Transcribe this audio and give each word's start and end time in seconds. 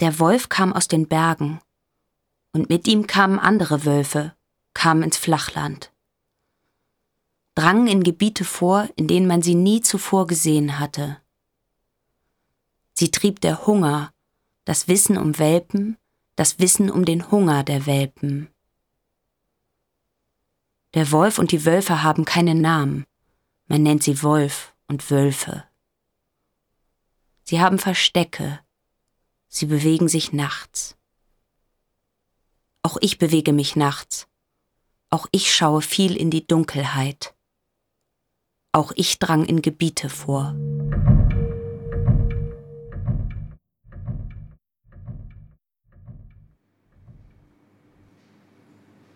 Der 0.00 0.20
Wolf 0.20 0.48
kam 0.48 0.72
aus 0.72 0.86
den 0.86 1.08
Bergen, 1.08 1.60
und 2.52 2.68
mit 2.68 2.86
ihm 2.86 3.06
kamen 3.06 3.38
andere 3.38 3.84
Wölfe, 3.84 4.34
kamen 4.72 5.02
ins 5.02 5.16
Flachland, 5.16 5.92
drangen 7.56 7.88
in 7.88 8.04
Gebiete 8.04 8.44
vor, 8.44 8.88
in 8.94 9.08
denen 9.08 9.26
man 9.26 9.42
sie 9.42 9.56
nie 9.56 9.80
zuvor 9.80 10.28
gesehen 10.28 10.78
hatte. 10.78 11.20
Sie 12.94 13.10
trieb 13.10 13.40
der 13.40 13.66
Hunger, 13.66 14.12
das 14.64 14.86
Wissen 14.86 15.18
um 15.18 15.38
Welpen, 15.38 15.96
das 16.36 16.60
Wissen 16.60 16.90
um 16.90 17.04
den 17.04 17.30
Hunger 17.32 17.64
der 17.64 17.86
Welpen. 17.86 18.48
Der 20.94 21.10
Wolf 21.10 21.38
und 21.38 21.50
die 21.50 21.64
Wölfe 21.64 22.04
haben 22.04 22.24
keine 22.24 22.54
Namen, 22.54 23.04
man 23.66 23.82
nennt 23.82 24.04
sie 24.04 24.22
Wolf 24.22 24.74
und 24.86 25.10
Wölfe. 25.10 25.64
Sie 27.42 27.60
haben 27.60 27.78
Verstecke, 27.78 28.60
Sie 29.48 29.66
bewegen 29.66 30.08
sich 30.08 30.32
nachts. 30.32 30.96
Auch 32.82 32.98
ich 33.00 33.18
bewege 33.18 33.52
mich 33.52 33.76
nachts. 33.76 34.28
Auch 35.10 35.26
ich 35.32 35.54
schaue 35.54 35.82
viel 35.82 36.16
in 36.16 36.30
die 36.30 36.46
Dunkelheit. 36.46 37.34
Auch 38.72 38.92
ich 38.94 39.18
drang 39.18 39.44
in 39.44 39.62
Gebiete 39.62 40.10
vor. 40.10 40.54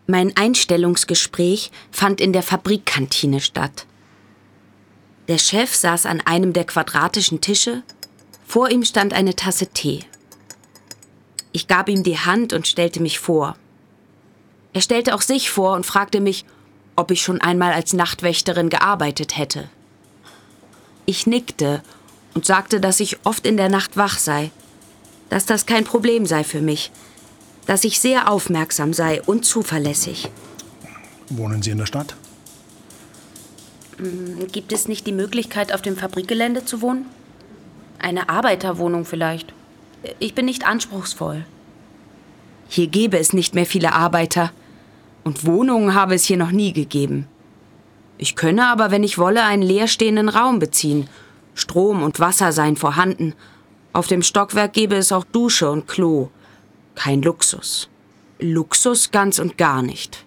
Mein 0.06 0.36
Einstellungsgespräch 0.36 1.70
fand 1.90 2.20
in 2.20 2.32
der 2.32 2.42
Fabrikkantine 2.42 3.40
statt. 3.40 3.86
Der 5.28 5.38
Chef 5.38 5.74
saß 5.74 6.06
an 6.06 6.20
einem 6.20 6.52
der 6.52 6.64
quadratischen 6.64 7.40
Tische, 7.40 7.82
vor 8.44 8.70
ihm 8.70 8.84
stand 8.84 9.14
eine 9.14 9.36
Tasse 9.36 9.68
Tee. 9.68 10.04
Ich 11.52 11.68
gab 11.68 11.88
ihm 11.88 12.02
die 12.02 12.18
Hand 12.18 12.52
und 12.52 12.66
stellte 12.66 13.00
mich 13.00 13.18
vor. 13.18 13.56
Er 14.72 14.80
stellte 14.80 15.14
auch 15.14 15.20
sich 15.20 15.50
vor 15.50 15.74
und 15.74 15.84
fragte 15.84 16.20
mich, 16.20 16.46
ob 16.96 17.10
ich 17.10 17.22
schon 17.22 17.40
einmal 17.40 17.72
als 17.72 17.92
Nachtwächterin 17.92 18.70
gearbeitet 18.70 19.36
hätte. 19.36 19.68
Ich 21.04 21.26
nickte 21.26 21.82
und 22.34 22.46
sagte, 22.46 22.80
dass 22.80 23.00
ich 23.00 23.18
oft 23.24 23.46
in 23.46 23.56
der 23.56 23.68
Nacht 23.68 23.96
wach 23.96 24.18
sei, 24.18 24.50
dass 25.28 25.46
das 25.46 25.66
kein 25.66 25.84
Problem 25.84 26.26
sei 26.26 26.44
für 26.44 26.62
mich, 26.62 26.90
dass 27.66 27.84
ich 27.84 28.00
sehr 28.00 28.30
aufmerksam 28.30 28.92
sei 28.92 29.20
und 29.22 29.44
zuverlässig. 29.44 30.30
Wohnen 31.28 31.62
Sie 31.62 31.70
in 31.70 31.78
der 31.78 31.86
Stadt? 31.86 32.14
Hm, 33.98 34.46
gibt 34.50 34.72
es 34.72 34.88
nicht 34.88 35.06
die 35.06 35.12
Möglichkeit, 35.12 35.72
auf 35.72 35.82
dem 35.82 35.96
Fabrikgelände 35.96 36.64
zu 36.64 36.82
wohnen? 36.82 37.06
Eine 37.98 38.28
Arbeiterwohnung 38.28 39.04
vielleicht. 39.04 39.54
Ich 40.18 40.34
bin 40.34 40.46
nicht 40.46 40.66
anspruchsvoll. 40.66 41.44
Hier 42.68 42.86
gäbe 42.86 43.18
es 43.18 43.32
nicht 43.32 43.54
mehr 43.54 43.66
viele 43.66 43.92
Arbeiter. 43.92 44.50
Und 45.24 45.46
Wohnungen 45.46 45.94
habe 45.94 46.14
es 46.14 46.24
hier 46.24 46.36
noch 46.36 46.50
nie 46.50 46.72
gegeben. 46.72 47.28
Ich 48.18 48.34
könne 48.34 48.66
aber, 48.66 48.90
wenn 48.90 49.04
ich 49.04 49.18
wolle, 49.18 49.44
einen 49.44 49.62
leerstehenden 49.62 50.28
Raum 50.28 50.58
beziehen. 50.58 51.08
Strom 51.54 52.02
und 52.02 52.18
Wasser 52.18 52.52
seien 52.52 52.76
vorhanden. 52.76 53.34
Auf 53.92 54.06
dem 54.06 54.22
Stockwerk 54.22 54.72
gäbe 54.72 54.96
es 54.96 55.12
auch 55.12 55.24
Dusche 55.24 55.70
und 55.70 55.86
Klo. 55.86 56.30
Kein 56.94 57.22
Luxus. 57.22 57.88
Luxus 58.40 59.10
ganz 59.10 59.38
und 59.38 59.58
gar 59.58 59.82
nicht. 59.82 60.24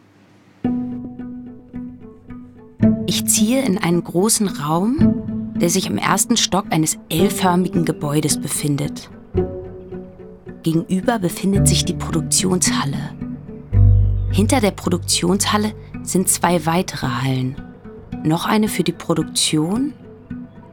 Ich 3.07 3.25
ziehe 3.27 3.63
in 3.63 3.77
einen 3.77 4.03
großen 4.03 4.47
Raum, 4.47 5.53
der 5.55 5.69
sich 5.69 5.87
im 5.87 5.97
ersten 5.97 6.37
Stock 6.37 6.65
eines 6.69 6.97
L-förmigen 7.09 7.85
Gebäudes 7.85 8.39
befindet. 8.39 9.09
Gegenüber 10.65 11.19
befindet 11.19 11.67
sich 11.67 11.85
die 11.85 11.93
Produktionshalle. 11.93 13.11
Hinter 14.31 14.61
der 14.61 14.71
Produktionshalle 14.71 15.73
sind 16.01 16.27
zwei 16.27 16.65
weitere 16.65 17.05
Hallen. 17.05 17.55
Noch 18.23 18.47
eine 18.47 18.67
für 18.67 18.81
die 18.81 18.91
Produktion 18.91 19.93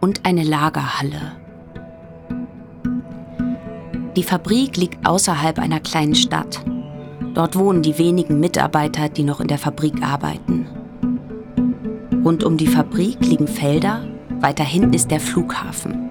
und 0.00 0.24
eine 0.24 0.44
Lagerhalle. 0.44 1.36
Die 4.16 4.22
Fabrik 4.22 4.78
liegt 4.78 5.06
außerhalb 5.06 5.58
einer 5.58 5.80
kleinen 5.80 6.14
Stadt. 6.14 6.64
Dort 7.34 7.54
wohnen 7.54 7.82
die 7.82 7.98
wenigen 7.98 8.40
Mitarbeiter, 8.40 9.10
die 9.10 9.24
noch 9.24 9.42
in 9.42 9.48
der 9.48 9.58
Fabrik 9.58 10.02
arbeiten. 10.02 10.68
Rund 12.24 12.44
um 12.44 12.56
die 12.56 12.66
Fabrik 12.66 13.20
liegen 13.26 13.46
Felder, 13.46 14.06
weiter 14.40 14.64
hinten 14.64 14.94
ist 14.94 15.10
der 15.10 15.20
Flughafen. 15.20 16.08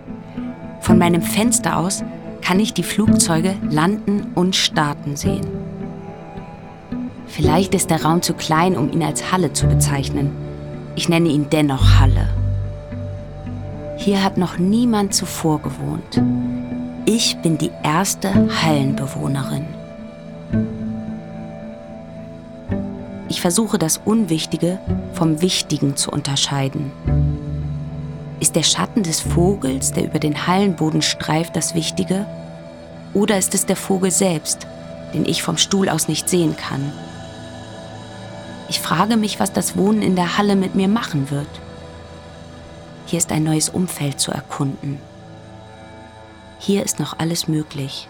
Von 0.81 0.99
meinem 0.99 1.23
Fenster 1.23 1.77
aus 1.77 2.03
kann 2.41 2.59
ich 2.59 2.73
die 2.73 2.83
Flugzeuge 2.83 3.55
landen 3.69 4.31
und 4.35 4.55
starten 4.55 5.15
sehen. 5.15 5.47
Vielleicht 7.27 7.73
ist 7.75 7.89
der 7.89 8.03
Raum 8.03 8.21
zu 8.21 8.33
klein, 8.33 8.75
um 8.75 8.91
ihn 8.91 9.03
als 9.03 9.31
Halle 9.31 9.53
zu 9.53 9.67
bezeichnen. 9.67 10.31
Ich 10.95 11.07
nenne 11.07 11.29
ihn 11.29 11.47
dennoch 11.49 11.99
Halle. 11.99 12.27
Hier 13.97 14.23
hat 14.23 14.37
noch 14.37 14.57
niemand 14.57 15.13
zuvor 15.13 15.61
gewohnt. 15.61 16.21
Ich 17.05 17.37
bin 17.41 17.57
die 17.57 17.71
erste 17.83 18.49
Hallenbewohnerin. 18.63 19.65
Ich 23.29 23.39
versuche 23.39 23.77
das 23.77 24.01
Unwichtige 24.03 24.79
vom 25.13 25.41
Wichtigen 25.41 25.95
zu 25.95 26.11
unterscheiden. 26.11 26.91
Ist 28.41 28.55
der 28.55 28.63
Schatten 28.63 29.03
des 29.03 29.19
Vogels, 29.19 29.93
der 29.93 30.05
über 30.05 30.17
den 30.17 30.47
Hallenboden 30.47 31.03
streift, 31.03 31.55
das 31.55 31.75
Wichtige? 31.75 32.25
Oder 33.13 33.37
ist 33.37 33.53
es 33.53 33.67
der 33.67 33.75
Vogel 33.75 34.09
selbst, 34.09 34.65
den 35.13 35.27
ich 35.27 35.43
vom 35.43 35.57
Stuhl 35.57 35.87
aus 35.89 36.07
nicht 36.07 36.27
sehen 36.27 36.57
kann? 36.57 36.91
Ich 38.67 38.79
frage 38.79 39.15
mich, 39.15 39.39
was 39.39 39.53
das 39.53 39.77
Wohnen 39.77 40.01
in 40.01 40.15
der 40.15 40.39
Halle 40.39 40.55
mit 40.55 40.73
mir 40.73 40.87
machen 40.87 41.29
wird. 41.29 41.47
Hier 43.05 43.19
ist 43.19 43.31
ein 43.31 43.43
neues 43.43 43.69
Umfeld 43.69 44.19
zu 44.19 44.31
erkunden. 44.31 44.97
Hier 46.57 46.83
ist 46.83 46.99
noch 46.99 47.19
alles 47.19 47.47
möglich. 47.47 48.09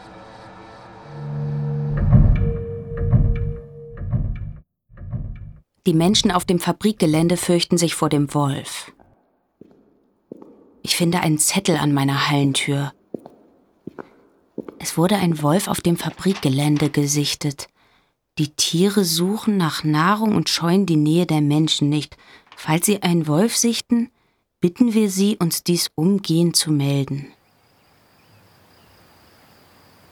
Die 5.86 5.94
Menschen 5.94 6.32
auf 6.32 6.46
dem 6.46 6.60
Fabrikgelände 6.60 7.36
fürchten 7.36 7.78
sich 7.78 7.96
vor 7.96 8.08
dem 8.08 8.34
Wolf. 8.34 8.94
Ich 10.84 10.96
finde 10.96 11.20
einen 11.20 11.38
Zettel 11.38 11.78
an 11.78 11.94
meiner 11.94 12.30
Hallentür. 12.30 12.94
Es 14.80 14.98
wurde 14.98 15.16
ein 15.16 15.42
Wolf 15.44 15.68
auf 15.68 15.82
dem 15.82 15.96
Fabrikgelände 15.96 16.90
gesichtet. 16.90 17.68
Die 18.40 18.50
Tiere 18.50 19.06
suchen 19.06 19.58
nach 19.58 19.84
Nahrung 19.84 20.36
und 20.36 20.50
scheuen 20.50 20.88
die 20.88 20.96
Nähe 20.96 21.28
der 21.28 21.42
Menschen 21.42 21.90
nicht. 21.90 22.18
Falls 22.56 22.88
Sie 22.88 23.04
einen 23.04 23.28
Wolf 23.28 23.56
sichten, 23.56 24.10
bitten 24.60 24.94
wir 24.94 25.10
Sie, 25.12 25.38
uns 25.38 25.64
dies 25.64 25.92
umgehend 25.96 26.56
zu 26.56 26.72
melden. 26.72 27.28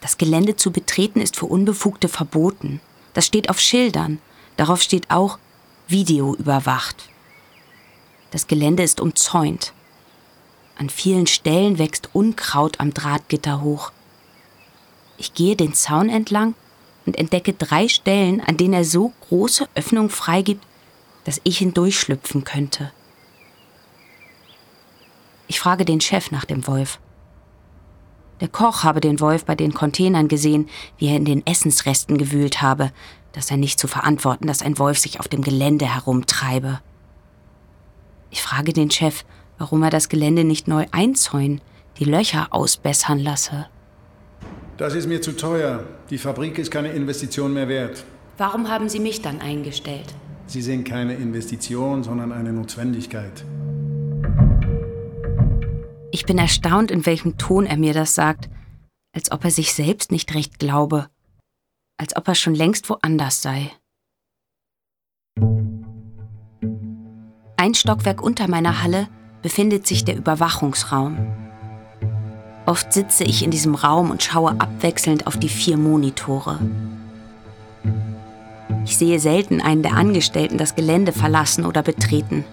Das 0.00 0.18
Gelände 0.18 0.56
zu 0.56 0.70
betreten 0.70 1.20
ist 1.20 1.36
für 1.36 1.46
Unbefugte 1.46 2.08
verboten. 2.08 2.80
Das 3.12 3.26
steht 3.26 3.50
auf 3.50 3.58
Schildern. 3.58 4.20
Darauf 4.56 4.82
steht 4.82 5.10
auch 5.10 5.38
Video 5.88 6.34
überwacht. 6.36 7.08
Das 8.30 8.46
Gelände 8.46 8.84
ist 8.84 9.00
umzäunt. 9.00 9.72
An 10.80 10.88
vielen 10.88 11.26
Stellen 11.26 11.76
wächst 11.78 12.08
Unkraut 12.14 12.80
am 12.80 12.94
Drahtgitter 12.94 13.60
hoch. 13.60 13.92
Ich 15.18 15.34
gehe 15.34 15.54
den 15.54 15.74
Zaun 15.74 16.08
entlang 16.08 16.54
und 17.04 17.18
entdecke 17.18 17.52
drei 17.52 17.86
Stellen, 17.86 18.40
an 18.40 18.56
denen 18.56 18.72
er 18.72 18.86
so 18.86 19.12
große 19.28 19.68
Öffnungen 19.74 20.08
freigibt, 20.08 20.64
dass 21.24 21.38
ich 21.44 21.58
hindurchschlüpfen 21.58 22.44
könnte. 22.44 22.92
Ich 25.48 25.60
frage 25.60 25.84
den 25.84 26.00
Chef 26.00 26.30
nach 26.30 26.46
dem 26.46 26.66
Wolf. 26.66 26.98
Der 28.40 28.48
Koch 28.48 28.82
habe 28.82 29.02
den 29.02 29.20
Wolf 29.20 29.44
bei 29.44 29.54
den 29.54 29.74
Containern 29.74 30.28
gesehen, 30.28 30.66
wie 30.96 31.08
er 31.08 31.16
in 31.16 31.26
den 31.26 31.46
Essensresten 31.46 32.16
gewühlt 32.16 32.62
habe. 32.62 32.90
Das 33.32 33.48
sei 33.48 33.56
nicht 33.56 33.78
zu 33.78 33.86
verantworten, 33.86 34.46
dass 34.46 34.62
ein 34.62 34.78
Wolf 34.78 34.98
sich 34.98 35.20
auf 35.20 35.28
dem 35.28 35.42
Gelände 35.42 35.84
herumtreibe. 35.94 36.80
Ich 38.30 38.40
frage 38.40 38.72
den 38.72 38.90
Chef, 38.90 39.26
warum 39.60 39.82
er 39.82 39.90
das 39.90 40.08
Gelände 40.08 40.42
nicht 40.42 40.68
neu 40.68 40.86
einzäunen, 40.90 41.60
die 41.98 42.04
Löcher 42.04 42.48
ausbessern 42.50 43.18
lasse. 43.18 43.66
Das 44.78 44.94
ist 44.94 45.06
mir 45.06 45.20
zu 45.20 45.36
teuer. 45.36 45.84
Die 46.08 46.16
Fabrik 46.16 46.58
ist 46.58 46.70
keine 46.70 46.92
Investition 46.92 47.52
mehr 47.52 47.68
wert. 47.68 48.02
Warum 48.38 48.70
haben 48.70 48.88
Sie 48.88 49.00
mich 49.00 49.20
dann 49.20 49.42
eingestellt? 49.42 50.14
Sie 50.46 50.62
sind 50.62 50.84
keine 50.84 51.14
Investition, 51.14 52.02
sondern 52.02 52.32
eine 52.32 52.54
Notwendigkeit. 52.54 53.44
Ich 56.10 56.24
bin 56.24 56.38
erstaunt, 56.38 56.90
in 56.90 57.04
welchem 57.04 57.36
Ton 57.36 57.66
er 57.66 57.76
mir 57.76 57.92
das 57.92 58.14
sagt, 58.14 58.48
als 59.14 59.30
ob 59.30 59.44
er 59.44 59.50
sich 59.50 59.74
selbst 59.74 60.10
nicht 60.10 60.34
recht 60.34 60.58
glaube, 60.58 61.08
als 61.98 62.16
ob 62.16 62.26
er 62.28 62.34
schon 62.34 62.54
längst 62.54 62.88
woanders 62.88 63.42
sei. 63.42 63.70
Ein 67.58 67.74
Stockwerk 67.74 68.22
unter 68.22 68.48
meiner 68.48 68.82
Halle 68.82 69.08
befindet 69.42 69.86
sich 69.86 70.04
der 70.04 70.16
Überwachungsraum. 70.16 71.16
Oft 72.66 72.92
sitze 72.92 73.24
ich 73.24 73.42
in 73.42 73.50
diesem 73.50 73.74
Raum 73.74 74.10
und 74.10 74.22
schaue 74.22 74.52
abwechselnd 74.60 75.26
auf 75.26 75.36
die 75.36 75.48
vier 75.48 75.76
Monitore. 75.76 76.58
Ich 78.84 78.96
sehe 78.96 79.18
selten 79.18 79.60
einen 79.60 79.82
der 79.82 79.96
Angestellten 79.96 80.58
das 80.58 80.74
Gelände 80.74 81.12
verlassen 81.12 81.64
oder 81.64 81.82
betreten. 81.82 82.44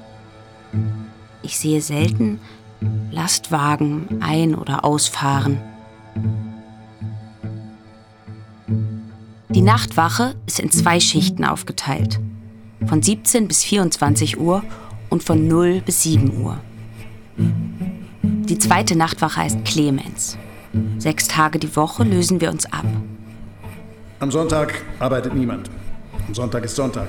Ich 1.44 1.58
sehe 1.58 1.82
selten 1.82 2.40
Lastwagen 3.12 4.20
ein- 4.22 4.56
oder 4.56 4.86
ausfahren. 4.86 5.60
Die 9.50 9.62
Nachtwache 9.62 10.36
ist 10.46 10.60
in 10.60 10.72
zwei 10.72 11.00
Schichten 11.00 11.46
aufgeteilt. 11.46 12.20
Von 12.86 13.02
17 13.02 13.48
bis 13.48 13.64
24 13.64 14.40
Uhr 14.40 14.64
und 15.10 15.24
von 15.24 15.48
0 15.48 15.82
bis 15.82 16.04
7 16.04 16.44
Uhr. 16.44 16.60
Die 17.38 18.58
zweite 18.58 18.96
Nachtwache 18.96 19.42
heißt 19.42 19.66
Clemens. 19.66 20.38
Sechs 20.98 21.28
Tage 21.28 21.60
die 21.60 21.76
Woche 21.76 22.04
lösen 22.04 22.42
wir 22.42 22.50
uns 22.52 22.66
ab. 22.72 22.86
Am 24.20 24.32
Sonntag 24.32 24.82
arbeitet 25.00 25.36
niemand. 25.36 25.70
Am 26.28 26.34
Sonntag 26.34 26.66
ist 26.66 26.76
Sonntag. 26.76 27.08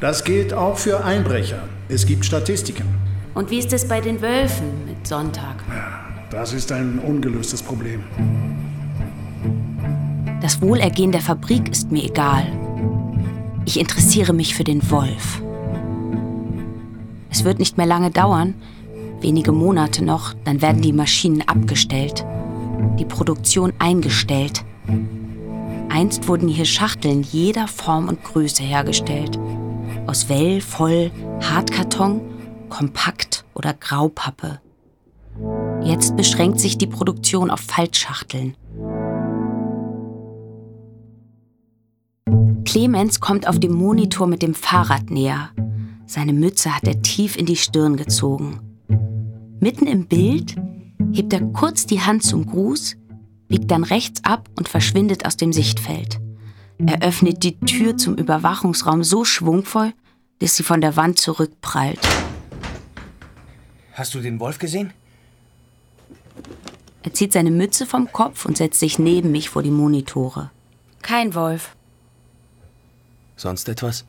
Das 0.00 0.24
gilt 0.24 0.52
auch 0.52 0.78
für 0.78 1.04
Einbrecher. 1.04 1.62
Es 1.88 2.06
gibt 2.06 2.24
Statistiken. 2.24 2.86
Und 3.34 3.50
wie 3.50 3.58
ist 3.58 3.72
es 3.72 3.86
bei 3.86 4.00
den 4.00 4.20
Wölfen 4.20 4.84
mit 4.86 5.06
Sonntag? 5.06 5.56
Das 6.30 6.52
ist 6.52 6.72
ein 6.72 6.98
ungelöstes 6.98 7.62
Problem. 7.62 8.02
Das 10.40 10.60
Wohlergehen 10.60 11.12
der 11.12 11.20
Fabrik 11.20 11.68
ist 11.70 11.90
mir 11.90 12.04
egal. 12.04 12.46
Ich 13.64 13.78
interessiere 13.78 14.32
mich 14.32 14.54
für 14.54 14.64
den 14.64 14.88
Wolf. 14.90 15.42
Es 17.30 17.44
wird 17.44 17.58
nicht 17.58 17.76
mehr 17.76 17.86
lange 17.86 18.10
dauern, 18.10 18.54
wenige 19.20 19.52
Monate 19.52 20.04
noch, 20.04 20.34
dann 20.44 20.62
werden 20.62 20.82
die 20.82 20.92
Maschinen 20.92 21.42
abgestellt, 21.42 22.24
die 22.98 23.04
Produktion 23.04 23.72
eingestellt. 23.78 24.64
Einst 25.88 26.28
wurden 26.28 26.48
hier 26.48 26.64
Schachteln 26.64 27.22
jeder 27.22 27.66
Form 27.66 28.08
und 28.08 28.22
Größe 28.22 28.62
hergestellt. 28.62 29.38
Aus 30.06 30.28
Well, 30.28 30.60
Voll, 30.60 31.10
Hartkarton, 31.40 32.20
Kompakt 32.68 33.44
oder 33.54 33.74
Graupappe. 33.74 34.60
Jetzt 35.82 36.16
beschränkt 36.16 36.60
sich 36.60 36.78
die 36.78 36.86
Produktion 36.86 37.50
auf 37.50 37.60
Faltschachteln. 37.60 38.54
Clemens 42.64 43.20
kommt 43.20 43.48
auf 43.48 43.58
dem 43.58 43.72
Monitor 43.72 44.26
mit 44.26 44.42
dem 44.42 44.54
Fahrrad 44.54 45.10
näher. 45.10 45.50
Seine 46.06 46.32
Mütze 46.32 46.74
hat 46.74 46.86
er 46.86 47.00
tief 47.00 47.36
in 47.36 47.46
die 47.46 47.56
Stirn 47.56 47.96
gezogen. 47.96 48.67
Mitten 49.60 49.86
im 49.88 50.06
Bild 50.06 50.54
hebt 51.12 51.32
er 51.32 51.40
kurz 51.52 51.84
die 51.84 52.00
Hand 52.00 52.22
zum 52.22 52.46
Gruß, 52.46 52.96
biegt 53.48 53.70
dann 53.70 53.82
rechts 53.82 54.22
ab 54.24 54.48
und 54.56 54.68
verschwindet 54.68 55.26
aus 55.26 55.36
dem 55.36 55.52
Sichtfeld. 55.52 56.20
Er 56.78 57.02
öffnet 57.02 57.42
die 57.42 57.58
Tür 57.58 57.96
zum 57.96 58.14
Überwachungsraum 58.14 59.02
so 59.02 59.24
schwungvoll, 59.24 59.92
dass 60.38 60.54
sie 60.54 60.62
von 60.62 60.80
der 60.80 60.94
Wand 60.94 61.18
zurückprallt. 61.18 61.98
Hast 63.94 64.14
du 64.14 64.20
den 64.20 64.38
Wolf 64.38 64.60
gesehen? 64.60 64.92
Er 67.02 67.12
zieht 67.12 67.32
seine 67.32 67.50
Mütze 67.50 67.84
vom 67.84 68.12
Kopf 68.12 68.44
und 68.44 68.56
setzt 68.56 68.78
sich 68.78 69.00
neben 69.00 69.32
mich 69.32 69.50
vor 69.50 69.64
die 69.64 69.72
Monitore. 69.72 70.50
Kein 71.02 71.34
Wolf. 71.34 71.74
Sonst 73.34 73.68
etwas? 73.68 74.04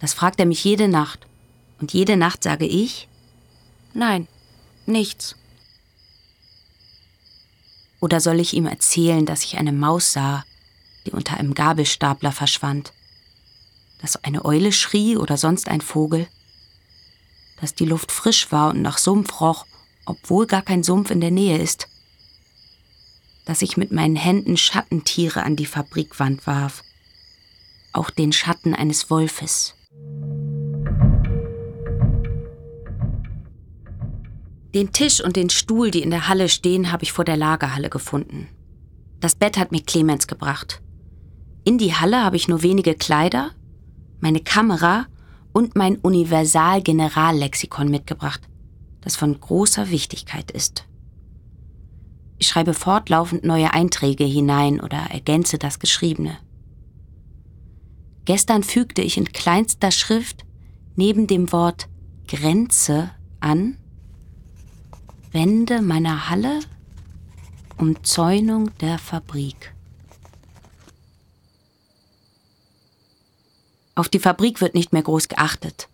Das 0.00 0.14
fragt 0.14 0.40
er 0.40 0.46
mich 0.46 0.64
jede 0.64 0.88
Nacht. 0.88 1.26
Und 1.80 1.92
jede 1.92 2.16
Nacht 2.16 2.42
sage 2.42 2.64
ich, 2.64 3.08
nein, 3.94 4.26
nichts. 4.88 5.36
Oder 8.00 8.20
soll 8.20 8.40
ich 8.40 8.54
ihm 8.54 8.66
erzählen, 8.66 9.24
dass 9.26 9.44
ich 9.44 9.58
eine 9.58 9.72
Maus 9.72 10.12
sah, 10.12 10.44
die 11.06 11.12
unter 11.12 11.36
einem 11.36 11.54
Gabelstapler 11.54 12.32
verschwand? 12.32 12.92
Dass 14.00 14.22
eine 14.24 14.44
Eule 14.44 14.72
schrie 14.72 15.16
oder 15.16 15.36
sonst 15.36 15.68
ein 15.68 15.80
Vogel? 15.80 16.26
Dass 17.60 17.76
die 17.76 17.84
Luft 17.84 18.10
frisch 18.10 18.50
war 18.50 18.70
und 18.70 18.82
nach 18.82 18.98
Sumpf 18.98 19.40
roch, 19.40 19.66
obwohl 20.04 20.48
gar 20.48 20.62
kein 20.62 20.82
Sumpf 20.82 21.10
in 21.10 21.20
der 21.20 21.30
Nähe 21.30 21.58
ist? 21.58 21.86
Dass 23.44 23.62
ich 23.62 23.76
mit 23.76 23.92
meinen 23.92 24.16
Händen 24.16 24.56
Schattentiere 24.56 25.44
an 25.44 25.54
die 25.54 25.66
Fabrikwand 25.66 26.44
warf? 26.46 26.82
Auch 27.92 28.10
den 28.10 28.32
Schatten 28.32 28.74
eines 28.74 29.10
Wolfes. 29.10 29.74
Den 34.74 34.92
Tisch 34.92 35.22
und 35.22 35.36
den 35.36 35.50
Stuhl, 35.50 35.90
die 35.90 36.02
in 36.02 36.10
der 36.10 36.28
Halle 36.28 36.48
stehen, 36.48 36.92
habe 36.92 37.02
ich 37.02 37.12
vor 37.12 37.24
der 37.24 37.36
Lagerhalle 37.36 37.90
gefunden. 37.90 38.48
Das 39.20 39.34
Bett 39.34 39.58
hat 39.58 39.70
mir 39.70 39.82
Clemens 39.82 40.26
gebracht. 40.26 40.80
In 41.64 41.78
die 41.78 41.94
Halle 41.94 42.24
habe 42.24 42.36
ich 42.36 42.48
nur 42.48 42.62
wenige 42.62 42.94
Kleider, 42.94 43.50
meine 44.20 44.40
Kamera 44.40 45.06
und 45.52 45.76
mein 45.76 45.96
Universal-Generallexikon 45.96 47.88
mitgebracht, 47.88 48.40
das 49.02 49.16
von 49.16 49.38
großer 49.38 49.90
Wichtigkeit 49.90 50.50
ist. 50.50 50.86
Ich 52.38 52.48
schreibe 52.48 52.74
fortlaufend 52.74 53.44
neue 53.44 53.72
Einträge 53.74 54.24
hinein 54.24 54.80
oder 54.80 54.96
ergänze 55.10 55.58
das 55.58 55.78
Geschriebene. 55.78 56.38
Gestern 58.24 58.62
fügte 58.62 59.02
ich 59.02 59.18
in 59.18 59.32
kleinster 59.32 59.90
Schrift 59.90 60.44
neben 60.96 61.26
dem 61.26 61.52
Wort 61.52 61.88
Grenze 62.26 63.10
an 63.40 63.76
Wände 65.32 65.80
meiner 65.80 66.28
Halle, 66.28 66.60
Umzäunung 67.78 68.70
der 68.82 68.98
Fabrik. 68.98 69.72
Auf 73.94 74.10
die 74.10 74.18
Fabrik 74.18 74.60
wird 74.60 74.74
nicht 74.74 74.92
mehr 74.92 75.00
groß 75.00 75.28
geachtet. 75.28 75.88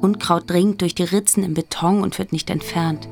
Unkraut 0.00 0.50
dringt 0.50 0.80
durch 0.80 0.96
die 0.96 1.04
Ritzen 1.04 1.44
im 1.44 1.54
Beton 1.54 2.02
und 2.02 2.18
wird 2.18 2.32
nicht 2.32 2.50
entfernt. 2.50 3.08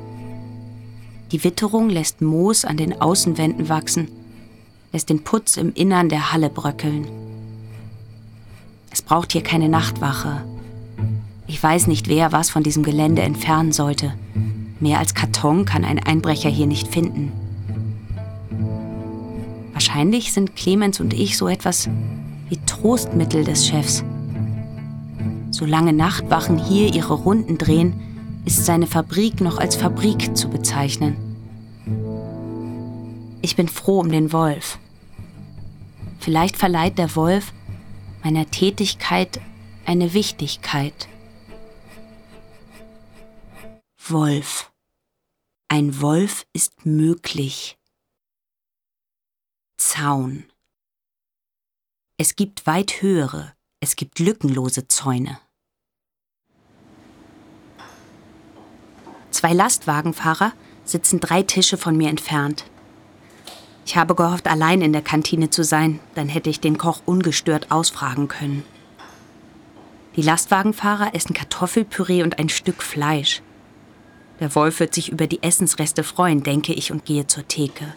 Die 1.31 1.41
Witterung 1.41 1.89
lässt 1.89 2.21
Moos 2.21 2.65
an 2.65 2.75
den 2.75 2.99
Außenwänden 3.01 3.69
wachsen, 3.69 4.09
lässt 4.91 5.09
den 5.09 5.23
Putz 5.23 5.55
im 5.55 5.73
Innern 5.73 6.09
der 6.09 6.33
Halle 6.33 6.49
bröckeln. 6.49 7.07
Es 8.91 9.01
braucht 9.01 9.31
hier 9.31 9.43
keine 9.43 9.69
Nachtwache. 9.69 10.43
Ich 11.47 11.63
weiß 11.63 11.87
nicht, 11.87 12.09
wer 12.09 12.33
was 12.33 12.49
von 12.49 12.63
diesem 12.63 12.83
Gelände 12.83 13.21
entfernen 13.21 13.71
sollte. 13.71 14.13
Mehr 14.79 14.99
als 14.99 15.13
Karton 15.13 15.65
kann 15.65 15.83
ein 15.83 15.99
Einbrecher 15.99 16.49
hier 16.49 16.67
nicht 16.67 16.87
finden. 16.87 17.31
Wahrscheinlich 19.73 20.33
sind 20.33 20.55
Clemens 20.55 20.99
und 20.99 21.13
ich 21.13 21.37
so 21.37 21.47
etwas 21.47 21.89
wie 22.49 22.57
Trostmittel 22.65 23.43
des 23.43 23.67
Chefs. 23.67 24.03
Solange 25.51 25.93
Nachtwachen 25.93 26.57
hier 26.57 26.93
ihre 26.93 27.13
Runden 27.13 27.57
drehen, 27.57 27.93
ist 28.45 28.65
seine 28.65 28.87
Fabrik 28.87 29.41
noch 29.41 29.57
als 29.57 29.75
Fabrik 29.75 30.37
zu 30.37 30.49
bezeichnen. 30.49 31.15
Ich 33.41 33.55
bin 33.55 33.67
froh 33.67 33.99
um 33.99 34.11
den 34.11 34.31
Wolf. 34.31 34.79
Vielleicht 36.19 36.57
verleiht 36.57 36.97
der 36.97 37.15
Wolf 37.15 37.53
meiner 38.23 38.49
Tätigkeit 38.49 39.39
eine 39.85 40.13
Wichtigkeit. 40.13 41.07
Wolf. 44.09 44.71
Ein 45.67 46.01
Wolf 46.01 46.45
ist 46.53 46.85
möglich. 46.85 47.77
Zaun. 49.77 50.45
Es 52.17 52.35
gibt 52.35 52.65
weit 52.65 53.01
höhere, 53.01 53.53
es 53.79 53.95
gibt 53.95 54.19
lückenlose 54.19 54.87
Zäune. 54.87 55.39
Zwei 59.31 59.53
Lastwagenfahrer 59.53 60.53
sitzen 60.85 61.19
drei 61.19 61.43
Tische 61.43 61.77
von 61.77 61.97
mir 61.97 62.09
entfernt. 62.09 62.65
Ich 63.85 63.97
habe 63.97 64.15
gehofft, 64.15 64.47
allein 64.47 64.81
in 64.81 64.93
der 64.93 65.01
Kantine 65.01 65.49
zu 65.49 65.63
sein, 65.63 65.99
dann 66.15 66.29
hätte 66.29 66.49
ich 66.49 66.59
den 66.59 66.77
Koch 66.77 67.01
ungestört 67.05 67.71
ausfragen 67.71 68.27
können. 68.27 68.63
Die 70.15 70.21
Lastwagenfahrer 70.21 71.13
essen 71.13 71.33
Kartoffelpüree 71.33 72.23
und 72.23 72.39
ein 72.39 72.49
Stück 72.49 72.81
Fleisch. 72.81 73.41
Der 74.39 74.53
Wolf 74.53 74.79
wird 74.79 74.93
sich 74.93 75.11
über 75.11 75.27
die 75.27 75.41
Essensreste 75.41 76.03
freuen, 76.03 76.43
denke 76.43 76.73
ich 76.73 76.91
und 76.91 77.05
gehe 77.05 77.25
zur 77.27 77.47
Theke. 77.47 77.93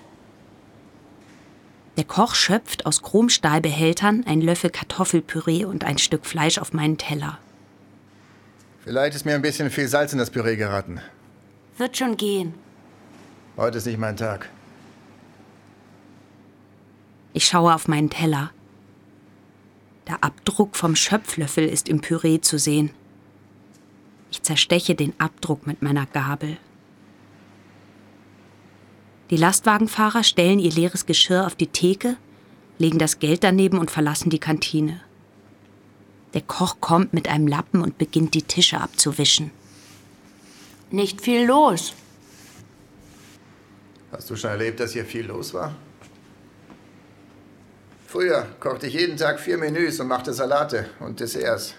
Der 1.96 2.04
Koch 2.04 2.34
schöpft 2.34 2.86
aus 2.86 3.02
Chromstahlbehältern 3.02 4.24
ein 4.26 4.40
Löffel 4.40 4.70
Kartoffelpüree 4.70 5.64
und 5.66 5.84
ein 5.84 5.98
Stück 5.98 6.24
Fleisch 6.24 6.58
auf 6.58 6.72
meinen 6.72 6.96
Teller. 6.96 7.38
Vielleicht 8.84 9.14
ist 9.14 9.26
mir 9.26 9.34
ein 9.34 9.42
bisschen 9.42 9.70
viel 9.70 9.88
Salz 9.88 10.12
in 10.12 10.18
das 10.18 10.30
Püree 10.30 10.56
geraten. 10.56 11.00
Wird 11.76 11.96
schon 11.96 12.16
gehen. 12.16 12.54
Heute 13.56 13.78
ist 13.78 13.86
nicht 13.86 13.98
mein 13.98 14.16
Tag. 14.16 14.48
Ich 17.34 17.44
schaue 17.44 17.74
auf 17.74 17.86
meinen 17.86 18.08
Teller. 18.08 18.50
Der 20.08 20.24
Abdruck 20.24 20.76
vom 20.76 20.96
Schöpflöffel 20.96 21.68
ist 21.68 21.88
im 21.88 22.00
Püree 22.00 22.40
zu 22.40 22.58
sehen. 22.58 22.90
Ich 24.30 24.42
zersteche 24.42 24.94
den 24.94 25.12
Abdruck 25.18 25.66
mit 25.66 25.82
meiner 25.82 26.06
Gabel. 26.06 26.56
Die 29.30 29.36
Lastwagenfahrer 29.36 30.24
stellen 30.24 30.58
ihr 30.58 30.72
leeres 30.72 31.06
Geschirr 31.06 31.46
auf 31.46 31.54
die 31.54 31.68
Theke, 31.68 32.16
legen 32.78 32.98
das 32.98 33.18
Geld 33.18 33.44
daneben 33.44 33.78
und 33.78 33.90
verlassen 33.90 34.30
die 34.30 34.38
Kantine. 34.38 35.00
Der 36.34 36.42
Koch 36.42 36.80
kommt 36.80 37.12
mit 37.12 37.28
einem 37.28 37.48
Lappen 37.48 37.82
und 37.82 37.98
beginnt 37.98 38.34
die 38.34 38.42
Tische 38.42 38.80
abzuwischen. 38.80 39.50
Nicht 40.90 41.20
viel 41.20 41.46
los. 41.46 41.92
Hast 44.12 44.30
du 44.30 44.36
schon 44.36 44.50
erlebt, 44.50 44.80
dass 44.80 44.92
hier 44.92 45.04
viel 45.04 45.26
los 45.26 45.54
war? 45.54 45.74
Früher 48.06 48.46
kochte 48.58 48.88
ich 48.88 48.94
jeden 48.94 49.16
Tag 49.16 49.38
vier 49.38 49.56
Menüs 49.56 50.00
und 50.00 50.08
machte 50.08 50.32
Salate 50.32 50.90
und 50.98 51.20
Desserts. 51.20 51.74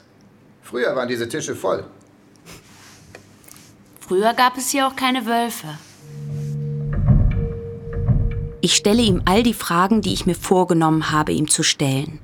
Früher 0.62 0.96
waren 0.96 1.10
diese 1.10 1.28
Tische 1.28 1.56
voll. 1.56 1.86
Früher 4.12 4.34
gab 4.34 4.58
es 4.58 4.72
hier 4.72 4.88
auch 4.88 4.98
keine 4.98 5.26
Wölfe. 5.26 5.68
Ich 8.60 8.76
stelle 8.76 9.02
ihm 9.02 9.22
all 9.24 9.42
die 9.42 9.54
Fragen, 9.54 10.02
die 10.02 10.12
ich 10.12 10.26
mir 10.26 10.36
vorgenommen 10.36 11.12
habe, 11.14 11.32
ihm 11.32 11.48
zu 11.48 11.64
stellen. 11.64 12.20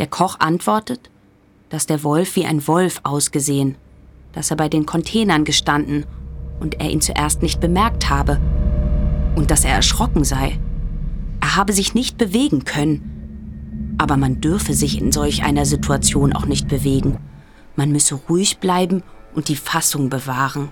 Der 0.00 0.08
Koch 0.08 0.40
antwortet, 0.40 1.08
dass 1.68 1.86
der 1.86 2.02
Wolf 2.02 2.34
wie 2.34 2.46
ein 2.46 2.66
Wolf 2.66 2.98
ausgesehen, 3.04 3.76
dass 4.32 4.50
er 4.50 4.56
bei 4.56 4.68
den 4.68 4.86
Containern 4.86 5.44
gestanden 5.44 6.04
und 6.58 6.80
er 6.80 6.90
ihn 6.90 7.00
zuerst 7.00 7.42
nicht 7.42 7.60
bemerkt 7.60 8.10
habe 8.10 8.40
und 9.36 9.52
dass 9.52 9.64
er 9.64 9.74
erschrocken 9.76 10.24
sei. 10.24 10.58
Er 11.40 11.54
habe 11.54 11.72
sich 11.72 11.94
nicht 11.94 12.18
bewegen 12.18 12.64
können. 12.64 13.94
Aber 13.98 14.16
man 14.16 14.40
dürfe 14.40 14.74
sich 14.74 15.00
in 15.00 15.12
solch 15.12 15.44
einer 15.44 15.64
Situation 15.64 16.32
auch 16.32 16.46
nicht 16.46 16.66
bewegen. 16.66 17.18
Man 17.76 17.92
müsse 17.92 18.16
ruhig 18.16 18.58
bleiben 18.58 19.04
und 19.34 19.48
die 19.48 19.56
Fassung 19.56 20.08
bewahren. 20.08 20.70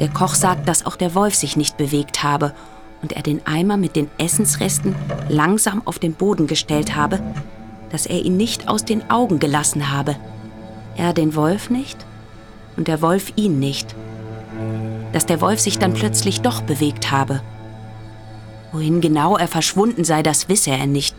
Der 0.00 0.08
Koch 0.08 0.34
sagt, 0.34 0.68
dass 0.68 0.84
auch 0.86 0.96
der 0.96 1.14
Wolf 1.14 1.34
sich 1.34 1.56
nicht 1.56 1.76
bewegt 1.76 2.22
habe 2.22 2.54
und 3.02 3.12
er 3.12 3.22
den 3.22 3.46
Eimer 3.46 3.76
mit 3.76 3.96
den 3.96 4.10
Essensresten 4.18 4.94
langsam 5.28 5.82
auf 5.84 5.98
den 5.98 6.14
Boden 6.14 6.46
gestellt 6.46 6.96
habe, 6.96 7.20
dass 7.90 8.06
er 8.06 8.24
ihn 8.24 8.36
nicht 8.36 8.68
aus 8.68 8.84
den 8.84 9.10
Augen 9.10 9.38
gelassen 9.38 9.90
habe. 9.90 10.16
Er 10.96 11.12
den 11.12 11.34
Wolf 11.34 11.70
nicht 11.70 12.04
und 12.76 12.88
der 12.88 13.02
Wolf 13.02 13.32
ihn 13.36 13.58
nicht. 13.58 13.94
Dass 15.12 15.26
der 15.26 15.40
Wolf 15.40 15.60
sich 15.60 15.78
dann 15.78 15.94
plötzlich 15.94 16.40
doch 16.40 16.62
bewegt 16.62 17.10
habe. 17.10 17.42
Wohin 18.72 19.00
genau 19.00 19.36
er 19.36 19.48
verschwunden 19.48 20.04
sei, 20.04 20.22
das 20.22 20.48
wisse 20.48 20.70
er 20.70 20.86
nicht. 20.86 21.14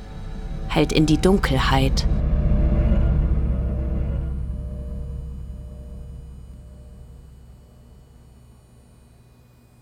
Halt 0.70 0.92
in 0.92 1.06
die 1.06 1.20
Dunkelheit. 1.20 2.08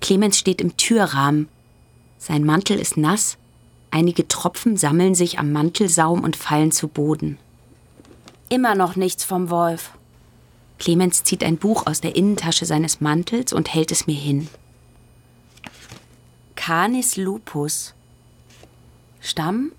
Clemens 0.01 0.37
steht 0.37 0.59
im 0.59 0.75
Türrahmen. 0.75 1.47
Sein 2.17 2.43
Mantel 2.43 2.79
ist 2.79 2.97
nass, 2.97 3.37
einige 3.91 4.27
Tropfen 4.27 4.75
sammeln 4.75 5.15
sich 5.15 5.39
am 5.39 5.51
Mantelsaum 5.53 6.23
und 6.23 6.35
fallen 6.35 6.71
zu 6.71 6.87
Boden. 6.87 7.37
Immer 8.49 8.75
noch 8.75 8.95
nichts 8.95 9.23
vom 9.23 9.49
Wolf. 9.49 9.91
Clemens 10.77 11.23
zieht 11.23 11.43
ein 11.43 11.57
Buch 11.57 11.85
aus 11.85 12.01
der 12.01 12.15
Innentasche 12.15 12.65
seines 12.65 12.99
Mantels 12.99 13.53
und 13.53 13.73
hält 13.73 13.91
es 13.91 14.07
mir 14.07 14.15
hin. 14.15 14.49
Canis 16.55 17.15
lupus. 17.17 17.93
Stamm 19.19 19.71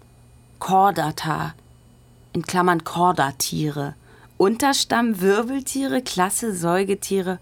Chordata, 0.60 1.54
in 2.32 2.42
Klammern 2.42 2.84
Chordatiere. 2.84 3.94
Unterstamm 4.38 5.20
Wirbeltiere, 5.20 6.02
Klasse 6.02 6.54
Säugetiere, 6.54 7.40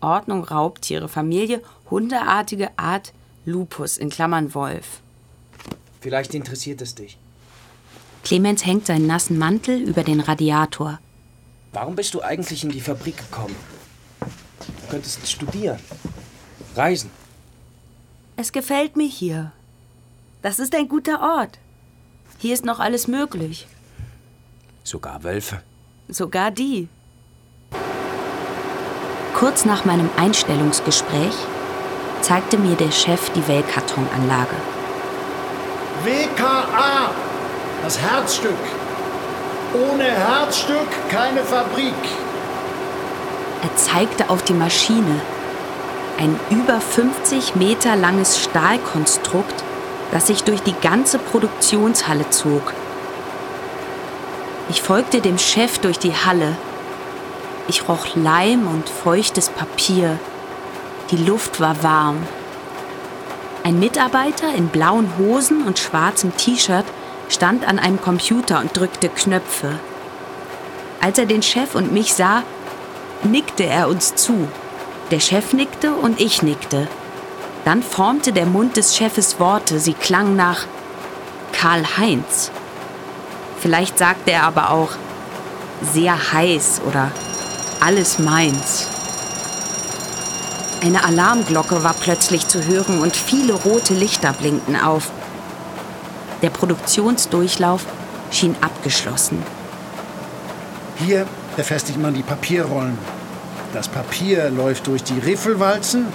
Ordnung 0.00 0.44
Raubtiere, 0.44 1.08
Familie 1.08 1.62
hundeartige 1.90 2.70
Art 2.78 3.12
Lupus, 3.44 3.96
in 3.96 4.10
Klammern 4.10 4.54
Wolf. 4.54 5.00
Vielleicht 6.00 6.34
interessiert 6.34 6.80
es 6.82 6.94
dich. 6.94 7.18
Clemens 8.24 8.64
hängt 8.64 8.86
seinen 8.86 9.06
nassen 9.06 9.38
Mantel 9.38 9.80
über 9.80 10.02
den 10.02 10.20
Radiator. 10.20 10.98
Warum 11.72 11.96
bist 11.96 12.14
du 12.14 12.22
eigentlich 12.22 12.64
in 12.64 12.70
die 12.70 12.80
Fabrik 12.80 13.16
gekommen? 13.16 13.56
Du 14.20 14.90
könntest 14.90 15.26
studieren, 15.28 15.78
reisen. 16.76 17.10
Es 18.36 18.52
gefällt 18.52 18.96
mir 18.96 19.08
hier. 19.08 19.52
Das 20.42 20.58
ist 20.58 20.74
ein 20.74 20.88
guter 20.88 21.20
Ort. 21.20 21.58
Hier 22.38 22.54
ist 22.54 22.64
noch 22.64 22.78
alles 22.78 23.08
möglich. 23.08 23.66
Sogar 24.84 25.24
Wölfe. 25.24 25.62
Sogar 26.08 26.50
die. 26.50 26.88
Kurz 29.34 29.64
nach 29.64 29.84
meinem 29.84 30.08
Einstellungsgespräch 30.16 31.34
zeigte 32.22 32.58
mir 32.58 32.76
der 32.76 32.90
Chef 32.90 33.30
die 33.30 33.46
Wellkartonanlage. 33.46 34.56
WKA, 36.04 37.10
das 37.82 37.98
Herzstück. 37.98 38.58
Ohne 39.74 40.04
Herzstück 40.04 40.88
keine 41.10 41.42
Fabrik. 41.42 41.94
Er 43.62 43.76
zeigte 43.76 44.30
auf 44.30 44.42
die 44.42 44.54
Maschine. 44.54 45.20
Ein 46.18 46.38
über 46.50 46.80
50 46.80 47.56
Meter 47.56 47.96
langes 47.96 48.42
Stahlkonstrukt, 48.42 49.64
das 50.12 50.28
sich 50.28 50.44
durch 50.44 50.62
die 50.62 50.74
ganze 50.80 51.18
Produktionshalle 51.18 52.30
zog. 52.30 52.72
Ich 54.70 54.82
folgte 54.82 55.20
dem 55.20 55.38
Chef 55.38 55.78
durch 55.78 55.98
die 55.98 56.14
Halle. 56.14 56.56
Ich 57.68 57.88
roch 57.88 58.14
Leim 58.14 58.66
und 58.66 58.88
feuchtes 58.88 59.48
Papier. 59.48 60.18
Die 61.10 61.16
Luft 61.16 61.58
war 61.58 61.82
warm. 61.82 62.26
Ein 63.64 63.78
Mitarbeiter 63.78 64.52
in 64.54 64.68
blauen 64.68 65.10
Hosen 65.16 65.62
und 65.66 65.78
schwarzem 65.78 66.36
T-Shirt 66.36 66.84
stand 67.30 67.66
an 67.66 67.78
einem 67.78 68.00
Computer 68.00 68.60
und 68.60 68.76
drückte 68.76 69.08
Knöpfe. 69.08 69.78
Als 71.00 71.18
er 71.18 71.24
den 71.24 71.42
Chef 71.42 71.74
und 71.74 71.92
mich 71.92 72.12
sah, 72.12 72.42
nickte 73.22 73.64
er 73.64 73.88
uns 73.88 74.16
zu. 74.16 74.48
Der 75.10 75.20
Chef 75.20 75.54
nickte 75.54 75.94
und 75.94 76.20
ich 76.20 76.42
nickte. 76.42 76.88
Dann 77.64 77.82
formte 77.82 78.32
der 78.32 78.46
Mund 78.46 78.76
des 78.76 78.94
Chefes 78.94 79.40
Worte, 79.40 79.78
sie 79.80 79.94
klangen 79.94 80.36
nach 80.36 80.66
Karl 81.52 81.84
Heinz. 81.96 82.50
Vielleicht 83.60 83.98
sagte 83.98 84.32
er 84.32 84.44
aber 84.44 84.70
auch 84.70 84.90
sehr 85.80 86.32
heiß 86.32 86.82
oder 86.86 87.10
alles 87.80 88.18
meins. 88.18 88.97
Eine 90.80 91.04
Alarmglocke 91.04 91.82
war 91.82 91.94
plötzlich 91.94 92.46
zu 92.46 92.64
hören 92.64 93.00
und 93.00 93.16
viele 93.16 93.54
rote 93.54 93.94
Lichter 93.94 94.32
blinkten 94.32 94.76
auf. 94.76 95.10
Der 96.42 96.50
Produktionsdurchlauf 96.50 97.84
schien 98.30 98.54
abgeschlossen. 98.60 99.42
Hier 100.98 101.26
befestigt 101.56 101.98
man 101.98 102.14
die 102.14 102.22
Papierrollen. 102.22 102.96
Das 103.74 103.88
Papier 103.88 104.50
läuft 104.50 104.86
durch 104.86 105.02
die 105.02 105.18
Riffelwalzen, 105.18 106.06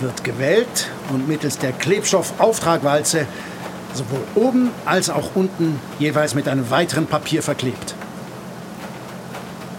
wird 0.00 0.24
gewellt 0.24 0.88
und 1.08 1.26
mittels 1.26 1.58
der 1.58 1.72
Klebstoffauftragwalze 1.72 3.26
sowohl 3.94 4.22
oben 4.34 4.70
als 4.84 5.08
auch 5.08 5.30
unten 5.34 5.80
jeweils 5.98 6.34
mit 6.34 6.48
einem 6.48 6.70
weiteren 6.70 7.06
Papier 7.06 7.42
verklebt. 7.42 7.94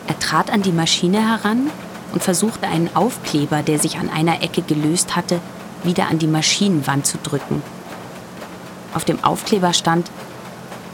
Er 0.08 0.18
trat 0.18 0.50
an 0.50 0.64
die 0.64 0.72
Maschine 0.72 1.20
heran 1.20 1.70
und 2.14 2.24
versuchte 2.24 2.68
einen 2.68 2.96
Aufkleber, 2.96 3.62
der 3.64 3.80
sich 3.80 3.98
an 3.98 4.10
einer 4.10 4.42
Ecke 4.42 4.62
gelöst 4.62 5.16
hatte, 5.16 5.40
wieder 5.84 6.08
an 6.08 6.20
die 6.20 6.28
Maschinenwand 6.28 7.06
zu 7.06 7.18
drücken. 7.18 7.62
Auf 8.94 9.06
dem 9.06 9.24
Aufkleber 9.24 9.74
stand, 9.74 10.10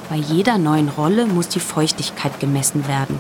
bei 0.10 0.16
jeder 0.16 0.58
neuen 0.58 0.90
Rolle 0.90 1.26
muss 1.26 1.48
die 1.48 1.60
Feuchtigkeit 1.60 2.40
gemessen 2.40 2.88
werden. 2.88 3.20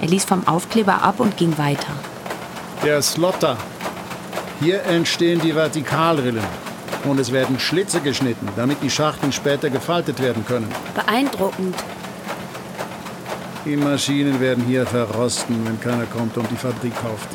Er 0.00 0.08
ließ 0.08 0.24
vom 0.24 0.46
Aufkleber 0.46 1.02
ab 1.02 1.20
und 1.20 1.36
ging 1.36 1.56
weiter. 1.58 1.92
Der 2.84 3.02
Slotter. 3.02 3.56
Hier 4.60 4.82
entstehen 4.84 5.40
die 5.40 5.54
Vertikalrillen. 5.54 6.44
Und 7.04 7.20
es 7.20 7.32
werden 7.32 7.58
Schlitze 7.58 8.00
geschnitten, 8.00 8.48
damit 8.56 8.82
die 8.82 8.90
Schachteln 8.90 9.32
später 9.32 9.68
gefaltet 9.68 10.20
werden 10.22 10.44
können. 10.46 10.68
Beeindruckend. 10.94 11.74
Die 13.64 13.76
Maschinen 13.76 14.40
werden 14.40 14.62
hier 14.66 14.86
verrosten, 14.86 15.64
wenn 15.64 15.80
keiner 15.80 16.04
kommt 16.04 16.36
und 16.36 16.50
die 16.50 16.56
Fabrik 16.56 16.94
kauft. 16.96 17.28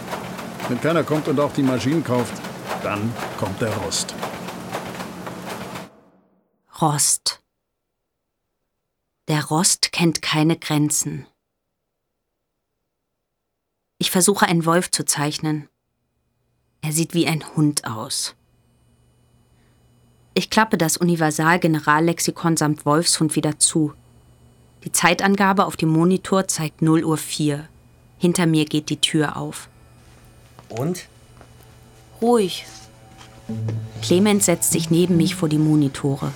Wenn 0.67 0.79
keiner 0.79 1.03
kommt 1.03 1.27
und 1.27 1.39
auch 1.39 1.51
die 1.53 1.63
Maschinen 1.63 2.03
kauft, 2.03 2.33
dann 2.83 3.11
kommt 3.39 3.59
der 3.59 3.75
Rost. 3.77 4.13
Rost. 6.79 7.41
Der 9.27 9.43
Rost 9.45 9.91
kennt 9.91 10.21
keine 10.21 10.55
Grenzen. 10.57 11.25
Ich 13.97 14.11
versuche 14.11 14.45
einen 14.45 14.65
Wolf 14.65 14.91
zu 14.91 15.05
zeichnen. 15.05 15.67
Er 16.81 16.91
sieht 16.91 17.15
wie 17.15 17.27
ein 17.27 17.43
Hund 17.55 17.85
aus. 17.85 18.35
Ich 20.35 20.51
klappe 20.51 20.77
das 20.77 20.95
Universal-Generallexikon 20.97 22.55
samt 22.55 22.85
Wolfshund 22.85 23.35
wieder 23.35 23.57
zu. 23.57 23.95
Die 24.83 24.91
Zeitangabe 24.91 25.65
auf 25.65 25.75
dem 25.75 25.89
Monitor 25.89 26.47
zeigt 26.47 26.81
0 26.81 27.03
Uhr 27.03 27.17
4. 27.17 27.67
Hinter 28.17 28.45
mir 28.45 28.65
geht 28.65 28.89
die 28.89 29.01
Tür 29.01 29.35
auf. 29.37 29.67
Und? 30.69 31.07
Ruhig. 32.21 32.65
Clemens 34.01 34.45
setzt 34.45 34.71
sich 34.71 34.89
neben 34.89 35.17
mich 35.17 35.35
vor 35.35 35.49
die 35.49 35.57
Monitore. 35.57 36.31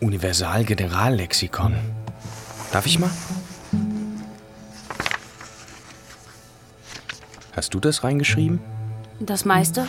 Universal-Generallexikon. 0.00 1.74
Darf 2.72 2.86
ich 2.86 2.98
mal? 2.98 3.10
Hast 7.52 7.74
du 7.74 7.80
das 7.80 8.04
reingeschrieben? 8.04 8.60
Das 9.18 9.44
meiste? 9.44 9.88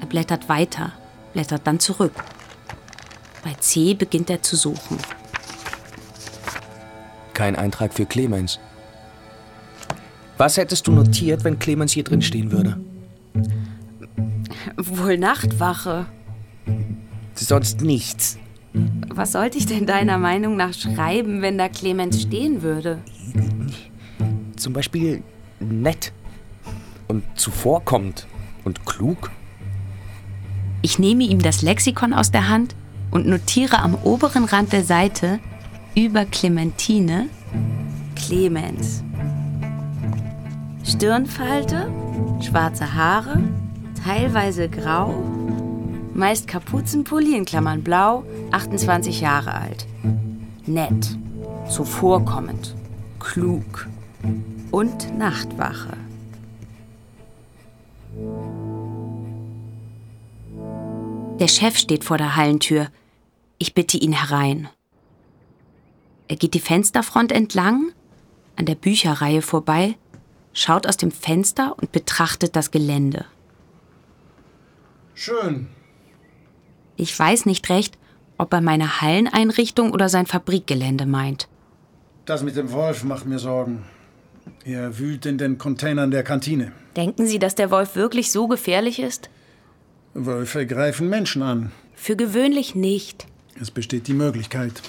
Er 0.00 0.06
blättert 0.06 0.48
weiter, 0.48 0.92
blättert 1.32 1.66
dann 1.66 1.80
zurück. 1.80 2.12
Bei 3.42 3.54
C 3.54 3.94
beginnt 3.94 4.30
er 4.30 4.42
zu 4.42 4.56
suchen. 4.56 4.98
Kein 7.40 7.56
Eintrag 7.56 7.94
für 7.94 8.04
Clemens. 8.04 8.60
Was 10.36 10.58
hättest 10.58 10.86
du 10.86 10.92
notiert, 10.92 11.42
wenn 11.42 11.58
Clemens 11.58 11.90
hier 11.90 12.04
drin 12.04 12.20
stehen 12.20 12.52
würde? 12.52 12.78
Wohl 14.76 15.16
Nachtwache. 15.16 16.04
Sonst 17.34 17.80
nichts. 17.80 18.36
Was 19.08 19.32
sollte 19.32 19.56
ich 19.56 19.64
denn 19.64 19.86
deiner 19.86 20.18
Meinung 20.18 20.54
nach 20.54 20.74
schreiben, 20.74 21.40
wenn 21.40 21.56
da 21.56 21.70
Clemens 21.70 22.20
stehen 22.20 22.60
würde? 22.60 22.98
Zum 24.56 24.74
Beispiel 24.74 25.22
nett 25.60 26.12
und 27.08 27.24
zuvorkommend 27.36 28.26
und 28.64 28.84
klug. 28.84 29.30
Ich 30.82 30.98
nehme 30.98 31.24
ihm 31.24 31.40
das 31.40 31.62
Lexikon 31.62 32.12
aus 32.12 32.30
der 32.30 32.50
Hand 32.50 32.76
und 33.10 33.26
notiere 33.26 33.78
am 33.78 33.94
oberen 33.94 34.44
Rand 34.44 34.74
der 34.74 34.84
Seite 34.84 35.40
über 35.94 36.24
Clementine 36.24 37.28
Clemens. 38.14 39.02
Stirnfalte, 40.84 41.90
schwarze 42.40 42.94
Haare, 42.94 43.40
teilweise 44.04 44.68
grau, 44.68 45.14
meist 46.14 46.48
Kapuzenpulli 46.48 47.36
in 47.36 47.44
Klammern 47.44 47.82
blau, 47.82 48.24
28 48.50 49.20
Jahre 49.20 49.54
alt. 49.54 49.86
Nett, 50.66 51.16
zuvorkommend, 51.68 52.74
klug 53.18 53.88
und 54.70 55.16
Nachtwache. 55.18 55.96
Der 61.38 61.48
Chef 61.48 61.76
steht 61.78 62.04
vor 62.04 62.18
der 62.18 62.36
Hallentür. 62.36 62.88
Ich 63.58 63.74
bitte 63.74 63.96
ihn 63.96 64.12
herein. 64.12 64.68
Er 66.30 66.36
geht 66.36 66.54
die 66.54 66.60
Fensterfront 66.60 67.32
entlang, 67.32 67.90
an 68.54 68.64
der 68.64 68.76
Bücherreihe 68.76 69.42
vorbei, 69.42 69.96
schaut 70.52 70.86
aus 70.86 70.96
dem 70.96 71.10
Fenster 71.10 71.74
und 71.76 71.90
betrachtet 71.90 72.54
das 72.54 72.70
Gelände. 72.70 73.24
Schön. 75.12 75.66
Ich 76.94 77.18
weiß 77.18 77.46
nicht 77.46 77.68
recht, 77.68 77.98
ob 78.38 78.52
er 78.52 78.60
meine 78.60 79.00
Halleneinrichtung 79.00 79.90
oder 79.90 80.08
sein 80.08 80.26
Fabrikgelände 80.26 81.04
meint. 81.04 81.48
Das 82.26 82.44
mit 82.44 82.54
dem 82.54 82.70
Wolf 82.70 83.02
macht 83.02 83.26
mir 83.26 83.40
Sorgen. 83.40 83.82
Er 84.64 85.00
wühlt 85.00 85.26
in 85.26 85.36
den 85.36 85.58
Containern 85.58 86.12
der 86.12 86.22
Kantine. 86.22 86.70
Denken 86.94 87.26
Sie, 87.26 87.40
dass 87.40 87.56
der 87.56 87.72
Wolf 87.72 87.96
wirklich 87.96 88.30
so 88.30 88.46
gefährlich 88.46 89.00
ist? 89.00 89.30
Wölfe 90.14 90.64
greifen 90.64 91.08
Menschen 91.08 91.42
an. 91.42 91.72
Für 91.96 92.14
gewöhnlich 92.14 92.76
nicht. 92.76 93.26
Es 93.60 93.72
besteht 93.72 94.06
die 94.06 94.14
Möglichkeit. 94.14 94.80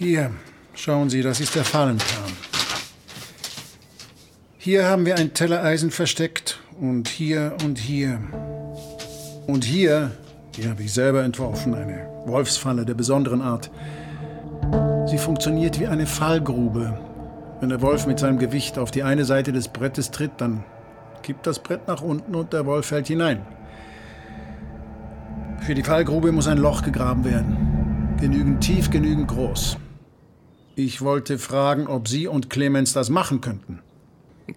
Hier, 0.00 0.30
schauen 0.74 1.10
Sie, 1.10 1.22
das 1.22 1.40
ist 1.40 1.56
der 1.56 1.64
Fallenplan. 1.64 2.30
Hier 4.56 4.86
haben 4.86 5.04
wir 5.04 5.16
ein 5.16 5.34
Teller 5.34 5.64
Eisen 5.64 5.90
versteckt 5.90 6.60
und 6.80 7.08
hier 7.08 7.56
und 7.64 7.80
hier. 7.80 8.20
Und 9.48 9.64
hier, 9.64 10.12
die 10.54 10.68
habe 10.68 10.84
ich 10.84 10.92
selber 10.92 11.24
entworfen, 11.24 11.74
eine 11.74 12.08
Wolfsfalle 12.26 12.84
der 12.84 12.94
besonderen 12.94 13.42
Art. 13.42 13.72
Sie 15.06 15.18
funktioniert 15.18 15.80
wie 15.80 15.88
eine 15.88 16.06
Fallgrube. 16.06 17.00
Wenn 17.58 17.70
der 17.70 17.82
Wolf 17.82 18.06
mit 18.06 18.20
seinem 18.20 18.38
Gewicht 18.38 18.78
auf 18.78 18.92
die 18.92 19.02
eine 19.02 19.24
Seite 19.24 19.50
des 19.50 19.66
Brettes 19.66 20.12
tritt, 20.12 20.30
dann 20.36 20.62
kippt 21.24 21.44
das 21.44 21.58
Brett 21.58 21.88
nach 21.88 22.02
unten 22.02 22.36
und 22.36 22.52
der 22.52 22.66
Wolf 22.66 22.86
fällt 22.86 23.08
hinein. 23.08 23.44
Für 25.58 25.74
die 25.74 25.82
Fallgrube 25.82 26.30
muss 26.30 26.46
ein 26.46 26.58
Loch 26.58 26.82
gegraben 26.82 27.24
werden. 27.24 28.16
Genügend 28.20 28.60
tief, 28.60 28.90
genügend 28.90 29.26
groß. 29.26 29.76
Ich 30.78 31.02
wollte 31.02 31.40
fragen, 31.40 31.88
ob 31.88 32.06
Sie 32.06 32.28
und 32.28 32.50
Clemens 32.50 32.92
das 32.92 33.10
machen 33.10 33.40
könnten. 33.40 33.80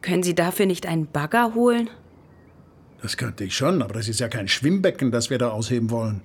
Können 0.04 0.22
Sie 0.22 0.36
dafür 0.36 0.68
nicht 0.68 0.86
einen 0.86 1.08
Bagger 1.08 1.56
holen? 1.56 1.90
Das 3.02 3.18
könnte 3.18 3.44
ich 3.44 3.58
schon, 3.58 3.82
aber 3.82 3.96
das 3.96 4.08
ist 4.08 4.20
ja 4.20 4.28
kein 4.28 4.48
Schwimmbecken, 4.48 5.10
das 5.10 5.32
wir 5.32 5.40
da 5.40 5.50
ausheben 5.50 5.90
wollen. 5.90 6.22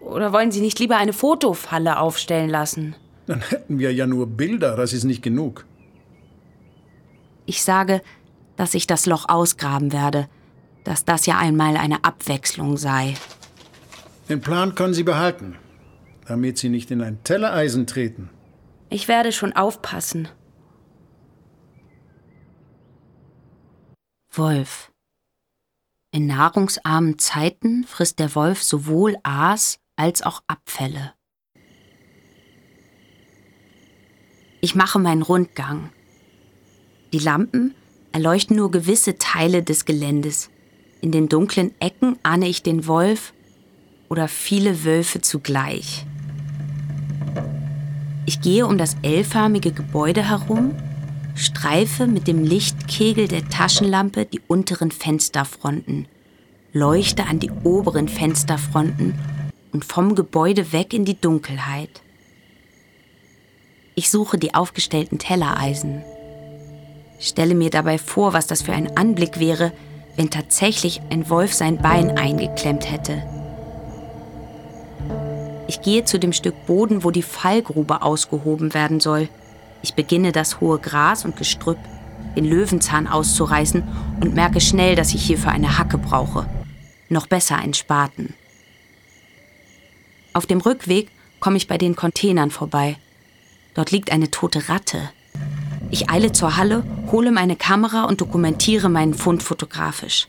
Oder 0.00 0.32
wollen 0.32 0.50
Sie 0.50 0.60
nicht 0.60 0.80
lieber 0.80 0.96
eine 0.96 1.12
Fotofalle 1.12 2.00
aufstellen 2.00 2.50
lassen? 2.50 2.96
Dann 3.28 3.40
hätten 3.40 3.78
wir 3.78 3.94
ja 3.94 4.08
nur 4.08 4.26
Bilder, 4.26 4.74
das 4.74 4.92
ist 4.92 5.04
nicht 5.04 5.22
genug. 5.22 5.64
Ich 7.44 7.62
sage, 7.62 8.02
dass 8.56 8.74
ich 8.74 8.88
das 8.88 9.06
Loch 9.06 9.28
ausgraben 9.28 9.92
werde, 9.92 10.26
dass 10.82 11.04
das 11.04 11.24
ja 11.24 11.38
einmal 11.38 11.76
eine 11.76 12.02
Abwechslung 12.02 12.76
sei. 12.76 13.14
Den 14.28 14.40
Plan 14.40 14.74
können 14.74 14.92
Sie 14.92 15.04
behalten, 15.04 15.54
damit 16.26 16.58
Sie 16.58 16.68
nicht 16.68 16.90
in 16.90 17.00
ein 17.00 17.22
Tellereisen 17.22 17.86
treten. 17.86 18.30
Ich 18.88 19.08
werde 19.08 19.32
schon 19.32 19.52
aufpassen. 19.52 20.28
Wolf. 24.30 24.92
In 26.12 26.26
nahrungsarmen 26.26 27.18
Zeiten 27.18 27.84
frisst 27.84 28.18
der 28.18 28.34
Wolf 28.34 28.62
sowohl 28.62 29.16
Aas 29.22 29.78
als 29.96 30.22
auch 30.22 30.42
Abfälle. 30.46 31.14
Ich 34.60 34.74
mache 34.74 34.98
meinen 34.98 35.22
Rundgang. 35.22 35.90
Die 37.12 37.18
Lampen 37.18 37.74
erleuchten 38.12 38.56
nur 38.56 38.70
gewisse 38.70 39.18
Teile 39.18 39.62
des 39.62 39.84
Geländes. 39.84 40.50
In 41.00 41.12
den 41.12 41.28
dunklen 41.28 41.74
Ecken 41.80 42.18
ahne 42.22 42.48
ich 42.48 42.62
den 42.62 42.86
Wolf 42.86 43.32
oder 44.08 44.28
viele 44.28 44.84
Wölfe 44.84 45.20
zugleich. 45.20 46.06
Ich 48.28 48.40
gehe 48.40 48.66
um 48.66 48.76
das 48.76 48.96
L-förmige 49.02 49.70
Gebäude 49.70 50.28
herum, 50.28 50.74
streife 51.36 52.08
mit 52.08 52.26
dem 52.26 52.42
Lichtkegel 52.42 53.28
der 53.28 53.48
Taschenlampe 53.48 54.24
die 54.24 54.40
unteren 54.48 54.90
Fensterfronten, 54.90 56.08
leuchte 56.72 57.26
an 57.26 57.38
die 57.38 57.52
oberen 57.62 58.08
Fensterfronten 58.08 59.14
und 59.72 59.84
vom 59.84 60.16
Gebäude 60.16 60.72
weg 60.72 60.92
in 60.92 61.04
die 61.04 61.20
Dunkelheit. 61.20 62.02
Ich 63.94 64.10
suche 64.10 64.38
die 64.38 64.54
aufgestellten 64.54 65.18
Tellereisen. 65.18 66.02
Stelle 67.20 67.54
mir 67.54 67.70
dabei 67.70 67.96
vor, 67.96 68.32
was 68.32 68.48
das 68.48 68.60
für 68.60 68.72
ein 68.72 68.96
Anblick 68.96 69.38
wäre, 69.38 69.72
wenn 70.16 70.30
tatsächlich 70.30 71.00
ein 71.10 71.30
Wolf 71.30 71.54
sein 71.54 71.78
Bein 71.78 72.18
eingeklemmt 72.18 72.90
hätte. 72.90 73.35
Ich 75.68 75.82
gehe 75.82 76.04
zu 76.04 76.18
dem 76.18 76.32
Stück 76.32 76.66
Boden, 76.66 77.02
wo 77.02 77.10
die 77.10 77.22
Fallgrube 77.22 78.02
ausgehoben 78.02 78.72
werden 78.74 79.00
soll. 79.00 79.28
Ich 79.82 79.94
beginne 79.94 80.32
das 80.32 80.60
hohe 80.60 80.78
Gras 80.78 81.24
und 81.24 81.36
Gestrüpp, 81.36 81.78
den 82.36 82.44
Löwenzahn 82.44 83.06
auszureißen 83.06 83.82
und 84.20 84.34
merke 84.34 84.60
schnell, 84.60 84.94
dass 84.94 85.14
ich 85.14 85.22
hierfür 85.24 85.50
eine 85.50 85.78
Hacke 85.78 85.98
brauche. 85.98 86.48
Noch 87.08 87.26
besser 87.26 87.56
ein 87.56 87.74
Spaten. 87.74 88.34
Auf 90.32 90.46
dem 90.46 90.60
Rückweg 90.60 91.08
komme 91.40 91.56
ich 91.56 91.66
bei 91.66 91.78
den 91.78 91.96
Containern 91.96 92.50
vorbei. 92.50 92.96
Dort 93.74 93.90
liegt 93.90 94.12
eine 94.12 94.30
tote 94.30 94.68
Ratte. 94.68 95.10
Ich 95.90 96.10
eile 96.10 96.32
zur 96.32 96.56
Halle, 96.56 96.84
hole 97.10 97.30
meine 97.30 97.56
Kamera 97.56 98.04
und 98.04 98.20
dokumentiere 98.20 98.88
meinen 98.88 99.14
Fund 99.14 99.42
fotografisch. 99.42 100.28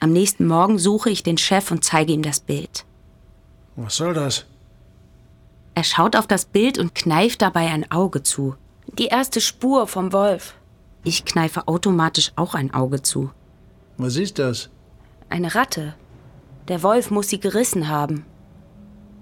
Am 0.00 0.12
nächsten 0.12 0.46
Morgen 0.46 0.78
suche 0.78 1.10
ich 1.10 1.22
den 1.22 1.38
Chef 1.38 1.70
und 1.70 1.84
zeige 1.84 2.12
ihm 2.12 2.22
das 2.22 2.40
Bild. 2.40 2.84
Was 3.76 3.96
soll 3.96 4.14
das? 4.14 4.46
Er 5.74 5.84
schaut 5.84 6.14
auf 6.16 6.26
das 6.26 6.44
Bild 6.44 6.78
und 6.78 6.94
kneift 6.94 7.42
dabei 7.42 7.66
ein 7.70 7.90
Auge 7.90 8.22
zu. 8.22 8.54
Die 8.98 9.06
erste 9.06 9.40
Spur 9.40 9.86
vom 9.88 10.12
Wolf. 10.12 10.54
Ich 11.02 11.24
kneife 11.24 11.66
automatisch 11.66 12.32
auch 12.36 12.54
ein 12.54 12.72
Auge 12.72 13.02
zu. 13.02 13.30
Was 13.96 14.16
ist 14.16 14.38
das? 14.38 14.70
Eine 15.28 15.54
Ratte. 15.54 15.94
Der 16.68 16.82
Wolf 16.82 17.10
muss 17.10 17.28
sie 17.28 17.40
gerissen 17.40 17.88
haben. 17.88 18.24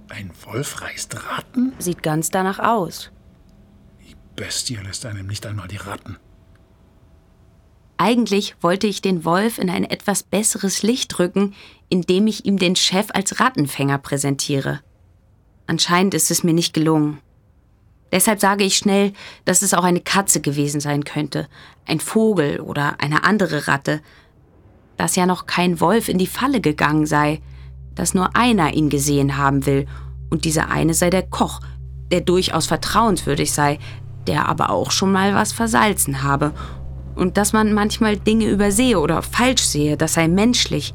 Ein 0.09 0.31
Wolf 0.45 0.83
reißt 0.83 1.17
Ratten? 1.29 1.73
Sieht 1.79 2.03
ganz 2.03 2.31
danach 2.31 2.59
aus. 2.59 3.11
Die 4.07 4.15
Bestie 4.37 4.77
lässt 4.77 5.07
einem 5.07 5.27
nicht 5.27 5.47
einmal 5.47 5.69
die 5.69 5.77
Ratten. 5.79 6.19
Eigentlich 8.05 8.57
wollte 8.61 8.89
ich 8.89 9.01
den 9.01 9.25
Wolf 9.25 9.59
in 9.59 9.71
ein 9.71 9.85
etwas 9.85 10.25
besseres 10.25 10.83
Licht 10.83 11.21
rücken, 11.21 11.55
indem 11.89 12.27
ich 12.27 12.45
ihm 12.45 12.59
den 12.59 12.75
Chef 12.75 13.07
als 13.15 13.39
Rattenfänger 13.39 13.99
präsentiere. 13.99 14.81
Anscheinend 15.69 16.13
ist 16.13 16.33
es 16.33 16.43
mir 16.43 16.53
nicht 16.53 16.75
gelungen. 16.75 17.19
Deshalb 18.11 18.41
sage 18.41 18.65
ich 18.65 18.77
schnell, 18.77 19.13
dass 19.45 19.63
es 19.63 19.73
auch 19.73 19.85
eine 19.85 20.01
Katze 20.01 20.41
gewesen 20.41 20.81
sein 20.81 21.05
könnte, 21.05 21.47
ein 21.87 22.01
Vogel 22.01 22.59
oder 22.59 22.97
eine 23.01 23.23
andere 23.23 23.69
Ratte, 23.69 24.01
dass 24.97 25.15
ja 25.15 25.25
noch 25.25 25.47
kein 25.47 25.79
Wolf 25.79 26.09
in 26.09 26.19
die 26.19 26.27
Falle 26.27 26.61
gegangen 26.61 27.07
sei, 27.07 27.41
dass 27.95 28.15
nur 28.15 28.35
einer 28.35 28.75
ihn 28.75 28.91
gesehen 28.91 29.37
haben 29.37 29.65
will, 29.65 29.87
und 30.29 30.45
dieser 30.45 30.73
eine 30.73 30.95
sei 30.95 31.09
der 31.09 31.23
Koch, 31.23 31.61
der 32.11 32.21
durchaus 32.21 32.67
vertrauenswürdig 32.67 33.53
sei, 33.53 33.79
der 34.27 34.49
aber 34.49 34.71
auch 34.71 34.91
schon 34.91 35.13
mal 35.13 35.37
was 35.37 35.53
versalzen 35.53 36.25
habe, 36.25 36.53
und 37.15 37.37
dass 37.37 37.53
man 37.53 37.73
manchmal 37.73 38.17
Dinge 38.17 38.47
übersehe 38.47 38.99
oder 38.99 39.23
falsch 39.23 39.63
sehe, 39.63 39.97
das 39.97 40.15
sei 40.15 40.29
menschlich, 40.29 40.95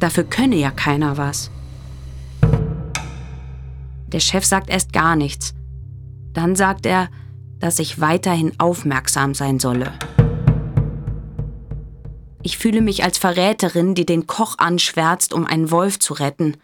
dafür 0.00 0.24
könne 0.24 0.56
ja 0.56 0.70
keiner 0.70 1.16
was. 1.16 1.50
Der 4.08 4.20
Chef 4.20 4.44
sagt 4.44 4.70
erst 4.70 4.92
gar 4.92 5.16
nichts. 5.16 5.54
Dann 6.32 6.56
sagt 6.56 6.86
er, 6.86 7.08
dass 7.60 7.78
ich 7.78 8.00
weiterhin 8.00 8.52
aufmerksam 8.58 9.34
sein 9.34 9.58
solle. 9.58 9.92
Ich 12.42 12.56
fühle 12.56 12.80
mich 12.80 13.04
als 13.04 13.18
Verräterin, 13.18 13.94
die 13.94 14.06
den 14.06 14.26
Koch 14.26 14.56
anschwärzt, 14.58 15.32
um 15.32 15.44
einen 15.44 15.70
Wolf 15.70 15.98
zu 15.98 16.14
retten, 16.14 16.56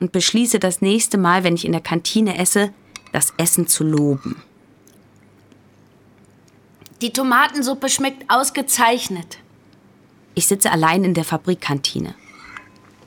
und 0.00 0.10
beschließe 0.10 0.58
das 0.58 0.80
nächste 0.80 1.16
Mal, 1.16 1.44
wenn 1.44 1.54
ich 1.54 1.64
in 1.64 1.70
der 1.70 1.80
Kantine 1.80 2.36
esse, 2.36 2.72
das 3.12 3.32
Essen 3.36 3.68
zu 3.68 3.84
loben. 3.84 4.42
Die 7.02 7.12
Tomatensuppe 7.12 7.88
schmeckt 7.88 8.30
ausgezeichnet. 8.30 9.38
Ich 10.36 10.46
sitze 10.46 10.70
allein 10.70 11.02
in 11.02 11.14
der 11.14 11.24
Fabrikkantine. 11.24 12.14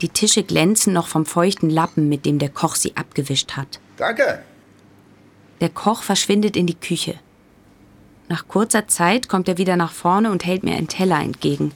Die 0.02 0.10
Tische 0.10 0.42
glänzen 0.42 0.92
noch 0.92 1.08
vom 1.08 1.24
feuchten 1.24 1.70
Lappen, 1.70 2.10
mit 2.10 2.26
dem 2.26 2.38
der 2.38 2.50
Koch 2.50 2.74
sie 2.74 2.94
abgewischt 2.94 3.52
hat. 3.52 3.80
Danke. 3.96 4.42
Der 5.62 5.70
Koch 5.70 6.02
verschwindet 6.02 6.58
in 6.58 6.66
die 6.66 6.74
Küche. 6.78 7.14
Nach 8.28 8.46
kurzer 8.46 8.86
Zeit 8.86 9.30
kommt 9.30 9.48
er 9.48 9.56
wieder 9.56 9.76
nach 9.76 9.92
vorne 9.92 10.30
und 10.30 10.44
hält 10.44 10.62
mir 10.62 10.76
einen 10.76 10.88
Teller 10.88 11.20
entgegen. 11.20 11.72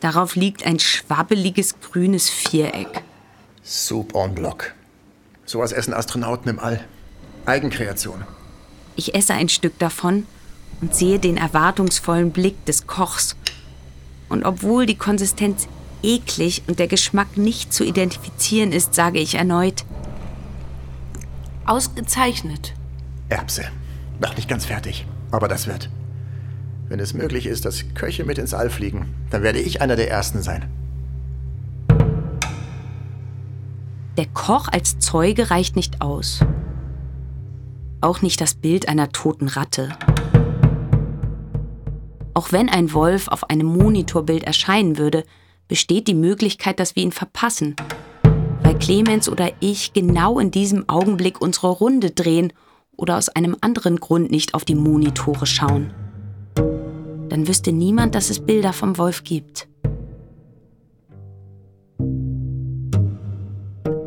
Darauf 0.00 0.36
liegt 0.36 0.66
ein 0.66 0.80
schwabbeliges 0.80 1.80
grünes 1.80 2.28
Viereck. 2.28 3.02
Soup 3.64 4.14
en 4.14 4.34
bloc. 4.34 4.74
Sowas 5.46 5.72
essen 5.72 5.94
Astronauten 5.94 6.50
im 6.50 6.58
All. 6.58 6.84
Eigenkreation. 7.46 8.22
Ich 8.96 9.14
esse 9.14 9.32
ein 9.32 9.48
Stück 9.48 9.78
davon 9.78 10.26
und 10.82 10.94
sehe 10.94 11.18
den 11.18 11.38
erwartungsvollen 11.38 12.32
Blick 12.32 12.62
des 12.66 12.86
Kochs. 12.86 13.36
Und 14.28 14.44
obwohl 14.44 14.84
die 14.84 14.96
Konsistenz 14.96 15.68
eklig 16.02 16.64
und 16.66 16.78
der 16.78 16.88
Geschmack 16.88 17.38
nicht 17.38 17.72
zu 17.72 17.84
identifizieren 17.84 18.72
ist, 18.72 18.94
sage 18.94 19.20
ich 19.20 19.36
erneut. 19.36 19.84
Ausgezeichnet. 21.64 22.74
Erbse. 23.28 23.64
Noch 24.20 24.36
nicht 24.36 24.48
ganz 24.48 24.66
fertig. 24.66 25.06
Aber 25.30 25.48
das 25.48 25.66
wird. 25.66 25.88
Wenn 26.88 27.00
es 27.00 27.14
möglich 27.14 27.46
ist, 27.46 27.64
dass 27.64 27.84
Köche 27.94 28.24
mit 28.24 28.36
ins 28.38 28.52
All 28.52 28.68
fliegen, 28.68 29.14
dann 29.30 29.42
werde 29.42 29.60
ich 29.60 29.80
einer 29.80 29.96
der 29.96 30.10
Ersten 30.10 30.42
sein. 30.42 30.68
Der 34.18 34.26
Koch 34.26 34.68
als 34.68 34.98
Zeuge 34.98 35.50
reicht 35.50 35.74
nicht 35.74 36.02
aus. 36.02 36.44
Auch 38.02 38.20
nicht 38.20 38.40
das 38.40 38.54
Bild 38.54 38.88
einer 38.88 39.10
toten 39.10 39.48
Ratte. 39.48 39.90
Auch 42.34 42.52
wenn 42.52 42.68
ein 42.68 42.92
Wolf 42.92 43.28
auf 43.28 43.50
einem 43.50 43.66
Monitorbild 43.66 44.44
erscheinen 44.44 44.98
würde, 44.98 45.24
besteht 45.68 46.08
die 46.08 46.14
Möglichkeit, 46.14 46.80
dass 46.80 46.96
wir 46.96 47.02
ihn 47.02 47.12
verpassen, 47.12 47.76
weil 48.62 48.78
Clemens 48.78 49.28
oder 49.28 49.52
ich 49.60 49.92
genau 49.92 50.38
in 50.38 50.50
diesem 50.50 50.88
Augenblick 50.88 51.40
unsere 51.40 51.68
Runde 51.68 52.10
drehen 52.10 52.52
oder 52.96 53.16
aus 53.16 53.28
einem 53.28 53.56
anderen 53.60 54.00
Grund 54.00 54.30
nicht 54.30 54.54
auf 54.54 54.64
die 54.64 54.74
Monitore 54.74 55.46
schauen 55.46 55.92
dann 57.32 57.48
wüsste 57.48 57.72
niemand, 57.72 58.14
dass 58.14 58.28
es 58.28 58.40
Bilder 58.40 58.74
vom 58.74 58.98
Wolf 58.98 59.24
gibt. 59.24 59.66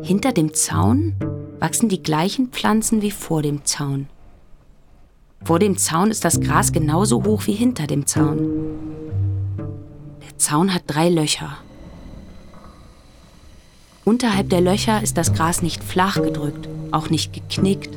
Hinter 0.00 0.30
dem 0.30 0.54
Zaun 0.54 1.16
wachsen 1.58 1.88
die 1.88 2.04
gleichen 2.04 2.50
Pflanzen 2.50 3.02
wie 3.02 3.10
vor 3.10 3.42
dem 3.42 3.64
Zaun. 3.64 4.06
Vor 5.44 5.58
dem 5.58 5.76
Zaun 5.76 6.10
ist 6.10 6.24
das 6.24 6.40
Gras 6.40 6.72
genauso 6.72 7.24
hoch 7.24 7.46
wie 7.46 7.52
hinter 7.52 7.86
dem 7.86 8.06
Zaun. 8.06 8.38
Der 10.22 10.38
Zaun 10.38 10.74
hat 10.74 10.82
drei 10.86 11.08
Löcher. 11.08 11.58
Unterhalb 14.04 14.50
der 14.50 14.60
Löcher 14.60 15.02
ist 15.02 15.16
das 15.16 15.34
Gras 15.34 15.62
nicht 15.62 15.82
flach 15.82 16.22
gedrückt, 16.22 16.68
auch 16.92 17.10
nicht 17.10 17.32
geknickt, 17.32 17.90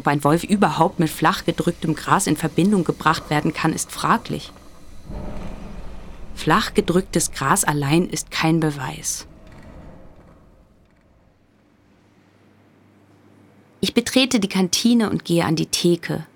ob 0.00 0.06
ein 0.06 0.24
Wolf 0.24 0.44
überhaupt 0.44 0.98
mit 0.98 1.10
flach 1.10 1.44
gedrücktem 1.44 1.94
Gras 1.94 2.26
in 2.26 2.34
Verbindung 2.34 2.84
gebracht 2.84 3.28
werden 3.28 3.52
kann, 3.52 3.74
ist 3.74 3.92
fraglich. 3.92 4.50
Flach 6.34 6.72
gedrücktes 6.72 7.32
Gras 7.32 7.64
allein 7.64 8.08
ist 8.08 8.30
kein 8.30 8.60
Beweis. 8.60 9.26
Ich 13.80 13.94
betrete 13.94 14.40
die 14.40 14.48
Kantine 14.48 15.08
und 15.10 15.24
gehe 15.24 15.44
an 15.44 15.56
die 15.56 15.66
Theke. 15.66 16.26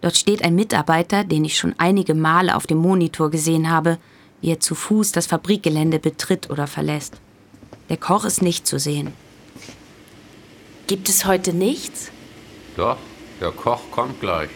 Dort 0.00 0.16
steht 0.16 0.42
ein 0.44 0.54
Mitarbeiter, 0.54 1.24
den 1.24 1.44
ich 1.44 1.56
schon 1.56 1.74
einige 1.78 2.14
Male 2.14 2.54
auf 2.54 2.66
dem 2.66 2.78
Monitor 2.78 3.30
gesehen 3.30 3.70
habe, 3.70 3.98
wie 4.40 4.50
er 4.50 4.60
zu 4.60 4.74
Fuß 4.74 5.12
das 5.12 5.26
Fabrikgelände 5.26 5.98
betritt 5.98 6.50
oder 6.50 6.66
verlässt. 6.66 7.14
Der 7.88 7.96
Koch 7.96 8.24
ist 8.24 8.42
nicht 8.42 8.66
zu 8.66 8.78
sehen. 8.78 9.12
Gibt 10.86 11.08
es 11.08 11.24
heute 11.24 11.52
nichts? 11.52 12.10
Doch, 12.76 12.98
der 13.40 13.50
Koch 13.50 13.80
kommt 13.90 14.20
gleich. 14.20 14.50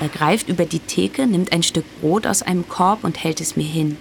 Er 0.00 0.08
greift 0.08 0.48
über 0.48 0.64
die 0.64 0.80
Theke, 0.80 1.26
nimmt 1.26 1.52
ein 1.52 1.62
Stück 1.62 1.84
Brot 2.00 2.26
aus 2.26 2.42
einem 2.42 2.68
Korb 2.68 3.04
und 3.04 3.22
hält 3.22 3.40
es 3.40 3.56
mir 3.56 3.66
hin. 3.66 3.96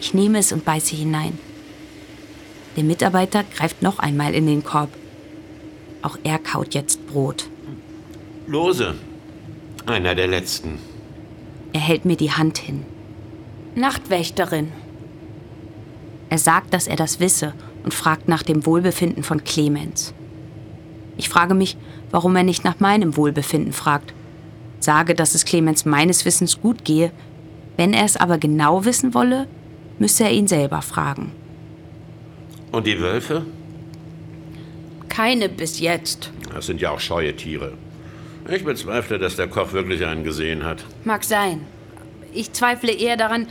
Ich 0.00 0.14
nehme 0.14 0.38
es 0.38 0.52
und 0.52 0.64
beiße 0.64 0.94
hinein. 0.94 1.38
Der 2.76 2.84
Mitarbeiter 2.84 3.42
greift 3.42 3.82
noch 3.82 3.98
einmal 3.98 4.34
in 4.34 4.46
den 4.46 4.62
Korb. 4.62 4.90
Auch 6.06 6.18
er 6.22 6.38
kaut 6.38 6.72
jetzt 6.72 7.04
Brot. 7.08 7.48
Lose. 8.46 8.94
Einer 9.86 10.14
der 10.14 10.28
letzten. 10.28 10.78
Er 11.72 11.80
hält 11.80 12.04
mir 12.04 12.14
die 12.14 12.30
Hand 12.30 12.58
hin. 12.58 12.84
Nachtwächterin. 13.74 14.70
Er 16.30 16.38
sagt, 16.38 16.72
dass 16.72 16.86
er 16.86 16.94
das 16.94 17.18
wisse 17.18 17.54
und 17.82 17.92
fragt 17.92 18.28
nach 18.28 18.44
dem 18.44 18.66
Wohlbefinden 18.66 19.24
von 19.24 19.42
Clemens. 19.42 20.14
Ich 21.16 21.28
frage 21.28 21.54
mich, 21.54 21.76
warum 22.12 22.36
er 22.36 22.44
nicht 22.44 22.62
nach 22.62 22.78
meinem 22.78 23.16
Wohlbefinden 23.16 23.72
fragt. 23.72 24.14
Sage, 24.78 25.16
dass 25.16 25.34
es 25.34 25.44
Clemens 25.44 25.86
meines 25.86 26.24
Wissens 26.24 26.60
gut 26.60 26.84
gehe. 26.84 27.10
Wenn 27.76 27.92
er 27.92 28.04
es 28.04 28.16
aber 28.16 28.38
genau 28.38 28.84
wissen 28.84 29.12
wolle, 29.12 29.48
müsse 29.98 30.22
er 30.22 30.30
ihn 30.30 30.46
selber 30.46 30.82
fragen. 30.82 31.32
Und 32.70 32.86
die 32.86 33.00
Wölfe? 33.00 33.44
Keine 35.16 35.48
bis 35.48 35.80
jetzt. 35.80 36.30
Das 36.52 36.66
sind 36.66 36.82
ja 36.82 36.90
auch 36.90 37.00
scheue 37.00 37.34
Tiere. 37.34 37.72
Ich 38.50 38.64
bezweifle, 38.64 39.18
dass 39.18 39.34
der 39.36 39.48
Koch 39.48 39.72
wirklich 39.72 40.04
einen 40.04 40.24
gesehen 40.24 40.62
hat. 40.62 40.84
Mag 41.04 41.24
sein. 41.24 41.62
Ich 42.34 42.52
zweifle 42.52 42.92
eher 42.92 43.16
daran, 43.16 43.48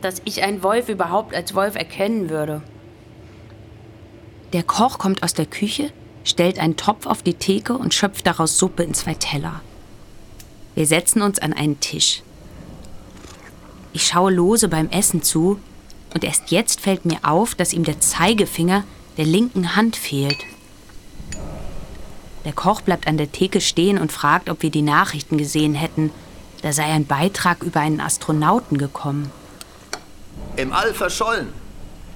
dass 0.00 0.20
ich 0.24 0.42
einen 0.42 0.64
Wolf 0.64 0.88
überhaupt 0.88 1.32
als 1.32 1.54
Wolf 1.54 1.76
erkennen 1.76 2.30
würde. 2.30 2.62
Der 4.52 4.64
Koch 4.64 4.98
kommt 4.98 5.22
aus 5.22 5.34
der 5.34 5.46
Küche, 5.46 5.92
stellt 6.24 6.58
einen 6.58 6.76
Topf 6.76 7.06
auf 7.06 7.22
die 7.22 7.34
Theke 7.34 7.74
und 7.74 7.94
schöpft 7.94 8.26
daraus 8.26 8.58
Suppe 8.58 8.82
in 8.82 8.92
zwei 8.92 9.14
Teller. 9.14 9.60
Wir 10.74 10.88
setzen 10.88 11.22
uns 11.22 11.38
an 11.38 11.52
einen 11.52 11.78
Tisch. 11.78 12.24
Ich 13.92 14.04
schaue 14.04 14.32
lose 14.32 14.66
beim 14.66 14.90
Essen 14.90 15.22
zu 15.22 15.60
und 16.12 16.24
erst 16.24 16.50
jetzt 16.50 16.80
fällt 16.80 17.04
mir 17.04 17.18
auf, 17.22 17.54
dass 17.54 17.72
ihm 17.72 17.84
der 17.84 18.00
Zeigefinger 18.00 18.82
der 19.16 19.26
linken 19.26 19.76
Hand 19.76 19.94
fehlt. 19.94 20.38
Der 22.44 22.52
Koch 22.52 22.82
bleibt 22.82 23.06
an 23.06 23.16
der 23.16 23.32
Theke 23.32 23.60
stehen 23.60 23.98
und 23.98 24.12
fragt, 24.12 24.50
ob 24.50 24.62
wir 24.62 24.70
die 24.70 24.82
Nachrichten 24.82 25.38
gesehen 25.38 25.74
hätten. 25.74 26.10
Da 26.62 26.72
sei 26.72 26.84
ein 26.84 27.06
Beitrag 27.06 27.62
über 27.62 27.80
einen 27.80 28.00
Astronauten 28.00 28.78
gekommen. 28.78 29.30
Im 30.56 30.72
All 30.72 30.94
verschollen. 30.94 31.48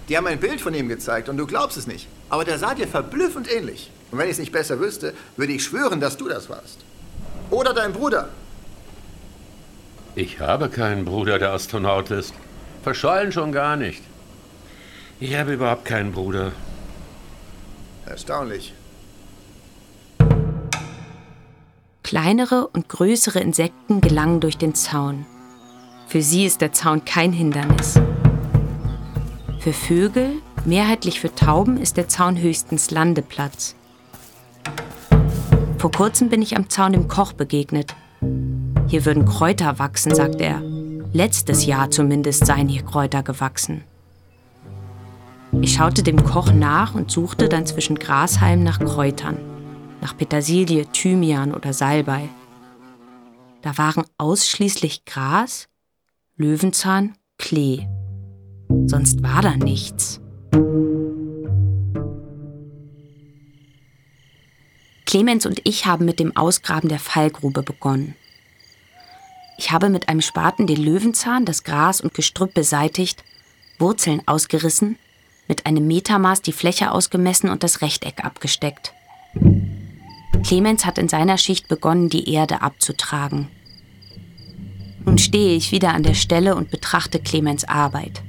Die 0.09 0.17
haben 0.17 0.27
ein 0.27 0.41
Bild 0.41 0.61
von 0.61 0.75
ihm 0.75 0.89
gezeigt 0.89 1.29
und 1.29 1.37
du 1.37 1.47
glaubst 1.47 1.77
es 1.77 1.87
nicht. 1.87 2.09
Aber 2.31 2.45
der 2.45 2.59
sah 2.59 2.75
dir 2.75 2.89
verblüffend 2.89 3.51
ähnlich. 3.51 3.91
Und 4.11 4.19
wenn 4.19 4.27
ich 4.27 4.33
es 4.33 4.39
nicht 4.39 4.53
besser 4.53 4.81
wüsste, 4.81 5.15
würde 5.37 5.53
ich 5.53 5.65
schwören, 5.65 6.01
dass 6.01 6.17
du 6.17 6.29
das 6.29 6.49
warst. 6.49 6.79
Oder 7.51 7.75
dein 7.75 7.93
Bruder. 7.93 8.29
Ich 10.15 10.41
habe 10.41 10.69
keinen 10.69 11.05
Bruder, 11.05 11.39
der 11.39 11.53
Astronaut 11.53 12.11
ist. 12.11 12.35
Verschollen 12.83 13.33
schon 13.33 13.53
gar 13.53 13.77
nicht. 13.77 14.03
Ich 15.21 15.35
habe 15.35 15.55
überhaupt 15.55 15.85
keinen 15.85 16.13
Bruder. 16.13 16.53
Erstaunlich. 18.07 18.73
Kleinere 22.09 22.67
und 22.69 22.89
größere 22.89 23.39
Insekten 23.39 24.01
gelangen 24.01 24.41
durch 24.41 24.57
den 24.57 24.75
Zaun. 24.75 25.27
Für 26.07 26.23
sie 26.23 26.47
ist 26.47 26.63
der 26.63 26.73
Zaun 26.73 27.05
kein 27.05 27.35
Hindernis. 27.35 28.01
Für 29.59 29.75
Vögel, 29.75 30.31
mehrheitlich 30.65 31.21
für 31.21 31.35
Tauben, 31.35 31.77
ist 31.77 31.99
der 31.99 32.09
Zaun 32.09 32.41
höchstens 32.41 32.91
Landeplatz. 32.91 33.75
Vor 35.77 35.93
kurzem 35.93 36.31
bin 36.31 36.41
ich 36.41 36.57
am 36.57 36.71
Zaun 36.71 36.95
dem 36.95 37.09
Koch 37.09 37.35
begegnet. 37.35 37.95
Hier 38.87 39.05
würden 39.05 39.27
Kräuter 39.27 39.79
wachsen, 39.79 40.15
sagt 40.15 40.41
er. 40.41 40.63
Letztes 41.13 41.67
Jahr 41.67 41.91
zumindest 41.91 42.47
seien 42.47 42.69
hier 42.69 42.85
Kräuter 42.87 43.23
gewachsen. 43.23 43.85
Ich 45.61 45.75
schaute 45.75 46.03
dem 46.03 46.25
Koch 46.25 46.55
nach 46.55 46.95
und 46.95 47.11
suchte 47.11 47.51
dann 47.51 47.67
zwischen 47.67 47.99
Grashalmen 47.99 48.65
nach 48.65 48.79
Kräutern, 48.79 49.37
nach 50.01 50.17
Petersilie, 50.17 50.87
Thymian 50.93 51.55
oder 51.55 51.73
Salbei. 51.73 52.29
Da 53.63 53.77
waren 53.79 54.05
ausschließlich 54.19 55.05
Gras, 55.05 55.69
Löwenzahn, 56.37 57.17
Klee. 57.39 57.87
Sonst 58.87 59.23
war 59.23 59.43
da 59.43 59.57
nichts. 59.57 60.21
Clemens 65.07 65.47
und 65.47 65.61
ich 65.65 65.87
haben 65.87 66.05
mit 66.05 66.21
dem 66.21 66.37
Ausgraben 66.37 66.91
der 66.91 66.99
Fallgrube 66.99 67.63
begonnen. 67.63 68.15
Ich 69.57 69.73
habe 69.73 69.89
mit 69.89 70.09
einem 70.09 70.21
Spaten 70.21 70.67
den 70.67 70.83
Löwenzahn, 70.83 71.45
das 71.45 71.65
Gras 71.65 72.01
und 72.01 72.15
Gestrüpp 72.15 72.55
beseitigt, 72.55 73.25
Wurzeln 73.79 74.23
ausgerissen, 74.27 74.99
mit 75.49 75.67
einem 75.67 75.87
Metermaß 75.87 76.43
die 76.43 76.53
Fläche 76.53 76.93
ausgemessen 76.93 77.49
und 77.49 77.65
das 77.65 77.81
Rechteck 77.81 78.25
abgesteckt. 78.25 78.93
Clemens 80.43 80.85
hat 80.85 80.99
in 80.99 81.09
seiner 81.09 81.39
Schicht 81.39 81.69
begonnen, 81.69 82.09
die 82.09 82.33
Erde 82.33 82.63
abzutragen. 82.63 83.49
Nun 85.05 85.19
stehe 85.19 85.57
ich 85.57 85.73
wieder 85.73 85.95
an 85.95 86.03
der 86.03 86.15
Stelle 86.15 86.55
und 86.55 86.71
betrachte 86.71 87.19
Clemens 87.21 87.65
Arbeit. 87.65 88.23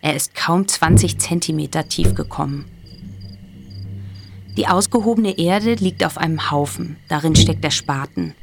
Er 0.00 0.16
ist 0.16 0.34
kaum 0.34 0.66
20 0.66 1.18
Zentimeter 1.18 1.88
tief 1.88 2.14
gekommen. 2.14 2.64
Die 4.56 4.66
ausgehobene 4.66 5.38
Erde 5.38 5.74
liegt 5.74 6.04
auf 6.04 6.18
einem 6.18 6.50
Haufen, 6.50 6.96
darin 7.08 7.36
steckt 7.36 7.64
der 7.64 7.70
Spaten. 7.70 8.34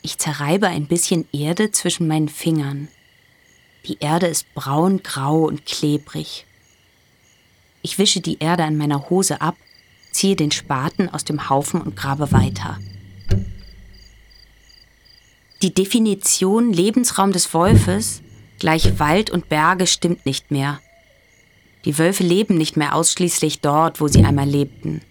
Ich 0.00 0.18
zerreibe 0.18 0.68
ein 0.68 0.86
bisschen 0.86 1.26
Erde 1.32 1.70
zwischen 1.70 2.08
meinen 2.08 2.28
Fingern. 2.28 2.88
Die 3.86 3.98
Erde 4.00 4.26
ist 4.26 4.52
braun, 4.54 5.02
grau 5.02 5.44
und 5.44 5.66
klebrig. 5.66 6.46
Ich 7.82 7.98
wische 7.98 8.20
die 8.20 8.38
Erde 8.38 8.64
an 8.64 8.76
meiner 8.76 9.10
Hose 9.10 9.40
ab, 9.40 9.56
ziehe 10.12 10.36
den 10.36 10.50
Spaten 10.50 11.08
aus 11.08 11.24
dem 11.24 11.48
Haufen 11.48 11.80
und 11.80 11.96
grabe 11.96 12.32
weiter. 12.32 12.78
Die 15.62 15.72
Definition 15.72 16.72
Lebensraum 16.72 17.32
des 17.32 17.54
Wolfes 17.54 18.22
gleich 18.58 18.98
Wald 18.98 19.30
und 19.30 19.48
Berge 19.48 19.86
stimmt 19.86 20.26
nicht 20.26 20.50
mehr. 20.50 20.80
Die 21.84 21.98
Wölfe 21.98 22.22
leben 22.22 22.56
nicht 22.56 22.76
mehr 22.76 22.94
ausschließlich 22.94 23.60
dort, 23.60 24.00
wo 24.00 24.08
sie 24.08 24.24
einmal 24.24 24.48
lebten. 24.48 25.02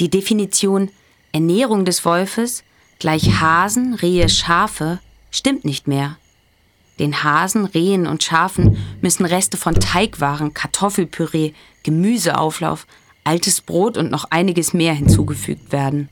Die 0.00 0.10
Definition 0.10 0.90
Ernährung 1.32 1.84
des 1.84 2.04
Wolfes 2.04 2.64
gleich 2.98 3.40
Hasen, 3.40 3.94
Rehe, 3.94 4.28
Schafe 4.28 4.98
stimmt 5.30 5.64
nicht 5.64 5.86
mehr. 5.86 6.16
Den 6.98 7.22
Hasen, 7.22 7.64
Rehen 7.64 8.06
und 8.06 8.22
Schafen 8.22 8.76
müssen 9.00 9.24
Reste 9.24 9.56
von 9.56 9.74
Teigwaren, 9.74 10.52
Kartoffelpüree, 10.52 11.52
Gemüseauflauf, 11.82 12.86
altes 13.24 13.60
Brot 13.60 13.96
und 13.96 14.10
noch 14.10 14.24
einiges 14.30 14.72
mehr 14.72 14.94
hinzugefügt 14.94 15.72
werden. 15.72 16.08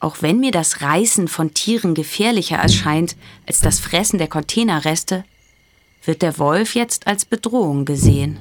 Auch 0.00 0.20
wenn 0.20 0.40
mir 0.40 0.50
das 0.50 0.82
Reißen 0.82 1.28
von 1.28 1.54
Tieren 1.54 1.94
gefährlicher 1.94 2.56
erscheint 2.56 3.16
als 3.46 3.60
das 3.60 3.80
Fressen 3.80 4.18
der 4.18 4.28
Containerreste, 4.28 5.24
wird 6.04 6.20
der 6.20 6.38
Wolf 6.38 6.74
jetzt 6.74 7.06
als 7.06 7.24
Bedrohung 7.24 7.84
gesehen. 7.84 8.38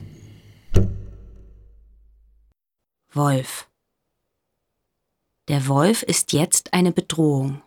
Wolf. 3.13 3.69
Der 5.47 5.67
Wolf 5.67 6.03
ist 6.03 6.33
jetzt 6.33 6.73
eine 6.73 6.91
Bedrohung. 6.91 7.61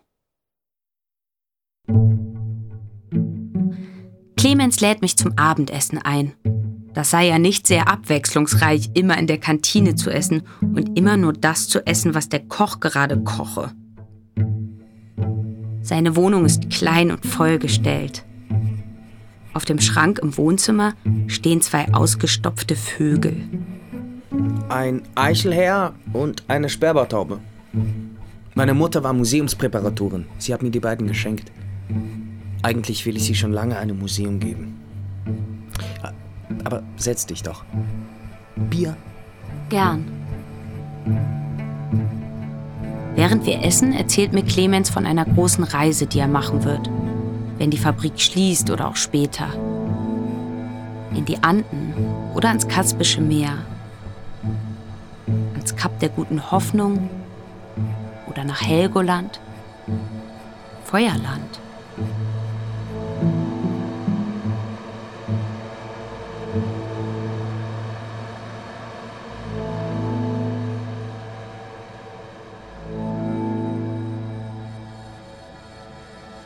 Clemens 4.35 4.79
lädt 4.79 5.01
mich 5.01 5.17
zum 5.17 5.37
Abendessen 5.37 5.97
ein. 5.97 6.33
Das 6.97 7.11
sei 7.11 7.27
ja 7.27 7.37
nicht 7.37 7.67
sehr 7.67 7.89
abwechslungsreich, 7.89 8.89
immer 8.95 9.19
in 9.19 9.27
der 9.27 9.37
Kantine 9.37 9.93
zu 9.93 10.09
essen 10.09 10.41
und 10.59 10.97
immer 10.97 11.15
nur 11.15 11.31
das 11.31 11.67
zu 11.67 11.85
essen, 11.85 12.15
was 12.15 12.27
der 12.27 12.39
Koch 12.39 12.79
gerade 12.79 13.19
koche. 13.19 13.69
Seine 15.83 16.15
Wohnung 16.15 16.43
ist 16.43 16.71
klein 16.71 17.11
und 17.11 17.23
vollgestellt. 17.23 18.25
Auf 19.53 19.63
dem 19.63 19.79
Schrank 19.79 20.17
im 20.17 20.37
Wohnzimmer 20.37 20.95
stehen 21.27 21.61
zwei 21.61 21.93
ausgestopfte 21.93 22.75
Vögel. 22.75 23.43
Ein 24.67 25.03
Eichelherr 25.13 25.93
und 26.13 26.45
eine 26.47 26.67
Sperbertaube. 26.67 27.37
Meine 28.55 28.73
Mutter 28.73 29.03
war 29.03 29.13
Museumspräparatorin. 29.13 30.25
Sie 30.39 30.51
hat 30.51 30.63
mir 30.63 30.71
die 30.71 30.79
beiden 30.79 31.05
geschenkt. 31.05 31.51
Eigentlich 32.63 33.05
will 33.05 33.17
ich 33.17 33.25
sie 33.25 33.35
schon 33.35 33.53
lange 33.53 33.77
einem 33.77 33.99
Museum 33.99 34.39
geben. 34.39 34.77
Aber 36.67 36.83
setz 36.97 37.25
dich 37.25 37.41
doch. 37.43 37.63
Bier? 38.55 38.95
Gern. 39.69 40.05
Während 43.15 43.45
wir 43.45 43.63
essen, 43.63 43.93
erzählt 43.93 44.33
mir 44.33 44.43
Clemens 44.43 44.89
von 44.89 45.05
einer 45.05 45.25
großen 45.25 45.63
Reise, 45.63 46.05
die 46.05 46.19
er 46.19 46.27
machen 46.27 46.63
wird 46.63 46.89
wenn 47.57 47.71
die 47.71 47.77
Fabrik 47.77 48.19
schließt 48.19 48.69
oder 48.69 48.87
auch 48.87 48.95
später. 48.95 49.47
In 51.13 51.25
die 51.25 51.41
Anden 51.43 51.93
oder 52.33 52.49
ans 52.49 52.67
Kaspische 52.67 53.21
Meer. 53.21 53.57
Ans 55.53 55.75
Kap 55.75 55.99
der 55.99 56.09
guten 56.09 56.51
Hoffnung 56.51 57.09
oder 58.27 58.43
nach 58.43 58.61
Helgoland. 58.61 59.39
Feuerland. 60.85 61.59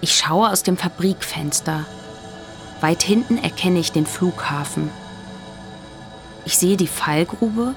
Ich 0.03 0.15
schaue 0.15 0.49
aus 0.49 0.63
dem 0.63 0.77
Fabrikfenster. 0.77 1.85
Weit 2.81 3.03
hinten 3.03 3.37
erkenne 3.37 3.77
ich 3.77 3.91
den 3.91 4.07
Flughafen. 4.07 4.89
Ich 6.43 6.57
sehe 6.57 6.75
die 6.75 6.87
Fallgrube 6.87 7.75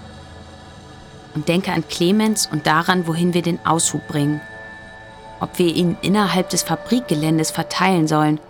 und 1.35 1.49
denke 1.49 1.73
an 1.73 1.87
Clemens 1.87 2.49
und 2.51 2.67
daran, 2.67 3.07
wohin 3.07 3.35
wir 3.35 3.43
den 3.43 3.65
Aushub 3.67 4.09
bringen. 4.09 4.41
Ob 5.41 5.59
wir 5.59 5.75
ihn 5.75 5.99
innerhalb 6.01 6.49
des 6.49 6.63
Fabrikgeländes 6.63 7.51
verteilen 7.51 8.09
sollen 8.09 8.41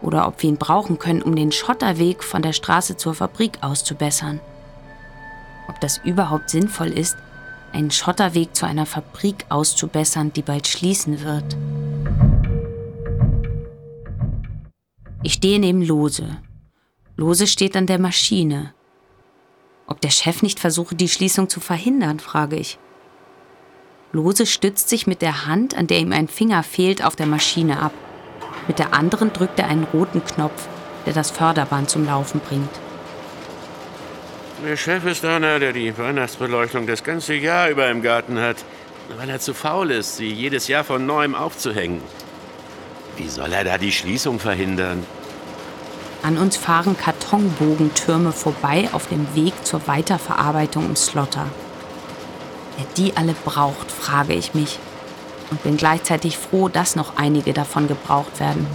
oder 0.00 0.26
ob 0.26 0.42
wir 0.42 0.48
ihn 0.48 0.56
brauchen 0.56 0.98
können, 0.98 1.20
um 1.20 1.36
den 1.36 1.52
Schotterweg 1.52 2.24
von 2.24 2.40
der 2.40 2.54
Straße 2.54 2.96
zur 2.96 3.14
Fabrik 3.14 3.58
auszubessern. 3.60 4.40
Ob 5.68 5.78
das 5.80 5.98
überhaupt 5.98 6.48
sinnvoll 6.48 6.88
ist, 6.88 7.18
einen 7.74 7.90
Schotterweg 7.90 8.56
zu 8.56 8.64
einer 8.64 8.86
Fabrik 8.86 9.44
auszubessern, 9.50 10.32
die 10.32 10.40
bald 10.40 10.66
schließen 10.66 11.22
wird. 11.22 11.56
Ich 15.22 15.32
stehe 15.34 15.58
neben 15.58 15.82
Lose. 15.82 16.38
Lose 17.16 17.48
steht 17.48 17.76
an 17.76 17.86
der 17.86 17.98
Maschine. 17.98 18.72
Ob 19.88 20.00
der 20.00 20.10
Chef 20.10 20.42
nicht 20.42 20.60
versuche, 20.60 20.94
die 20.94 21.08
Schließung 21.08 21.48
zu 21.48 21.58
verhindern, 21.58 22.20
frage 22.20 22.54
ich. 22.54 22.78
Lose 24.12 24.46
stützt 24.46 24.88
sich 24.88 25.08
mit 25.08 25.20
der 25.20 25.46
Hand, 25.46 25.76
an 25.76 25.88
der 25.88 25.98
ihm 25.98 26.12
ein 26.12 26.28
Finger 26.28 26.62
fehlt, 26.62 27.04
auf 27.04 27.16
der 27.16 27.26
Maschine 27.26 27.80
ab. 27.80 27.92
Mit 28.68 28.78
der 28.78 28.94
anderen 28.94 29.32
drückt 29.32 29.58
er 29.58 29.66
einen 29.66 29.84
roten 29.84 30.24
Knopf, 30.24 30.68
der 31.04 31.14
das 31.14 31.32
Förderband 31.32 31.90
zum 31.90 32.06
Laufen 32.06 32.40
bringt. 32.40 32.70
Der 34.64 34.76
Chef 34.76 35.04
ist 35.04 35.24
einer, 35.24 35.58
der 35.58 35.72
die 35.72 35.98
Weihnachtsbeleuchtung 35.98 36.86
das 36.86 37.02
ganze 37.02 37.34
Jahr 37.34 37.70
über 37.70 37.90
im 37.90 38.02
Garten 38.02 38.38
hat, 38.38 38.64
weil 39.16 39.28
er 39.28 39.40
zu 39.40 39.52
faul 39.52 39.90
ist, 39.90 40.16
sie 40.16 40.30
jedes 40.30 40.68
Jahr 40.68 40.84
von 40.84 41.06
neuem 41.06 41.34
aufzuhängen. 41.34 42.02
Wie 43.18 43.28
soll 43.28 43.52
er 43.52 43.64
da 43.64 43.78
die 43.78 43.90
Schließung 43.90 44.38
verhindern? 44.38 45.04
An 46.22 46.38
uns 46.38 46.56
fahren 46.56 46.96
Kartonbogentürme 46.96 48.32
vorbei 48.32 48.88
auf 48.92 49.08
dem 49.08 49.34
Weg 49.34 49.54
zur 49.66 49.88
Weiterverarbeitung 49.88 50.86
im 50.86 50.96
Slotter. 50.96 51.46
Wer 52.76 52.86
die 52.96 53.16
alle 53.16 53.34
braucht, 53.34 53.90
frage 53.90 54.34
ich 54.34 54.54
mich 54.54 54.78
und 55.50 55.62
bin 55.64 55.76
gleichzeitig 55.76 56.38
froh, 56.38 56.68
dass 56.68 56.94
noch 56.94 57.16
einige 57.16 57.52
davon 57.52 57.88
gebraucht 57.88 58.38
werden. 58.38 58.66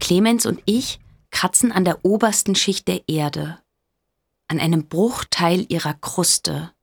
Clemens 0.00 0.46
und 0.46 0.60
ich 0.64 0.98
kratzen 1.30 1.70
an 1.70 1.84
der 1.84 2.04
obersten 2.04 2.56
Schicht 2.56 2.88
der 2.88 3.08
Erde, 3.08 3.58
an 4.48 4.58
einem 4.58 4.86
Bruchteil 4.88 5.64
ihrer 5.68 5.94
Kruste, 5.94 6.73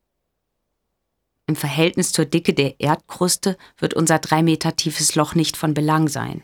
im 1.52 1.58
Verhältnis 1.58 2.14
zur 2.14 2.24
Dicke 2.24 2.54
der 2.54 2.80
Erdkruste 2.80 3.58
wird 3.78 3.94
unser 3.94 4.20
drei 4.20 4.42
Meter 4.42 4.78
tiefes 4.78 5.16
Loch 5.16 5.36
nicht 5.36 5.58
von 5.58 5.74
Belang 5.74 6.08
sein. 6.08 6.44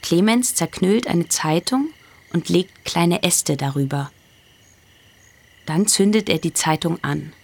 Clemens 0.00 0.54
zerknüllt 0.54 1.06
eine 1.06 1.28
Zeitung 1.28 1.90
und 2.32 2.48
legt 2.48 2.86
kleine 2.86 3.22
Äste 3.22 3.58
darüber. 3.58 4.10
Dann 5.66 5.86
zündet 5.86 6.30
er 6.30 6.38
die 6.38 6.54
Zeitung 6.54 7.04
an. 7.04 7.34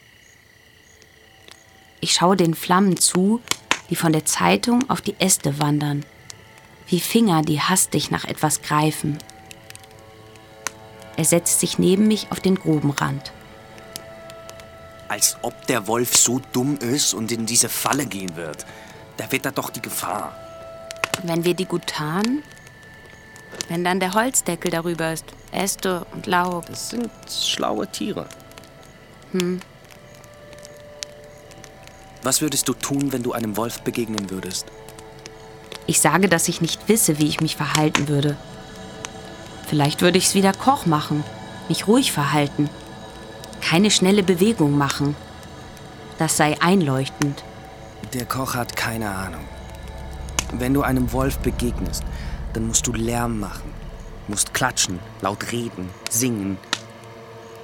Ich 2.01 2.15
schaue 2.15 2.37
den 2.37 2.55
Flammen 2.55 2.97
zu, 2.97 3.43
die 3.91 3.97
von 3.97 4.13
der 4.13 4.25
Zeitung 4.25 4.89
auf 4.89 5.03
die 5.03 5.17
Äste 5.19 5.59
wandern, 5.59 6.07
wie 6.87 7.01
Finger, 7.01 7.43
die 7.43 7.61
hastig 7.61 8.11
nach 8.11 8.25
etwas 8.25 8.63
greifen. 8.63 9.19
Er 11.19 11.27
setzt 11.27 11.61
sich 11.61 11.79
neben 11.79 12.09
mich 12.09 12.33
auf 12.33 12.41
den 12.41 12.55
Grubenrand. 12.55 13.33
Als 15.11 15.37
ob 15.43 15.67
der 15.67 15.89
Wolf 15.89 16.17
so 16.17 16.41
dumm 16.53 16.79
ist 16.79 17.15
und 17.15 17.33
in 17.33 17.45
diese 17.45 17.69
Falle 17.69 18.07
gehen 18.07 18.37
wird. 18.37 18.65
Da 19.17 19.33
wird 19.33 19.45
er 19.45 19.51
doch 19.51 19.71
die 19.71 19.83
Gefahr. 19.83 20.33
Wenn 21.25 21.45
wir 21.45 21.55
die 21.55 21.65
gut 21.65 21.89
tarnen? 21.89 22.45
Wenn 23.69 23.83
dann 23.83 23.99
der 23.99 24.15
Holzdeckel 24.15 24.71
darüber 24.71 25.13
ist, 25.13 25.25
Äste 25.51 26.07
und 26.13 26.29
Laub. 26.29 26.67
Das 26.67 26.91
sind 26.91 27.11
schlaue 27.29 27.89
Tiere. 27.89 28.29
Hm. 29.33 29.59
Was 32.23 32.41
würdest 32.41 32.69
du 32.69 32.75
tun, 32.75 33.13
wenn 33.13 33.25
du 33.25 33.33
einem 33.33 33.57
Wolf 33.57 33.81
begegnen 33.81 34.31
würdest? 34.31 34.67
Ich 35.89 36.01
sage, 36.01 36.29
dass 36.29 36.47
ich 36.47 36.61
nicht 36.61 36.89
wisse, 36.89 37.19
wie 37.19 37.27
ich 37.27 37.41
mich 37.41 37.57
verhalten 37.57 38.07
würde. 38.07 38.37
Vielleicht 39.67 40.03
würde 40.03 40.19
ich 40.19 40.27
es 40.27 40.35
wieder 40.37 40.53
Koch 40.53 40.87
machen, 40.87 41.25
mich 41.69 41.89
ruhig 41.89 42.13
verhalten, 42.13 42.71
keine 43.61 43.91
schnelle 43.91 44.23
Bewegung 44.23 44.77
machen. 44.77 45.17
Das 46.19 46.37
sei 46.37 46.61
einleuchtend. 46.61 47.45
Der 48.13 48.25
Koch 48.25 48.55
hat 48.55 48.77
keine 48.77 49.11
Ahnung. 49.11 49.45
Wenn 50.53 50.75
du 50.75 50.83
einem 50.83 51.13
Wolf 51.13 51.39
begegnest, 51.39 52.03
dann 52.53 52.67
musst 52.67 52.87
du 52.87 52.93
Lärm 52.93 53.39
machen, 53.39 53.73
musst 54.27 54.53
klatschen, 54.53 54.99
laut 55.21 55.53
reden, 55.53 55.89
singen. 56.11 56.59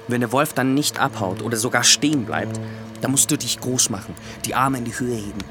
Wenn 0.07 0.21
der 0.21 0.31
Wolf 0.31 0.53
dann 0.53 0.73
nicht 0.73 0.99
abhaut 0.99 1.41
oder 1.41 1.57
sogar 1.57 1.83
stehen 1.83 2.25
bleibt, 2.25 2.59
dann 3.01 3.11
musst 3.11 3.29
du 3.29 3.37
dich 3.37 3.59
groß 3.59 3.89
machen, 3.89 4.13
die 4.45 4.55
Arme 4.55 4.77
in 4.77 4.85
die 4.85 4.97
Höhe 4.97 5.15
heben. 5.15 5.43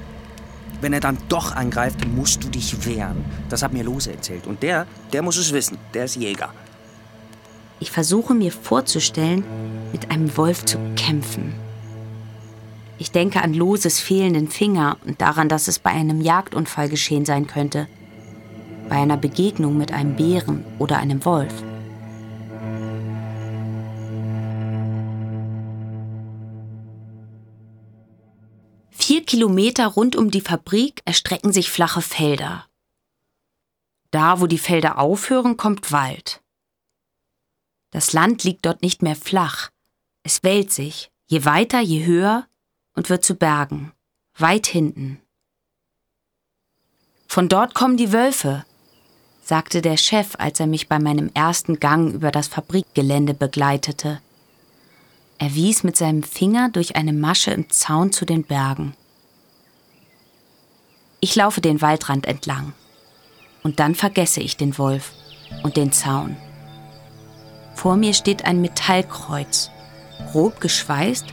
Wenn 0.81 0.93
er 0.93 1.01
dann 1.01 1.19
doch 1.29 1.55
angreift, 1.55 2.07
musst 2.07 2.45
du 2.45 2.49
dich 2.49 2.87
wehren. 2.87 3.25
Das 3.49 3.63
hat 3.63 3.73
mir 3.73 3.85
Lose 3.85 4.13
erzählt. 4.13 4.47
Und 4.47 4.63
der, 4.63 4.87
der 5.13 5.23
muss 5.23 5.37
es 5.37 5.53
wissen. 5.53 5.79
Der 5.95 6.05
ist 6.05 6.17
Jäger. 6.17 6.53
Ich 7.79 7.91
versuche 7.91 8.35
mir 8.35 8.53
vorzustellen, 8.53 9.45
mit 9.93 10.11
einem 10.11 10.37
Wolf 10.37 10.65
zu 10.65 10.79
kämpfen. 10.97 11.55
Ich 12.99 13.11
denke 13.11 13.43
an 13.43 13.53
Loses 13.53 14.01
fehlenden 14.01 14.49
Finger 14.49 14.97
und 15.05 15.21
daran, 15.21 15.51
dass 15.51 15.69
es 15.69 15.79
bei 15.79 15.91
einem 15.91 16.23
Jagdunfall 16.23 16.89
geschehen 16.89 17.27
sein 17.27 17.47
könnte. 17.47 17.87
Bei 18.89 18.97
einer 18.97 19.19
Begegnung 19.19 19.77
mit 19.77 19.93
einem 19.93 20.17
Bären 20.17 20.65
oder 20.79 20.97
einem 20.97 21.25
Wolf. 21.25 21.53
Vier 28.91 29.25
Kilometer 29.25 29.87
rund 29.87 30.17
um 30.17 30.31
die 30.31 30.41
Fabrik 30.41 31.03
erstrecken 31.05 31.53
sich 31.53 31.71
flache 31.71 32.01
Felder. 32.01 32.65
Da, 34.11 34.41
wo 34.41 34.47
die 34.47 34.59
Felder 34.59 34.99
aufhören, 34.99 35.57
kommt 35.57 35.93
Wald. 35.93 36.41
Das 37.91 38.13
Land 38.13 38.45
liegt 38.45 38.67
dort 38.67 38.83
nicht 38.83 39.03
mehr 39.03 39.17
flach. 39.17 39.71
Es 40.23 40.43
wellt 40.43 40.73
sich, 40.73 41.11
je 41.27 41.45
weiter, 41.45 41.81
je 41.81 42.05
höher 42.05 42.47
und 42.95 43.11
wird 43.11 43.25
zu 43.25 43.35
Bergen, 43.35 43.93
weit 44.37 44.67
hinten. 44.67 45.21
Von 47.29 47.49
dort 47.49 47.75
kommen 47.75 47.97
die 47.97 48.13
Wölfe, 48.13 48.65
sagte 49.43 49.83
der 49.83 49.97
Chef, 49.97 50.35
als 50.39 50.59
er 50.59 50.67
mich 50.67 50.89
bei 50.89 50.99
meinem 50.99 51.31
ersten 51.35 51.79
Gang 51.79 52.13
über 52.13 52.31
das 52.31 52.49
Fabrikgelände 52.49 53.35
begleitete. 53.35 54.21
Er 55.39 55.55
wies 55.55 55.85
mit 55.85 55.97
seinem 55.97 56.23
Finger 56.23 56.71
durch 56.71 56.97
eine 56.97 57.13
Masche 57.13 57.51
im 57.51 57.69
Zaun 57.71 58.11
zu 58.11 58.25
den 58.25 58.45
Bergen. 58.45 58.95
Ich 61.21 61.35
laufe 61.37 61.61
den 61.61 61.81
Waldrand 61.83 62.27
entlang. 62.27 62.73
Und 63.63 63.81
dann 63.81 63.95
vergesse 63.95 64.41
ich 64.41 64.57
den 64.57 64.79
Wolf 64.79 65.13
und 65.63 65.77
den 65.77 65.93
Zaun. 65.93 66.37
Vor 67.77 67.97
mir 67.97 68.15
steht 68.15 68.47
ein 68.47 68.63
Metallkreuz, 68.63 69.71
grob 70.33 70.63
geschweißt, 70.63 71.27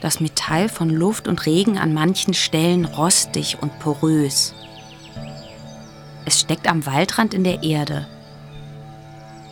das 0.00 0.18
Metall 0.18 0.68
von 0.68 0.90
Luft 0.90 1.28
und 1.28 1.46
Regen 1.46 1.78
an 1.78 1.94
manchen 1.94 2.34
Stellen 2.34 2.84
rostig 2.84 3.58
und 3.62 3.78
porös. 3.78 4.52
Es 6.24 6.40
steckt 6.40 6.68
am 6.68 6.84
Waldrand 6.86 7.34
in 7.34 7.44
der 7.44 7.62
Erde. 7.62 8.08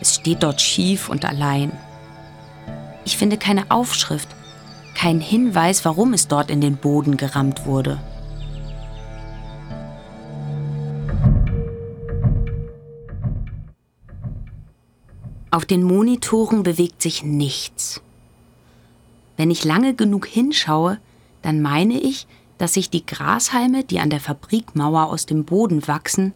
Es 0.01 0.15
steht 0.15 0.43
dort 0.43 0.59
schief 0.59 1.07
und 1.07 1.23
allein. 1.23 1.71
Ich 3.05 3.17
finde 3.17 3.37
keine 3.37 3.71
Aufschrift, 3.71 4.27
keinen 4.95 5.21
Hinweis, 5.21 5.85
warum 5.85 6.13
es 6.13 6.27
dort 6.27 6.51
in 6.51 6.59
den 6.59 6.75
Boden 6.75 7.15
gerammt 7.15 7.65
wurde. 7.65 7.97
Auf 15.51 15.65
den 15.65 15.83
Monitoren 15.83 16.61
bewegt 16.61 17.01
sich 17.01 17.23
nichts. 17.23 18.01
Wenn 19.35 19.49
ich 19.49 19.63
lange 19.63 19.95
genug 19.95 20.27
hinschaue, 20.27 20.99
dann 21.41 21.61
meine 21.61 21.99
ich, 21.99 22.27
dass 22.59 22.73
sich 22.73 22.89
die 22.89 23.05
Grashalme, 23.05 23.83
die 23.83 23.99
an 23.99 24.09
der 24.09 24.19
Fabrikmauer 24.19 25.07
aus 25.07 25.25
dem 25.25 25.45
Boden 25.45 25.87
wachsen 25.87 26.33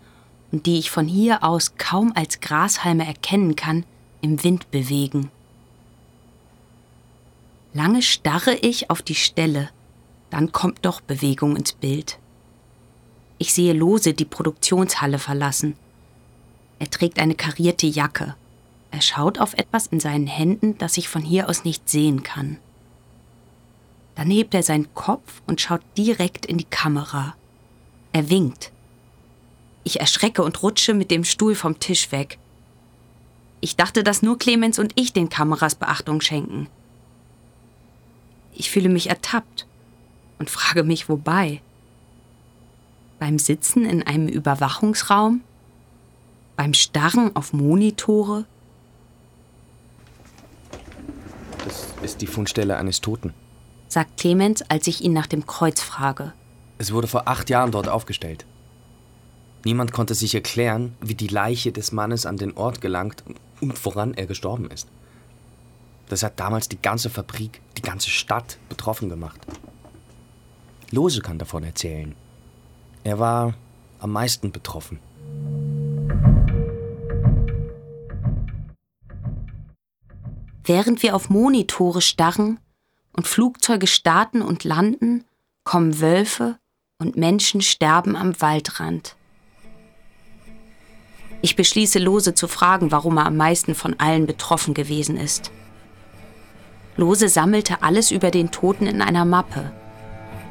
und 0.52 0.66
die 0.66 0.80
ich 0.80 0.90
von 0.90 1.06
hier 1.06 1.44
aus 1.44 1.76
kaum 1.78 2.12
als 2.16 2.40
Grashalme 2.40 3.06
erkennen 3.06 3.56
kann, 3.56 3.86
im 4.22 4.44
Wind 4.44 4.72
bewegen. 4.72 5.30
Lange 7.74 8.02
starre 8.02 8.56
ich 8.56 8.90
auf 8.90 9.02
die 9.02 9.16
Stelle, 9.16 9.70
dann 10.30 10.52
kommt 10.52 10.86
doch 10.86 11.02
Bewegung 11.02 11.56
ins 11.56 11.74
Bild. 11.74 12.18
Ich 13.38 13.54
sehe 13.54 13.74
Lose 13.74 14.14
die 14.14 14.26
Produktionshalle 14.26 15.20
verlassen. 15.20 15.76
Er 16.80 16.90
trägt 16.90 17.20
eine 17.20 17.36
karierte 17.36 17.86
Jacke. 17.88 18.36
Er 18.94 19.02
schaut 19.02 19.40
auf 19.40 19.56
etwas 19.56 19.88
in 19.88 20.00
seinen 20.00 20.28
Händen, 20.28 20.78
das 20.78 20.98
ich 20.98 21.10
von 21.10 21.24
hier 21.24 21.50
aus 21.50 21.64
nicht 21.64 21.90
sehen 21.90 22.22
kann. 22.22 22.60
Dann 24.14 24.30
hebt 24.30 24.54
er 24.54 24.62
seinen 24.62 24.94
Kopf 24.94 25.42
und 25.48 25.60
schaut 25.60 25.82
direkt 25.98 26.46
in 26.46 26.60
die 26.60 26.64
Kamera. 26.64 27.36
Er 28.12 28.30
winkt. 28.30 28.72
Ich 29.84 30.00
erschrecke 30.00 30.44
und 30.44 30.62
rutsche 30.62 30.94
mit 30.94 31.10
dem 31.10 31.24
Stuhl 31.24 31.56
vom 31.56 31.80
Tisch 31.80 32.12
weg. 32.12 32.38
Ich 33.62 33.76
dachte, 33.76 34.04
dass 34.04 34.22
nur 34.22 34.38
Clemens 34.38 34.78
und 34.78 34.92
ich 34.94 35.12
den 35.12 35.28
Kameras 35.28 35.74
Beachtung 35.74 36.22
schenken. 36.22 36.68
Ich 38.54 38.70
fühle 38.70 38.90
mich 38.90 39.10
ertappt 39.10 39.66
und 40.38 40.52
frage 40.52 40.84
mich, 40.84 41.10
wobei. 41.10 41.64
Beim 43.18 43.40
Sitzen 43.40 43.86
in 43.86 44.04
einem 44.04 44.28
Überwachungsraum? 44.28 45.42
Beim 46.56 46.76
Starren 46.76 47.36
auf 47.36 47.54
Monitore? 47.54 48.46
Das 51.64 51.93
ist 52.04 52.22
die 52.22 52.28
Fundstelle 52.28 52.78
eines 52.78 53.02
Toten, 53.02 53.34
sagt 53.88 54.18
Clemens, 54.18 54.62
als 54.70 54.88
ich 54.88 55.02
ihn 55.02 55.14
nach 55.14 55.28
dem 55.28 55.46
Kreuz 55.46 55.82
frage. 55.82 56.34
Es 56.78 56.92
wurde 56.92 57.08
vor 57.08 57.28
acht 57.28 57.50
Jahren 57.50 57.72
dort 57.72 57.88
aufgestellt. 57.88 58.46
Niemand 59.66 59.94
konnte 59.94 60.14
sich 60.14 60.36
erklären, 60.36 60.96
wie 61.00 61.16
die 61.16 61.28
Leiche 61.28 61.72
des 61.72 61.92
Mannes 61.92 62.26
an 62.26 62.38
den 62.38 62.58
Ort 62.58 62.82
gelangt 62.82 63.24
und 63.62 63.86
woran 63.86 64.14
er 64.14 64.26
gestorben 64.26 64.70
ist. 64.70 64.88
Das 66.10 66.24
hat 66.24 66.40
damals 66.40 66.68
die 66.68 66.82
ganze 66.82 67.10
Fabrik, 67.10 67.62
die 67.78 67.82
ganze 67.82 68.10
Stadt 68.10 68.58
betroffen 68.68 69.08
gemacht. 69.08 69.40
Lose 70.92 71.22
kann 71.22 71.40
davon 71.40 71.64
erzählen. 71.64 72.14
Er 73.04 73.20
war 73.20 73.54
am 74.00 74.12
meisten 74.12 74.52
betroffen. 74.52 75.00
Während 80.64 81.04
wir 81.04 81.16
auf 81.16 81.30
Monitore 81.30 82.02
starren 82.02 82.60
und 83.12 83.28
Flugzeuge 83.28 83.88
starten 83.88 84.42
und 84.42 84.64
landen, 84.64 85.26
kommen 85.66 86.00
Wölfe 86.00 86.58
und 87.00 87.18
Menschen 87.18 87.62
sterben 87.62 88.16
am 88.16 88.40
Waldrand. 88.40 89.16
Ich 91.42 91.58
beschließe 91.58 92.00
Lose 92.00 92.34
zu 92.34 92.48
fragen, 92.48 92.92
warum 92.92 93.18
er 93.18 93.26
am 93.26 93.36
meisten 93.36 93.76
von 93.76 94.00
allen 94.00 94.26
betroffen 94.26 94.74
gewesen 94.74 95.18
ist. 95.18 95.52
Lose 96.96 97.28
sammelte 97.28 97.84
alles 97.84 98.12
über 98.12 98.32
den 98.32 98.52
Toten 98.52 98.88
in 98.88 99.02
einer 99.02 99.26
Mappe. 99.26 99.74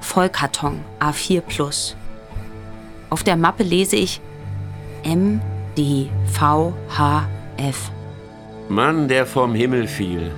Vollkarton 0.02 0.80
A4 1.00 1.40
Plus. 1.40 1.96
Auf 3.08 3.22
der 3.22 3.36
Mappe 3.36 3.62
lese 3.62 3.96
ich 3.96 4.20
M 5.04 5.40
D 5.76 6.10
V 6.26 6.74
H 6.90 7.28
F. 7.56 7.90
Mann, 8.68 9.08
der 9.08 9.26
vom 9.26 9.54
Himmel 9.54 9.86
fiel. 9.86 10.30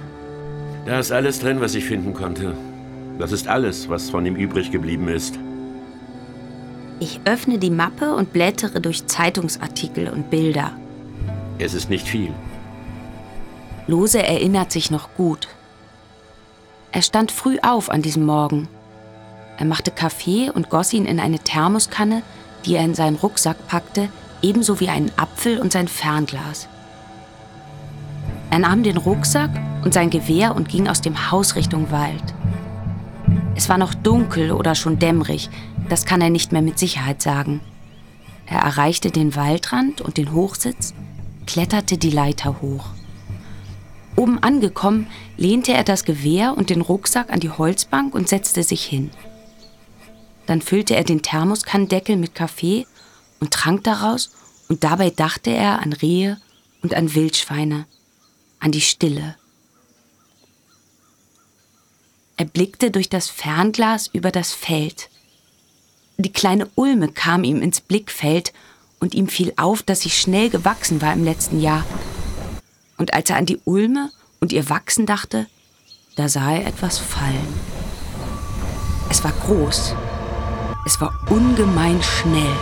Da 0.86 0.98
ist 0.98 1.12
alles 1.12 1.40
drin, 1.40 1.60
was 1.60 1.74
ich 1.74 1.84
finden 1.84 2.14
konnte. 2.14 2.54
Das 3.18 3.32
ist 3.32 3.48
alles, 3.48 3.88
was 3.88 4.10
von 4.10 4.26
ihm 4.26 4.36
übrig 4.36 4.70
geblieben 4.70 5.08
ist. 5.08 5.38
Ich 7.00 7.20
öffne 7.24 7.58
die 7.58 7.70
Mappe 7.70 8.14
und 8.14 8.32
blättere 8.32 8.80
durch 8.80 9.06
Zeitungsartikel 9.06 10.08
und 10.08 10.30
Bilder. 10.30 10.72
Es 11.58 11.74
ist 11.74 11.90
nicht 11.90 12.06
viel. 12.06 12.32
Lose 13.86 14.22
erinnert 14.22 14.72
sich 14.72 14.90
noch 14.90 15.14
gut. 15.16 15.48
Er 16.92 17.02
stand 17.02 17.30
früh 17.30 17.58
auf 17.62 17.90
an 17.90 18.02
diesem 18.02 18.24
Morgen. 18.24 18.68
Er 19.58 19.66
machte 19.66 19.90
Kaffee 19.90 20.50
und 20.50 20.70
goss 20.70 20.92
ihn 20.92 21.06
in 21.06 21.20
eine 21.20 21.38
Thermoskanne, 21.38 22.22
die 22.64 22.74
er 22.76 22.84
in 22.84 22.94
seinen 22.94 23.16
Rucksack 23.16 23.68
packte, 23.68 24.08
ebenso 24.42 24.80
wie 24.80 24.88
einen 24.88 25.12
Apfel 25.16 25.58
und 25.58 25.72
sein 25.72 25.88
Fernglas. 25.88 26.68
Er 28.51 28.59
nahm 28.59 28.82
den 28.82 28.97
Rucksack 28.97 29.51
und 29.84 29.95
sein 29.95 30.11
Gewehr 30.11 30.55
und 30.55 30.68
ging 30.68 30.88
aus 30.88 31.01
dem 31.01 31.30
Haus 31.30 31.57
Richtung 31.57 31.90
Wald. 31.90 32.34
Es 33.57 33.68
war 33.68 33.78
noch 33.78 33.95
dunkel 33.95 34.53
oder 34.53 34.74
schon 34.74 34.99
dämmerig, 34.99 35.49
das 35.88 36.05
kann 36.05 36.20
er 36.20 36.30
nicht 36.30 36.53
mehr 36.53 36.62
mit 36.62 36.78
Sicherheit 36.78 37.22
sagen. 37.22 37.61
Er 38.47 38.61
erreichte 38.61 39.11
den 39.11 39.34
Waldrand 39.36 40.01
und 40.01 40.16
den 40.16 40.32
Hochsitz, 40.32 40.95
kletterte 41.47 41.99
die 41.99 42.11
Leiter 42.11 42.61
hoch. 42.61 42.86
Oben 44.16 44.42
angekommen, 44.42 45.09
lehnte 45.36 45.72
er 45.72 45.84
das 45.84 46.05
Gewehr 46.05 46.57
und 46.57 46.70
den 46.70 46.80
Rucksack 46.80 47.32
an 47.32 47.40
die 47.40 47.51
Holzbank 47.51 48.14
und 48.14 48.28
setzte 48.28 48.62
sich 48.62 48.84
hin. 48.84 49.11
Dann 50.47 50.61
füllte 50.61 50.95
er 50.95 51.05
den 51.05 51.22
Thermoskannendeckel 51.22 52.16
mit 52.16 52.34
Kaffee 52.34 52.86
und 53.40 53.51
trank 53.51 53.84
daraus, 53.84 54.30
und 54.68 54.82
dabei 54.84 55.11
dachte 55.11 55.51
er 55.51 55.80
an 55.82 55.92
Rehe 55.92 56.38
und 56.82 56.95
an 56.95 57.14
Wildschweine, 57.14 57.86
an 58.64 58.72
die 58.72 58.80
Stille. 58.80 59.36
Er 62.38 62.46
blickte 62.46 62.90
durch 62.90 63.10
das 63.10 63.28
Fernglas 63.28 64.08
über 64.08 64.30
das 64.30 64.54
Feld. 64.54 65.10
Die 66.16 66.32
kleine 66.32 66.70
Ulme 66.74 67.08
kam 67.08 67.44
ihm 67.44 67.60
ins 67.60 67.82
Blickfeld 67.82 68.54
und 69.00 69.14
ihm 69.14 69.28
fiel 69.28 69.52
auf, 69.56 69.82
dass 69.82 70.00
sie 70.00 70.10
schnell 70.10 70.48
gewachsen 70.48 71.02
war 71.02 71.12
im 71.12 71.24
letzten 71.24 71.60
Jahr. 71.60 71.84
Und 72.96 73.12
als 73.12 73.28
er 73.28 73.36
an 73.36 73.44
die 73.44 73.60
Ulme 73.64 74.10
und 74.40 74.50
ihr 74.50 74.70
Wachsen 74.70 75.04
dachte, 75.04 75.46
da 76.16 76.30
sah 76.30 76.54
er 76.54 76.66
etwas 76.66 76.98
fallen. 76.98 77.54
Es 79.10 79.22
war 79.22 79.32
groß. 79.32 79.94
Es 80.86 81.00
war 81.02 81.12
ungemein 81.28 82.02
schnell. 82.02 82.56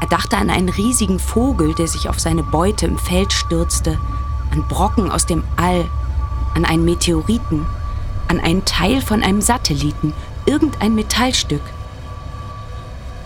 Er 0.00 0.06
dachte 0.06 0.36
an 0.36 0.50
einen 0.50 0.68
riesigen 0.68 1.18
Vogel, 1.18 1.74
der 1.74 1.88
sich 1.88 2.08
auf 2.08 2.20
seine 2.20 2.44
Beute 2.44 2.86
im 2.86 2.98
Feld 2.98 3.32
stürzte, 3.32 3.98
an 4.52 4.68
Brocken 4.68 5.10
aus 5.10 5.26
dem 5.26 5.42
All, 5.56 5.88
an 6.54 6.64
einen 6.64 6.84
Meteoriten, 6.84 7.66
an 8.28 8.38
einen 8.38 8.64
Teil 8.64 9.00
von 9.00 9.22
einem 9.22 9.40
Satelliten, 9.40 10.12
irgendein 10.46 10.94
Metallstück. 10.94 11.62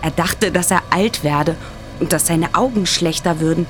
Er 0.01 0.11
dachte, 0.11 0.51
dass 0.51 0.71
er 0.71 0.81
alt 0.89 1.23
werde 1.23 1.55
und 1.99 2.13
dass 2.13 2.27
seine 2.27 2.55
Augen 2.55 2.85
schlechter 2.85 3.39
würden 3.39 3.67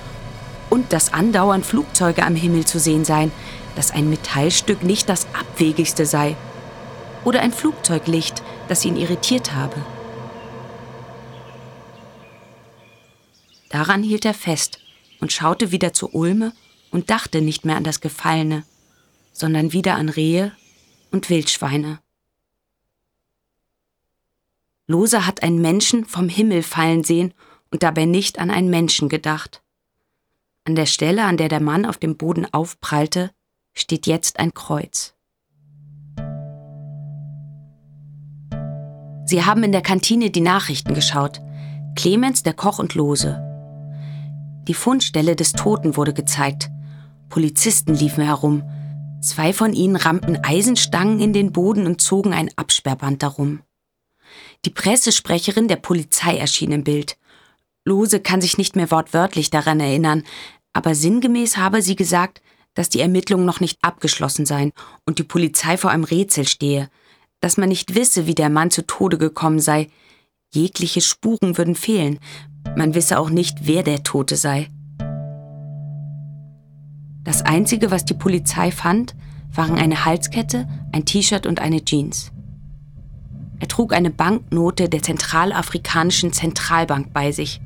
und 0.70 0.94
dass 0.94 1.14
andauernd 1.14 1.66
Flugzeuge 1.66 2.24
am 2.24 2.36
Himmel 2.36 2.66
zu 2.66 2.80
sehen 2.80 3.06
seien, 3.06 3.32
dass 3.76 3.92
ein 3.92 4.10
Metallstück 4.10 4.84
nicht 4.84 5.10
das 5.10 5.28
Abwegigste 5.34 6.06
sei 6.06 6.36
oder 7.24 7.42
ein 7.42 7.52
Flugzeuglicht, 7.52 8.44
das 8.68 8.86
ihn 8.86 8.96
irritiert 8.96 9.54
habe. 9.54 9.76
Daran 13.70 14.04
hielt 14.04 14.26
er 14.26 14.34
fest 14.34 14.80
und 15.20 15.32
schaute 15.32 15.72
wieder 15.72 15.94
zur 15.94 16.14
Ulme 16.14 16.54
und 16.98 17.12
dachte 17.12 17.42
nicht 17.42 17.64
mehr 17.64 17.76
an 17.76 17.84
das 17.84 18.02
Gefallene, 18.02 18.64
sondern 19.32 19.72
wieder 19.72 19.94
an 19.94 20.10
Rehe 20.10 20.52
und 21.12 21.30
Wildschweine. 21.30 22.00
Lose 24.88 25.28
hat 25.28 25.44
einen 25.44 25.62
Menschen 25.62 26.06
vom 26.06 26.28
Himmel 26.28 26.64
fallen 26.64 27.04
sehen 27.04 27.36
und 27.70 27.84
dabei 27.84 28.06
nicht 28.06 28.40
an 28.40 28.50
einen 28.50 28.72
Menschen 28.72 29.10
gedacht. 29.10 29.62
An 30.64 30.74
der 30.74 30.88
Stelle, 30.88 31.26
an 31.26 31.38
der 31.38 31.50
der 31.50 31.60
Mann 31.60 31.86
auf 31.86 31.98
dem 31.98 32.18
Boden 32.18 32.52
aufprallte, 32.52 33.30
steht 33.76 34.08
jetzt 34.08 34.40
ein 34.40 34.56
Kreuz. 34.56 35.14
Sie 39.26 39.46
haben 39.46 39.64
in 39.64 39.72
der 39.72 39.84
Kantine 39.84 40.32
die 40.32 40.42
Nachrichten 40.42 40.96
geschaut. 40.96 41.42
Clemens, 41.96 42.42
der 42.42 42.56
Koch 42.56 42.80
und 42.80 42.96
Lose. 42.96 43.40
Die 44.68 44.74
Fundstelle 44.74 45.36
des 45.36 45.52
Toten 45.52 45.96
wurde 45.96 46.16
gezeigt. 46.16 46.72
Polizisten 47.30 47.94
liefen 47.94 48.24
herum. 48.24 48.64
Zwei 49.22 49.54
von 49.54 49.74
ihnen 49.74 49.96
rammten 49.96 50.38
Eisenstangen 50.44 51.20
in 51.20 51.34
den 51.34 51.52
Boden 51.52 51.86
und 51.86 52.02
zogen 52.02 52.34
ein 52.34 52.50
Absperrband 52.56 53.24
darum. 53.24 53.62
Die 54.66 54.70
Pressesprecherin 54.70 55.68
der 55.68 55.76
Polizei 55.78 56.38
erschien 56.38 56.72
im 56.72 56.84
Bild. 56.84 57.18
Lose 57.86 58.20
kann 58.20 58.42
sich 58.42 58.58
nicht 58.58 58.76
mehr 58.76 58.92
wortwörtlich 58.92 59.50
daran 59.50 59.80
erinnern, 59.80 60.24
aber 60.74 60.94
sinngemäß 60.94 61.58
habe 61.58 61.82
sie 61.82 61.96
gesagt, 61.96 62.42
dass 62.74 62.90
die 62.90 63.00
Ermittlungen 63.00 63.46
noch 63.46 63.60
nicht 63.60 63.80
abgeschlossen 63.82 64.46
seien 64.46 64.72
und 65.06 65.20
die 65.20 65.24
Polizei 65.24 65.78
vor 65.78 65.90
einem 65.90 66.04
Rätsel 66.04 66.48
stehe, 66.48 66.90
dass 67.40 67.58
man 67.58 67.70
nicht 67.70 67.96
wisse, 67.96 68.28
wie 68.28 68.36
der 68.36 68.50
Mann 68.50 68.72
zu 68.72 68.86
Tode 68.86 69.18
gekommen 69.18 69.60
sei. 69.60 69.90
Jegliche 70.54 71.02
Spuren 71.02 71.58
würden 71.58 71.76
fehlen. 71.76 72.20
Man 72.76 72.94
wisse 72.94 73.20
auch 73.20 73.30
nicht, 73.30 73.60
wer 73.62 73.84
der 73.84 74.04
Tote 74.04 74.36
sei. 74.36 74.70
Das 77.28 77.42
Einzige, 77.42 77.92
was 77.92 78.06
die 78.06 78.14
Polizei 78.14 78.72
fand, 78.72 79.14
waren 79.54 79.78
eine 79.78 80.06
Halskette, 80.06 80.66
ein 80.94 81.04
T-Shirt 81.04 81.46
und 81.46 81.60
eine 81.60 81.84
Jeans. 81.84 82.32
Er 83.60 83.68
trug 83.68 83.92
eine 83.92 84.12
Banknote 84.12 84.88
der 84.88 85.02
Zentralafrikanischen 85.02 86.32
Zentralbank 86.32 87.12
bei 87.12 87.34
sich. 87.34 87.60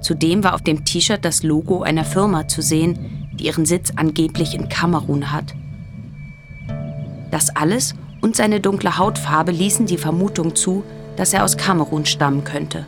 Zudem 0.00 0.44
war 0.44 0.54
auf 0.54 0.62
dem 0.62 0.84
T-Shirt 0.84 1.24
das 1.24 1.42
Logo 1.42 1.82
einer 1.82 2.04
Firma 2.04 2.46
zu 2.46 2.62
sehen, 2.62 3.28
die 3.32 3.46
ihren 3.46 3.66
Sitz 3.66 3.94
angeblich 3.96 4.54
in 4.54 4.68
Kamerun 4.68 5.32
hat. 5.32 5.56
Das 7.32 7.50
alles 7.50 7.96
und 8.20 8.36
seine 8.36 8.60
dunkle 8.60 8.96
Hautfarbe 8.96 9.50
ließen 9.50 9.86
die 9.86 9.98
Vermutung 9.98 10.54
zu, 10.54 10.84
dass 11.16 11.32
er 11.32 11.42
aus 11.42 11.56
Kamerun 11.56 12.06
stammen 12.06 12.44
könnte. 12.44 12.86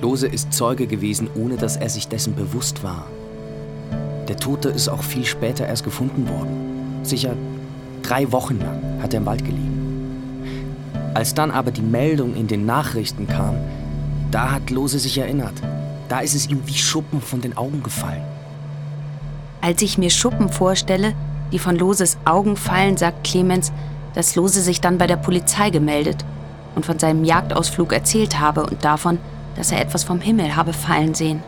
Lose 0.00 0.28
ist 0.28 0.52
Zeuge 0.52 0.86
gewesen, 0.86 1.28
ohne 1.34 1.56
dass 1.56 1.76
er 1.76 1.88
sich 1.88 2.06
dessen 2.06 2.36
bewusst 2.36 2.84
war. 2.84 3.08
Der 4.30 4.36
Tote 4.36 4.68
ist 4.68 4.88
auch 4.88 5.02
viel 5.02 5.24
später 5.24 5.66
erst 5.66 5.82
gefunden 5.82 6.28
worden. 6.28 7.00
Sicher 7.02 7.34
drei 8.00 8.30
Wochen 8.30 8.60
lang 8.60 9.02
hat 9.02 9.12
er 9.12 9.18
im 9.18 9.26
Wald 9.26 9.44
gelegen. 9.44 10.44
Als 11.14 11.34
dann 11.34 11.50
aber 11.50 11.72
die 11.72 11.82
Meldung 11.82 12.36
in 12.36 12.46
den 12.46 12.64
Nachrichten 12.64 13.26
kam, 13.26 13.56
da 14.30 14.52
hat 14.52 14.70
Lose 14.70 15.00
sich 15.00 15.18
erinnert. 15.18 15.54
Da 16.08 16.20
ist 16.20 16.36
es 16.36 16.48
ihm 16.48 16.62
wie 16.66 16.78
Schuppen 16.78 17.20
von 17.20 17.40
den 17.40 17.56
Augen 17.56 17.82
gefallen. 17.82 18.22
Als 19.62 19.82
ich 19.82 19.98
mir 19.98 20.10
Schuppen 20.10 20.48
vorstelle, 20.48 21.14
die 21.50 21.58
von 21.58 21.74
Loses 21.74 22.16
Augen 22.24 22.54
fallen, 22.56 22.96
sagt 22.96 23.24
Clemens, 23.24 23.72
dass 24.14 24.36
Lose 24.36 24.60
sich 24.60 24.80
dann 24.80 24.96
bei 24.96 25.08
der 25.08 25.16
Polizei 25.16 25.70
gemeldet 25.70 26.24
und 26.76 26.86
von 26.86 27.00
seinem 27.00 27.24
Jagdausflug 27.24 27.92
erzählt 27.92 28.38
habe 28.38 28.62
und 28.62 28.84
davon, 28.84 29.18
dass 29.56 29.72
er 29.72 29.80
etwas 29.80 30.04
vom 30.04 30.20
Himmel 30.20 30.54
habe 30.54 30.72
fallen 30.72 31.14
sehen. 31.14 31.42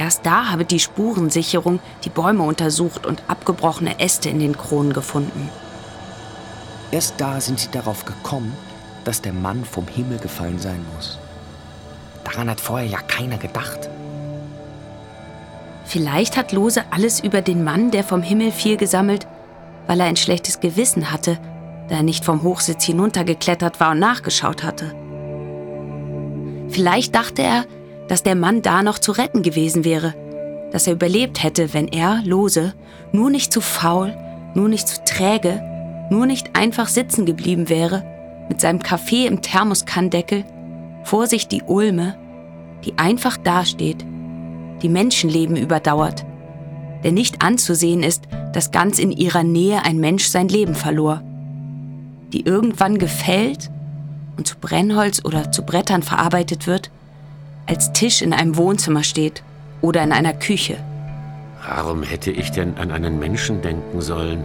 Erst 0.00 0.24
da 0.24 0.50
habe 0.50 0.64
die 0.64 0.80
Spurensicherung 0.80 1.78
die 2.04 2.08
Bäume 2.08 2.42
untersucht 2.44 3.04
und 3.04 3.22
abgebrochene 3.28 4.00
Äste 4.00 4.30
in 4.30 4.38
den 4.38 4.56
Kronen 4.56 4.94
gefunden. 4.94 5.50
Erst 6.90 7.20
da 7.20 7.38
sind 7.38 7.60
sie 7.60 7.70
darauf 7.70 8.06
gekommen, 8.06 8.56
dass 9.04 9.20
der 9.20 9.34
Mann 9.34 9.62
vom 9.62 9.86
Himmel 9.86 10.18
gefallen 10.18 10.58
sein 10.58 10.82
muss. 10.94 11.18
Daran 12.24 12.48
hat 12.48 12.62
vorher 12.62 12.88
ja 12.88 12.98
keiner 13.02 13.36
gedacht. 13.36 13.90
Vielleicht 15.84 16.38
hat 16.38 16.52
Lose 16.52 16.82
alles 16.90 17.20
über 17.20 17.42
den 17.42 17.62
Mann, 17.62 17.90
der 17.90 18.02
vom 18.02 18.22
Himmel 18.22 18.52
fiel, 18.52 18.78
gesammelt, 18.78 19.26
weil 19.86 20.00
er 20.00 20.06
ein 20.06 20.16
schlechtes 20.16 20.60
Gewissen 20.60 21.12
hatte, 21.12 21.38
da 21.90 21.96
er 21.96 22.02
nicht 22.02 22.24
vom 22.24 22.42
Hochsitz 22.42 22.84
hinuntergeklettert 22.84 23.80
war 23.80 23.90
und 23.90 23.98
nachgeschaut 23.98 24.62
hatte. 24.62 24.94
Vielleicht 26.70 27.14
dachte 27.14 27.42
er, 27.42 27.66
dass 28.10 28.24
der 28.24 28.34
Mann 28.34 28.60
da 28.60 28.82
noch 28.82 28.98
zu 28.98 29.12
retten 29.12 29.42
gewesen 29.42 29.84
wäre, 29.84 30.16
dass 30.72 30.88
er 30.88 30.94
überlebt 30.94 31.44
hätte, 31.44 31.72
wenn 31.72 31.86
er, 31.86 32.20
Lose, 32.24 32.74
nur 33.12 33.30
nicht 33.30 33.52
zu 33.52 33.60
faul, 33.60 34.12
nur 34.56 34.68
nicht 34.68 34.88
zu 34.88 35.04
träge, 35.04 35.62
nur 36.10 36.26
nicht 36.26 36.56
einfach 36.56 36.88
sitzen 36.88 37.24
geblieben 37.24 37.68
wäre, 37.68 38.04
mit 38.48 38.60
seinem 38.60 38.80
Kaffee 38.80 39.26
im 39.26 39.42
Thermoskannendeckel, 39.42 40.44
vor 41.04 41.28
sich 41.28 41.46
die 41.46 41.62
Ulme, 41.62 42.16
die 42.84 42.98
einfach 42.98 43.36
dasteht, 43.36 44.04
die 44.82 44.88
Menschenleben 44.88 45.54
überdauert, 45.54 46.26
der 47.04 47.12
nicht 47.12 47.44
anzusehen 47.44 48.02
ist, 48.02 48.24
dass 48.52 48.72
ganz 48.72 48.98
in 48.98 49.12
ihrer 49.12 49.44
Nähe 49.44 49.84
ein 49.84 49.98
Mensch 49.98 50.24
sein 50.26 50.48
Leben 50.48 50.74
verlor, 50.74 51.22
die 52.32 52.44
irgendwann 52.44 52.98
gefällt 52.98 53.70
und 54.36 54.48
zu 54.48 54.56
Brennholz 54.60 55.24
oder 55.24 55.52
zu 55.52 55.62
Brettern 55.62 56.02
verarbeitet 56.02 56.66
wird, 56.66 56.90
als 57.70 57.92
Tisch 57.92 58.20
in 58.20 58.32
einem 58.32 58.56
Wohnzimmer 58.56 59.04
steht 59.04 59.44
oder 59.80 60.02
in 60.02 60.10
einer 60.10 60.32
Küche. 60.32 60.76
Warum 61.64 62.02
hätte 62.02 62.32
ich 62.32 62.50
denn 62.50 62.76
an 62.76 62.90
einen 62.90 63.20
Menschen 63.20 63.62
denken 63.62 64.00
sollen? 64.00 64.42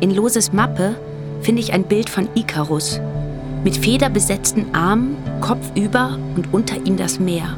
In 0.00 0.10
Loses 0.10 0.52
Mappe 0.52 0.96
finde 1.42 1.62
ich 1.62 1.72
ein 1.72 1.84
Bild 1.84 2.10
von 2.10 2.28
Ikarus, 2.34 3.00
mit 3.62 3.76
federbesetzten 3.76 4.74
Armen, 4.74 5.16
kopfüber 5.40 6.18
und 6.34 6.52
unter 6.52 6.84
ihm 6.84 6.96
das 6.96 7.20
Meer. 7.20 7.56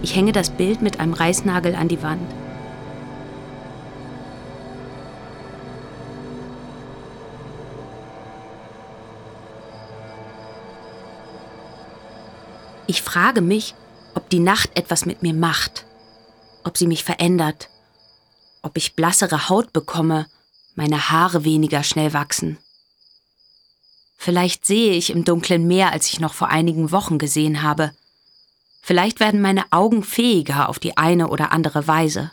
Ich 0.00 0.16
hänge 0.16 0.32
das 0.32 0.48
Bild 0.48 0.80
mit 0.80 1.00
einem 1.00 1.12
Reißnagel 1.12 1.74
an 1.74 1.88
die 1.88 2.02
Wand. 2.02 2.22
Ich 12.90 13.02
frage 13.02 13.42
mich, 13.42 13.74
ob 14.14 14.30
die 14.30 14.40
Nacht 14.40 14.70
etwas 14.74 15.04
mit 15.04 15.22
mir 15.22 15.34
macht, 15.34 15.84
ob 16.64 16.78
sie 16.78 16.86
mich 16.86 17.04
verändert, 17.04 17.68
ob 18.62 18.78
ich 18.78 18.96
blassere 18.96 19.50
Haut 19.50 19.74
bekomme, 19.74 20.26
meine 20.74 21.10
Haare 21.10 21.44
weniger 21.44 21.82
schnell 21.82 22.14
wachsen. 22.14 22.56
Vielleicht 24.16 24.64
sehe 24.64 24.94
ich 24.94 25.10
im 25.10 25.26
Dunkeln 25.26 25.66
mehr, 25.66 25.92
als 25.92 26.06
ich 26.06 26.18
noch 26.18 26.32
vor 26.32 26.48
einigen 26.48 26.90
Wochen 26.90 27.18
gesehen 27.18 27.62
habe. 27.62 27.92
Vielleicht 28.80 29.20
werden 29.20 29.42
meine 29.42 29.70
Augen 29.70 30.02
fähiger 30.02 30.70
auf 30.70 30.78
die 30.78 30.96
eine 30.96 31.28
oder 31.28 31.52
andere 31.52 31.86
Weise. 31.86 32.32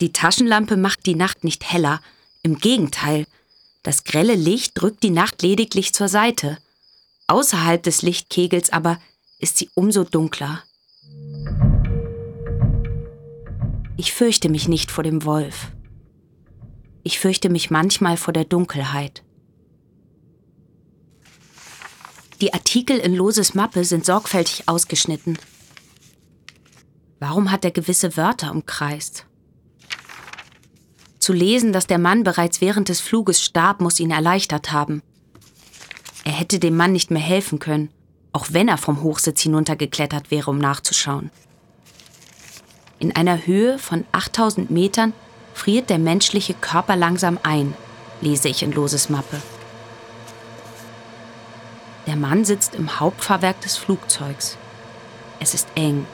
Die 0.00 0.12
Taschenlampe 0.12 0.76
macht 0.76 1.06
die 1.06 1.14
Nacht 1.14 1.44
nicht 1.44 1.70
heller, 1.70 2.00
im 2.42 2.58
Gegenteil, 2.58 3.26
das 3.84 4.02
grelle 4.02 4.34
Licht 4.34 4.72
drückt 4.74 5.04
die 5.04 5.10
Nacht 5.10 5.40
lediglich 5.42 5.94
zur 5.94 6.08
Seite. 6.08 6.58
Außerhalb 7.26 7.82
des 7.82 8.02
Lichtkegels 8.02 8.70
aber 8.70 8.98
ist 9.38 9.56
sie 9.56 9.70
umso 9.74 10.04
dunkler. 10.04 10.62
Ich 13.96 14.12
fürchte 14.12 14.48
mich 14.48 14.68
nicht 14.68 14.90
vor 14.90 15.04
dem 15.04 15.24
Wolf. 15.24 15.68
Ich 17.02 17.18
fürchte 17.18 17.48
mich 17.48 17.70
manchmal 17.70 18.16
vor 18.16 18.32
der 18.32 18.44
Dunkelheit. 18.44 19.22
Die 22.40 22.52
Artikel 22.52 22.98
in 22.98 23.14
Loses 23.14 23.54
Mappe 23.54 23.84
sind 23.84 24.04
sorgfältig 24.04 24.68
ausgeschnitten. 24.68 25.38
Warum 27.20 27.50
hat 27.50 27.64
er 27.64 27.70
gewisse 27.70 28.16
Wörter 28.16 28.50
umkreist? 28.50 29.26
Zu 31.18 31.32
lesen, 31.32 31.72
dass 31.72 31.86
der 31.86 31.98
Mann 31.98 32.22
bereits 32.22 32.60
während 32.60 32.90
des 32.90 33.00
Fluges 33.00 33.42
starb, 33.42 33.80
muss 33.80 33.98
ihn 34.00 34.10
erleichtert 34.10 34.72
haben. 34.72 35.02
Er 36.24 36.32
hätte 36.32 36.58
dem 36.58 36.76
Mann 36.76 36.92
nicht 36.92 37.10
mehr 37.10 37.22
helfen 37.22 37.58
können, 37.58 37.90
auch 38.32 38.46
wenn 38.50 38.68
er 38.68 38.78
vom 38.78 39.02
Hochsitz 39.02 39.42
hinuntergeklettert 39.42 40.30
wäre, 40.30 40.50
um 40.50 40.58
nachzuschauen. 40.58 41.30
In 42.98 43.14
einer 43.14 43.46
Höhe 43.46 43.78
von 43.78 44.04
8000 44.12 44.70
Metern 44.70 45.12
friert 45.52 45.90
der 45.90 45.98
menschliche 45.98 46.54
Körper 46.54 46.96
langsam 46.96 47.38
ein, 47.42 47.74
lese 48.20 48.48
ich 48.48 48.62
in 48.62 48.72
Loses 48.72 49.10
Mappe. 49.10 49.40
Der 52.06 52.16
Mann 52.16 52.44
sitzt 52.44 52.74
im 52.74 52.98
Hauptfahrwerk 53.00 53.60
des 53.60 53.76
Flugzeugs. 53.76 54.56
Es 55.40 55.54
ist 55.54 55.68
eng, 55.74 56.06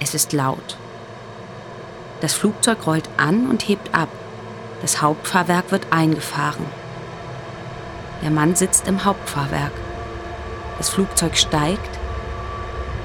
es 0.00 0.14
ist 0.14 0.32
laut. 0.32 0.76
Das 2.20 2.34
Flugzeug 2.34 2.86
rollt 2.86 3.08
an 3.16 3.48
und 3.48 3.68
hebt 3.68 3.94
ab. 3.94 4.08
Das 4.82 5.02
Hauptfahrwerk 5.02 5.72
wird 5.72 5.86
eingefahren. 5.90 6.64
Der 8.22 8.30
Mann 8.30 8.54
sitzt 8.54 8.88
im 8.88 9.04
Hauptfahrwerk. 9.04 9.72
Das 10.78 10.88
Flugzeug 10.90 11.36
steigt. 11.36 11.98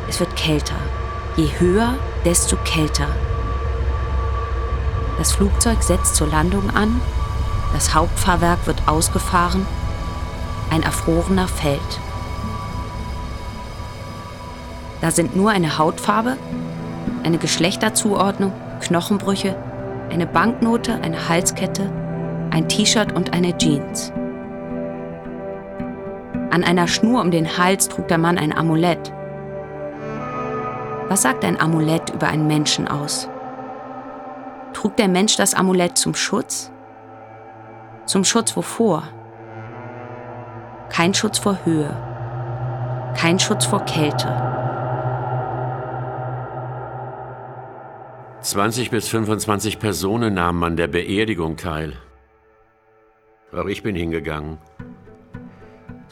Es 0.08 0.20
wird 0.20 0.36
kälter. 0.36 0.76
Je 1.36 1.48
höher, 1.60 1.96
desto 2.26 2.58
kälter. 2.58 3.08
Das 5.18 5.34
Flugzeug 5.34 5.84
setzt 5.84 6.16
zur 6.16 6.28
Landung 6.28 6.70
an. 6.76 7.02
Das 7.74 7.94
Hauptfahrwerk 7.94 8.66
wird 8.68 8.88
ausgefahren. 8.88 9.66
Ein 10.70 10.84
erfrorener 10.84 11.48
fällt. 11.48 12.00
Da 15.02 15.12
sind 15.12 15.36
nur 15.36 15.52
eine 15.52 15.78
Hautfarbe, 15.78 16.38
eine 17.24 17.38
Geschlechterzuordnung, 17.38 18.54
Knochenbrüche, 18.82 19.56
eine 20.12 20.28
Banknote, 20.28 21.00
eine 21.02 21.28
Halskette, 21.28 21.92
ein 22.52 22.70
T-Shirt 22.70 23.12
und 23.14 23.34
eine 23.34 23.58
Jeans. 23.58 24.12
An 26.52 26.66
einer 26.66 26.88
Schnur 26.88 27.22
um 27.22 27.32
den 27.32 27.58
Hals 27.58 27.88
trug 27.88 28.10
der 28.10 28.18
Mann 28.18 28.38
ein 28.38 28.56
Amulett. 28.56 29.14
Was 31.08 31.22
sagt 31.22 31.46
ein 31.46 31.60
Amulett 31.60 32.10
über 32.10 32.28
einen 32.28 32.46
Menschen 32.46 32.90
aus? 32.90 33.30
Trug 34.74 34.98
der 34.98 35.08
Mensch 35.08 35.38
das 35.38 35.54
Amulett 35.54 35.98
zum 35.98 36.14
Schutz? 36.14 36.70
Zum 38.06 38.26
Schutz 38.26 38.56
wovor? 38.58 39.04
Kein 40.90 41.14
Schutz 41.14 41.40
vor 41.40 41.58
Höhe. 41.64 41.96
Kein 43.16 43.40
Schutz 43.40 43.66
vor 43.66 43.86
Kälte. 43.86 44.28
20 48.42 48.90
bis 48.90 49.08
25 49.08 49.80
Personen 49.80 50.34
nahmen 50.34 50.64
an 50.64 50.76
der 50.76 50.88
Beerdigung 50.88 51.56
teil. 51.56 51.94
Auch 53.54 53.68
ich 53.68 53.84
bin 53.84 53.96
hingegangen. 53.96 54.58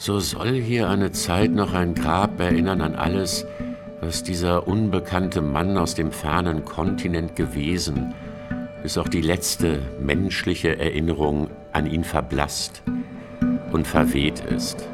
So 0.02 0.18
soll 0.18 0.54
hier 0.54 0.88
eine 0.88 1.12
Zeit 1.12 1.50
noch 1.50 1.74
ein 1.74 1.94
Grab 1.94 2.40
erinnern 2.40 2.80
an 2.80 2.94
alles, 2.94 3.44
was 4.00 4.22
dieser 4.22 4.66
unbekannte 4.66 5.42
Mann 5.42 5.76
aus 5.76 5.94
dem 5.94 6.10
fernen 6.10 6.64
Kontinent 6.64 7.36
gewesen, 7.36 8.14
bis 8.82 8.96
auch 8.96 9.08
die 9.08 9.20
letzte 9.20 9.82
menschliche 10.00 10.78
Erinnerung 10.78 11.50
an 11.74 11.84
ihn 11.84 12.02
verblasst 12.02 12.82
und 13.72 13.86
verweht 13.86 14.40
ist. 14.40 14.88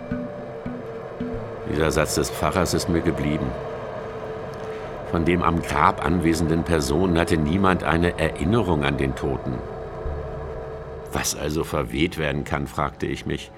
Dieser 1.71 1.93
Satz 1.93 2.17
des 2.17 2.29
Pfarrers 2.29 2.75
ist 2.75 2.89
mir 2.89 3.01
geblieben. 3.01 3.47
Von 5.13 5.25
dem 5.25 5.45
am 5.45 5.63
Grab 5.63 6.05
anwesenden 6.05 6.65
Personen 6.65 7.17
hatte 7.17 7.37
niemand 7.37 7.85
eine 7.85 8.19
Erinnerung 8.19 8.83
an 8.83 8.97
den 8.97 9.15
Toten. 9.15 9.53
Was 11.13 11.37
also 11.37 11.63
verweht 11.63 12.19
werden 12.19 12.43
kann, 12.43 12.67
fragte 12.67 13.07
ich 13.07 13.25
mich 13.25 13.53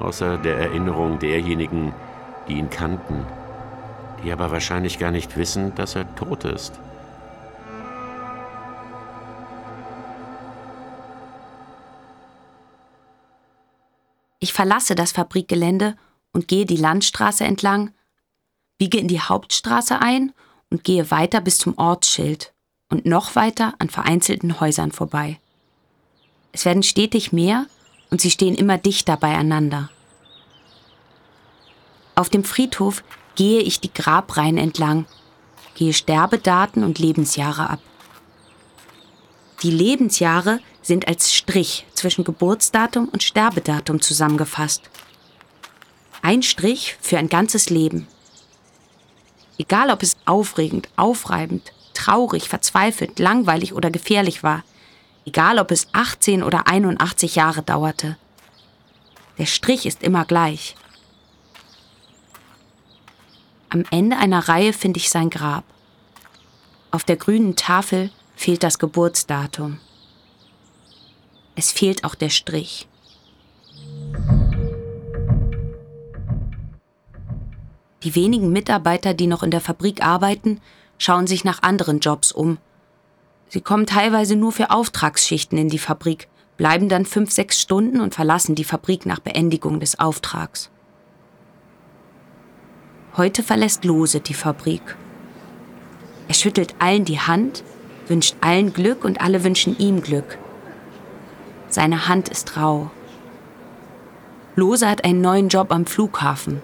außer 0.00 0.38
der 0.38 0.58
Erinnerung 0.58 1.18
derjenigen, 1.18 1.92
die 2.48 2.54
ihn 2.54 2.70
kannten, 2.70 3.26
die 4.22 4.32
aber 4.32 4.50
wahrscheinlich 4.50 4.98
gar 4.98 5.10
nicht 5.10 5.36
wissen, 5.36 5.74
dass 5.74 5.94
er 5.94 6.14
tot 6.14 6.44
ist. 6.44 6.78
Ich 14.40 14.52
verlasse 14.52 14.94
das 14.94 15.12
Fabrikgelände 15.12 15.96
und 16.32 16.48
gehe 16.48 16.64
die 16.64 16.76
Landstraße 16.76 17.44
entlang, 17.44 17.92
biege 18.78 18.98
in 18.98 19.08
die 19.08 19.20
Hauptstraße 19.20 20.00
ein 20.00 20.32
und 20.70 20.84
gehe 20.84 21.10
weiter 21.10 21.40
bis 21.40 21.58
zum 21.58 21.76
Ortsschild 21.76 22.54
und 22.88 23.04
noch 23.04 23.34
weiter 23.34 23.74
an 23.78 23.90
vereinzelten 23.90 24.60
Häusern 24.60 24.92
vorbei. 24.92 25.40
Es 26.52 26.64
werden 26.64 26.82
stetig 26.82 27.32
mehr 27.32 27.66
und 28.10 28.20
sie 28.20 28.30
stehen 28.30 28.54
immer 28.54 28.78
dichter 28.78 29.16
beieinander. 29.16 29.90
Auf 32.14 32.28
dem 32.28 32.44
Friedhof 32.44 33.04
gehe 33.36 33.60
ich 33.60 33.80
die 33.80 33.92
Grabreihen 33.92 34.58
entlang, 34.58 35.06
gehe 35.74 35.92
Sterbedaten 35.92 36.82
und 36.82 36.98
Lebensjahre 36.98 37.70
ab. 37.70 37.80
Die 39.62 39.70
Lebensjahre 39.70 40.60
sind 40.82 41.06
als 41.08 41.34
Strich 41.34 41.86
zwischen 41.92 42.24
Geburtsdatum 42.24 43.08
und 43.08 43.22
Sterbedatum 43.22 44.00
zusammengefasst. 44.00 44.82
Ein 46.22 46.42
Strich 46.42 46.96
für 47.00 47.18
ein 47.18 47.28
ganzes 47.28 47.70
Leben. 47.70 48.08
Egal 49.58 49.90
ob 49.90 50.02
es 50.02 50.16
aufregend, 50.24 50.88
aufreibend, 50.96 51.72
traurig, 51.94 52.48
verzweifelt, 52.48 53.18
langweilig 53.18 53.74
oder 53.74 53.90
gefährlich 53.90 54.42
war, 54.42 54.64
egal 55.28 55.58
ob 55.58 55.70
es 55.70 55.88
18 55.92 56.42
oder 56.42 56.66
81 56.66 57.34
Jahre 57.34 57.62
dauerte. 57.62 58.16
Der 59.36 59.44
Strich 59.44 59.84
ist 59.84 60.02
immer 60.02 60.24
gleich. 60.24 60.74
Am 63.68 63.84
Ende 63.90 64.16
einer 64.16 64.48
Reihe 64.48 64.72
finde 64.72 64.98
ich 64.98 65.10
sein 65.10 65.28
Grab. 65.28 65.64
Auf 66.90 67.04
der 67.04 67.16
grünen 67.16 67.56
Tafel 67.56 68.10
fehlt 68.36 68.62
das 68.62 68.78
Geburtsdatum. 68.78 69.78
Es 71.54 71.72
fehlt 71.72 72.04
auch 72.04 72.14
der 72.14 72.30
Strich. 72.30 72.88
Die 78.02 78.14
wenigen 78.14 78.50
Mitarbeiter, 78.50 79.12
die 79.12 79.26
noch 79.26 79.42
in 79.42 79.50
der 79.50 79.60
Fabrik 79.60 80.02
arbeiten, 80.02 80.62
schauen 80.96 81.26
sich 81.26 81.44
nach 81.44 81.62
anderen 81.62 82.00
Jobs 82.00 82.32
um 82.32 82.56
Sie 83.48 83.60
kommen 83.60 83.86
teilweise 83.86 84.36
nur 84.36 84.52
für 84.52 84.70
Auftragsschichten 84.70 85.56
in 85.56 85.68
die 85.68 85.78
Fabrik, 85.78 86.28
bleiben 86.56 86.88
dann 86.88 87.06
fünf, 87.06 87.30
sechs 87.32 87.60
Stunden 87.60 88.00
und 88.00 88.14
verlassen 88.14 88.54
die 88.54 88.64
Fabrik 88.64 89.06
nach 89.06 89.20
Beendigung 89.20 89.80
des 89.80 89.98
Auftrags. 89.98 90.70
Heute 93.16 93.42
verlässt 93.42 93.84
Lose 93.84 94.20
die 94.20 94.34
Fabrik. 94.34 94.96
Er 96.28 96.34
schüttelt 96.34 96.74
allen 96.78 97.04
die 97.04 97.20
Hand, 97.20 97.64
wünscht 98.06 98.36
allen 98.42 98.72
Glück 98.72 99.04
und 99.04 99.20
alle 99.20 99.44
wünschen 99.44 99.78
ihm 99.78 100.02
Glück. 100.02 100.38
Seine 101.68 102.08
Hand 102.08 102.28
ist 102.28 102.56
rau. 102.56 102.90
Lose 104.56 104.88
hat 104.88 105.04
einen 105.04 105.20
neuen 105.20 105.48
Job 105.48 105.72
am 105.72 105.86
Flughafen. 105.86 106.62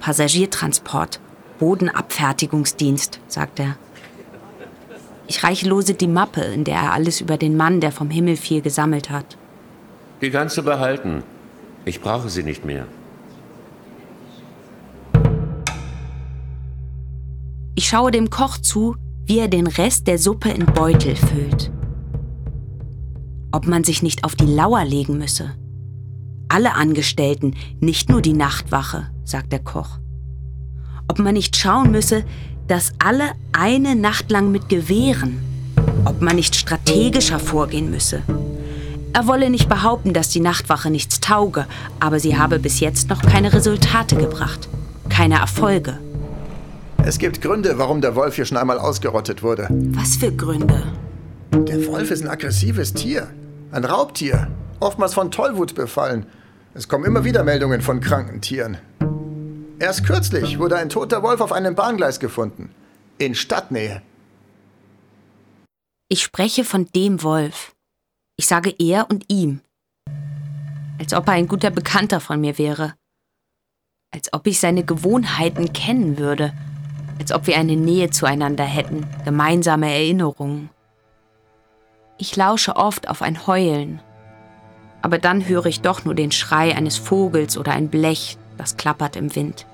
Passagiertransport. 0.00 1.20
Bodenabfertigungsdienst, 1.58 3.20
sagt 3.28 3.60
er. 3.60 3.76
Ich 5.28 5.42
reiche 5.42 5.68
Lose 5.68 5.94
die 5.94 6.06
Mappe, 6.06 6.42
in 6.42 6.64
der 6.64 6.76
er 6.76 6.92
alles 6.92 7.20
über 7.20 7.36
den 7.36 7.56
Mann, 7.56 7.80
der 7.80 7.90
vom 7.90 8.10
Himmel 8.10 8.36
fiel, 8.36 8.60
gesammelt 8.62 9.10
hat. 9.10 9.36
Die 10.20 10.30
ganze 10.30 10.62
behalten. 10.62 11.22
Ich 11.84 12.00
brauche 12.00 12.28
sie 12.30 12.42
nicht 12.42 12.64
mehr. 12.64 12.86
Ich 17.74 17.88
schaue 17.88 18.10
dem 18.10 18.30
Koch 18.30 18.58
zu, 18.58 18.96
wie 19.26 19.38
er 19.38 19.48
den 19.48 19.66
Rest 19.66 20.06
der 20.06 20.18
Suppe 20.18 20.50
in 20.50 20.64
Beutel 20.64 21.16
füllt. 21.16 21.72
Ob 23.52 23.66
man 23.66 23.84
sich 23.84 24.02
nicht 24.02 24.24
auf 24.24 24.34
die 24.34 24.46
Lauer 24.46 24.84
legen 24.84 25.18
müsse. 25.18 25.54
Alle 26.48 26.74
Angestellten, 26.74 27.54
nicht 27.80 28.08
nur 28.08 28.22
die 28.22 28.32
Nachtwache, 28.32 29.10
sagt 29.24 29.52
der 29.52 29.58
Koch. 29.58 29.98
Ob 31.08 31.18
man 31.18 31.34
nicht 31.34 31.56
schauen 31.56 31.90
müsse, 31.90 32.24
dass 32.68 32.92
alle 32.98 33.32
eine 33.52 33.96
Nacht 33.96 34.30
lang 34.30 34.50
mit 34.50 34.68
Gewehren, 34.68 35.40
ob 36.04 36.20
man 36.20 36.36
nicht 36.36 36.56
strategischer 36.56 37.38
vorgehen 37.38 37.90
müsse. 37.90 38.22
Er 39.12 39.26
wolle 39.26 39.48
nicht 39.48 39.68
behaupten, 39.68 40.12
dass 40.12 40.28
die 40.28 40.40
Nachtwache 40.40 40.90
nichts 40.90 41.20
tauge, 41.20 41.66
aber 42.00 42.20
sie 42.20 42.36
habe 42.36 42.58
bis 42.58 42.80
jetzt 42.80 43.08
noch 43.08 43.22
keine 43.22 43.52
Resultate 43.52 44.16
gebracht, 44.16 44.68
keine 45.08 45.36
Erfolge. 45.36 45.98
Es 47.02 47.18
gibt 47.18 47.40
Gründe, 47.40 47.78
warum 47.78 48.00
der 48.00 48.14
Wolf 48.14 48.34
hier 48.34 48.44
schon 48.44 48.58
einmal 48.58 48.78
ausgerottet 48.78 49.42
wurde. 49.42 49.68
Was 49.70 50.16
für 50.16 50.32
Gründe? 50.32 50.82
Der 51.52 51.86
Wolf 51.86 52.10
ist 52.10 52.22
ein 52.22 52.28
aggressives 52.28 52.92
Tier. 52.92 53.28
Ein 53.70 53.84
Raubtier. 53.84 54.48
Oftmals 54.80 55.14
von 55.14 55.30
Tollwut 55.30 55.74
befallen. 55.74 56.26
Es 56.74 56.88
kommen 56.88 57.04
immer 57.04 57.24
wieder 57.24 57.44
Meldungen 57.44 57.80
von 57.80 58.00
kranken 58.00 58.40
Tieren. 58.40 58.76
Erst 59.78 60.06
kürzlich 60.06 60.58
wurde 60.58 60.76
ein 60.76 60.88
toter 60.88 61.22
Wolf 61.22 61.40
auf 61.42 61.52
einem 61.52 61.74
Bahngleis 61.74 62.18
gefunden. 62.18 62.74
In 63.18 63.34
Stadtnähe. 63.34 64.00
Ich 66.08 66.22
spreche 66.22 66.64
von 66.64 66.86
dem 66.94 67.22
Wolf. 67.22 67.74
Ich 68.36 68.46
sage 68.46 68.74
er 68.78 69.10
und 69.10 69.24
ihm. 69.28 69.60
Als 70.98 71.12
ob 71.12 71.28
er 71.28 71.34
ein 71.34 71.46
guter 71.46 71.70
Bekannter 71.70 72.20
von 72.20 72.40
mir 72.40 72.56
wäre. 72.56 72.94
Als 74.14 74.32
ob 74.32 74.46
ich 74.46 74.60
seine 74.60 74.82
Gewohnheiten 74.82 75.72
kennen 75.74 76.16
würde. 76.16 76.54
Als 77.18 77.32
ob 77.32 77.46
wir 77.46 77.58
eine 77.58 77.76
Nähe 77.76 78.10
zueinander 78.10 78.64
hätten, 78.64 79.06
gemeinsame 79.24 79.92
Erinnerungen. 79.92 80.70
Ich 82.18 82.34
lausche 82.34 82.76
oft 82.76 83.08
auf 83.08 83.20
ein 83.20 83.46
Heulen. 83.46 84.00
Aber 85.02 85.18
dann 85.18 85.46
höre 85.46 85.66
ich 85.66 85.82
doch 85.82 86.04
nur 86.06 86.14
den 86.14 86.32
Schrei 86.32 86.74
eines 86.74 86.96
Vogels 86.96 87.58
oder 87.58 87.72
ein 87.72 87.88
Blech, 87.88 88.38
das 88.58 88.76
klappert 88.76 89.16
im 89.16 89.34
Wind. 89.34 89.66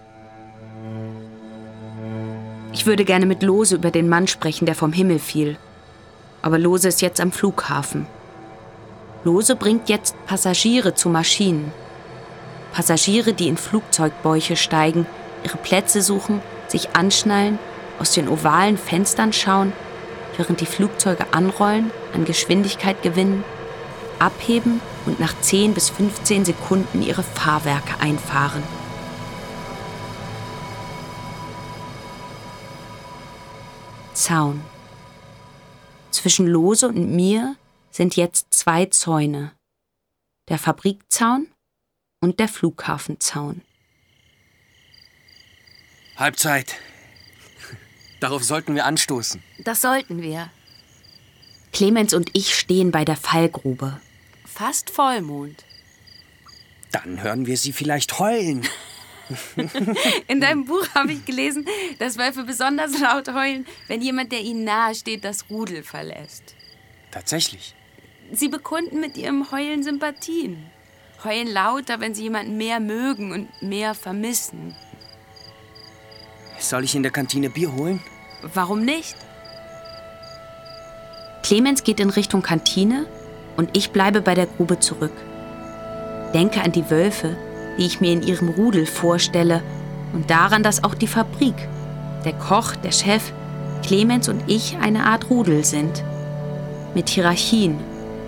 Ich 2.73 2.87
würde 2.87 3.05
gerne 3.05 3.27
mit 3.27 3.43
Lose 3.43 3.75
über 3.75 3.91
den 3.91 4.09
Mann 4.09 4.27
sprechen, 4.27 4.67
der 4.67 4.75
vom 4.75 4.93
Himmel 4.93 5.19
fiel. 5.19 5.57
Aber 6.41 6.59
Lose 6.59 6.89
ist 6.89 7.03
jetzt 7.03 7.21
am 7.21 7.33
Flughafen. 7.33 8.07
Lose 9.25 9.55
bringt 9.55 9.89
jetzt 9.89 10.17
Passagiere 10.27 10.95
zu 10.95 11.09
Maschinen. 11.09 11.73
Passagiere, 12.73 13.35
die 13.35 13.49
in 13.49 13.57
Flugzeugbäuche 13.57 14.57
steigen, 14.57 15.07
ihre 15.45 15.59
Plätze 15.59 16.03
suchen, 16.03 16.41
sich 16.67 16.97
anschnallen, 16.97 17.59
aus 17.99 18.13
den 18.13 18.29
ovalen 18.29 18.79
Fenstern 18.79 19.33
schauen, 19.33 19.73
während 20.37 20.61
die 20.61 20.67
Flugzeuge 20.67 21.27
anrollen, 21.33 21.91
an 22.15 22.25
Geschwindigkeit 22.25 23.03
gewinnen, 23.03 23.45
abheben 24.19 24.81
und 25.07 25.21
nach 25.21 25.39
10 25.41 25.75
bis 25.75 25.91
15 25.91 26.45
Sekunden 26.45 27.03
ihre 27.03 27.23
Fahrwerke 27.23 28.01
einfahren. 28.01 28.63
Zaun. 34.15 34.63
Zwischen 36.11 36.47
Lose 36.47 36.87
und 36.87 37.15
mir 37.15 37.57
sind 37.91 38.17
jetzt 38.17 38.53
zwei 38.55 38.87
Zäune. 38.87 39.53
Der 40.49 40.59
Fabrikzaun 40.59 41.49
und 42.21 42.39
der 42.39 42.49
Flughafenzaun. 42.49 43.63
Halbzeit. 46.17 46.77
Darauf 48.21 48.45
sollten 48.45 48.75
wir 48.75 48.85
anstoßen. 48.87 49.43
Das 49.65 49.81
sollten 49.81 50.23
wir. 50.23 50.51
Clemens 51.73 52.15
und 52.15 52.31
ich 52.35 52.55
stehen 52.55 52.93
bei 52.93 53.05
der 53.05 53.17
Fallgrube. 53.17 54.01
Fast 54.55 54.91
Vollmond. 54.91 55.65
Dann 56.91 57.23
hören 57.23 57.47
wir 57.47 57.57
sie 57.57 57.73
vielleicht 57.73 58.19
heulen. 58.19 58.69
In 60.29 60.43
deinem 60.43 60.67
Buch 60.67 60.87
habe 60.95 61.15
ich 61.15 61.25
gelesen, 61.25 61.67
dass 61.99 62.19
Wölfe 62.19 62.45
besonders 62.45 62.99
laut 63.01 63.33
heulen, 63.33 63.67
wenn 63.89 64.03
jemand, 64.03 64.31
der 64.31 64.41
ihnen 64.41 64.65
nahe 64.65 64.95
steht, 64.95 65.25
das 65.25 65.49
Rudel 65.49 65.83
verlässt. 65.83 66.55
Tatsächlich. 67.11 67.75
Sie 68.31 68.49
bekunden 68.49 69.01
mit 69.01 69.17
ihrem 69.17 69.51
Heulen 69.51 69.83
Sympathien. 69.83 70.71
Heulen 71.25 71.49
lauter, 71.49 72.01
wenn 72.01 72.15
sie 72.15 72.25
jemanden 72.25 72.59
mehr 72.59 72.79
mögen 72.79 73.33
und 73.33 73.63
mehr 73.63 73.95
vermissen. 73.95 74.75
Soll 76.59 76.85
ich 76.85 76.95
in 76.95 77.03
der 77.03 77.13
Kantine 77.13 77.49
Bier 77.49 77.73
holen? 77.73 78.03
Warum 78.43 78.85
nicht? 78.85 79.17
Clemens 81.43 81.85
geht 81.85 82.01
in 82.01 82.11
Richtung 82.11 82.43
Kantine 82.43 83.07
und 83.57 83.77
ich 83.77 83.91
bleibe 83.91 84.21
bei 84.21 84.35
der 84.35 84.47
Grube 84.47 84.79
zurück. 84.79 85.13
Denke 86.35 86.63
an 86.63 86.73
die 86.73 86.91
Wölfe, 86.91 87.37
die 87.79 87.87
ich 87.87 88.01
mir 88.01 88.13
in 88.13 88.23
ihrem 88.23 88.49
Rudel 88.49 88.87
vorstelle 88.87 89.63
und 90.13 90.31
daran, 90.31 90.63
dass 90.63 90.85
auch 90.85 90.95
die 90.95 91.07
Fabrik, 91.07 91.55
der 92.25 92.33
Koch, 92.35 92.77
der 92.77 92.93
Chef, 92.93 93.33
Clemens 93.83 94.29
und 94.29 94.43
ich 94.47 94.77
eine 94.81 95.05
Art 95.05 95.29
Rudel 95.31 95.65
sind. 95.65 96.05
Mit 96.95 97.09
Hierarchien, 97.09 97.79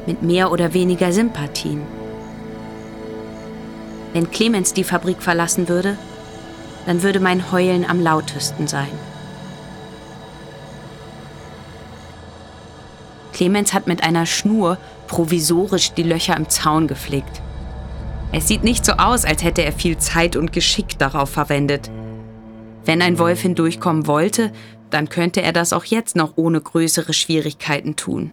mit 0.07 0.22
mehr 0.22 0.51
oder 0.51 0.75
weniger 0.75 1.12
Sympathien. 1.12 1.83
Wenn 4.12 4.31
Clemens 4.31 4.72
die 4.72 4.85
Fabrik 4.85 5.22
verlassen 5.22 5.68
würde, 5.68 5.97
dann 6.87 7.03
würde 7.03 7.20
mein 7.20 7.51
Heulen 7.51 7.85
am 7.85 8.01
lautesten 8.01 8.66
sein. 8.66 8.91
Clemens 13.35 13.74
hat 13.74 13.87
mit 13.87 14.03
einer 14.03 14.24
Schnur 14.24 14.78
provisorisch 15.09 15.93
die 15.93 16.05
Löcher 16.05 16.37
im 16.37 16.49
Zaun 16.49 16.89
geflickt. 16.89 17.43
Es 18.32 18.49
sieht 18.49 18.64
nicht 18.64 18.85
so 18.87 18.93
aus, 18.93 19.24
als 19.24 19.45
hätte 19.45 19.62
er 19.62 19.72
viel 19.72 19.99
Zeit 19.99 20.37
und 20.37 20.53
Geschick 20.53 20.99
darauf 20.99 21.30
verwendet. 21.30 21.91
Wenn 22.85 23.03
ein 23.03 23.18
Wolf 23.18 23.43
hindurchkommen 23.43 24.07
wollte, 24.07 24.53
dann 24.91 25.09
könnte 25.09 25.43
er 25.43 25.53
das 25.53 25.72
auch 25.72 25.85
jetzt 25.85 26.16
noch 26.16 26.35
ohne 26.37 26.61
größere 26.61 27.12
Schwierigkeiten 27.12 27.97
tun. 27.97 28.32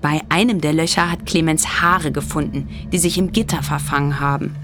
Bei 0.00 0.20
einem 0.28 0.60
der 0.60 0.74
Löcher 0.74 1.10
hat 1.10 1.24
Clemens 1.24 1.80
Haare 1.80 2.12
gefunden, 2.12 2.68
die 2.92 2.98
sich 2.98 3.16
im 3.16 3.32
Gitter 3.32 3.62
verfangen 3.62 4.20
haben. 4.20 4.54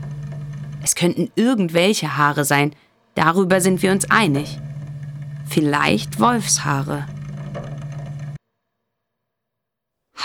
Es 0.82 0.94
könnten 0.94 1.30
irgendwelche 1.34 2.18
Haare 2.18 2.44
sein, 2.44 2.74
darüber 3.14 3.60
sind 3.62 3.82
wir 3.82 3.92
uns 3.92 4.10
einig. 4.10 4.58
Vielleicht 5.46 6.20
Wolfshaare. 6.20 7.06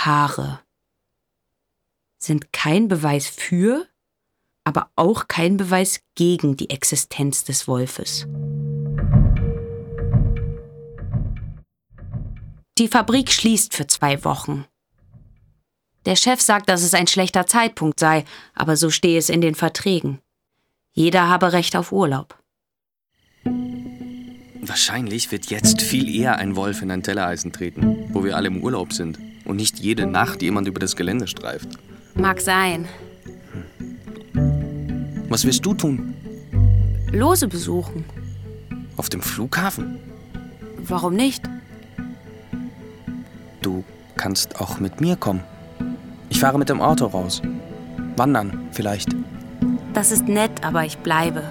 Haare 0.06 0.60
sind 2.18 2.52
kein 2.52 2.88
Beweis 2.88 3.26
für, 3.26 3.86
aber 4.64 4.90
auch 4.96 5.28
kein 5.28 5.56
Beweis 5.56 6.00
gegen 6.14 6.56
die 6.56 6.70
Existenz 6.70 7.44
des 7.44 7.68
Wolfes. 7.68 8.26
Die 12.78 12.88
Fabrik 12.88 13.30
schließt 13.32 13.74
für 13.74 13.86
zwei 13.86 14.24
Wochen. 14.24 14.64
Der 16.04 16.16
Chef 16.16 16.40
sagt, 16.40 16.68
dass 16.68 16.82
es 16.82 16.94
ein 16.94 17.08
schlechter 17.08 17.46
Zeitpunkt 17.46 17.98
sei, 17.98 18.24
aber 18.54 18.76
so 18.76 18.90
stehe 18.90 19.18
es 19.18 19.28
in 19.28 19.40
den 19.40 19.56
Verträgen. 19.56 20.20
Jeder 20.92 21.28
habe 21.28 21.52
Recht 21.52 21.74
auf 21.74 21.90
Urlaub. 21.90 22.38
Wahrscheinlich 24.62 25.32
wird 25.32 25.46
jetzt 25.46 25.82
viel 25.82 26.14
eher 26.14 26.36
ein 26.36 26.54
Wolf 26.56 26.82
in 26.82 26.90
ein 26.90 27.02
Tellereisen 27.02 27.52
treten, 27.52 28.08
wo 28.12 28.24
wir 28.24 28.36
alle 28.36 28.48
im 28.48 28.62
Urlaub 28.62 28.92
sind 28.92 29.18
und 29.46 29.56
nicht 29.56 29.78
jede 29.78 30.06
Nacht 30.06 30.42
jemand 30.42 30.68
über 30.68 30.80
das 30.80 30.96
Gelände 30.96 31.26
streift. 31.26 31.68
Mag 32.14 32.40
sein. 32.40 32.86
Was 35.28 35.44
wirst 35.44 35.64
du 35.64 35.74
tun? 35.74 36.14
Lose 37.12 37.48
besuchen. 37.48 38.04
Auf 38.96 39.08
dem 39.08 39.20
Flughafen? 39.20 39.98
Warum 40.78 41.14
nicht? 41.14 41.42
Du 43.62 43.84
kannst 44.16 44.60
auch 44.60 44.80
mit 44.80 45.00
mir 45.00 45.16
kommen. 45.16 45.42
Ich 46.28 46.40
fahre 46.40 46.58
mit 46.58 46.68
dem 46.68 46.80
Auto 46.80 47.06
raus. 47.06 47.42
Wandern 48.16 48.68
vielleicht. 48.72 49.14
Das 49.92 50.10
ist 50.10 50.28
nett, 50.28 50.52
aber 50.62 50.84
ich 50.84 50.98
bleibe. 50.98 51.42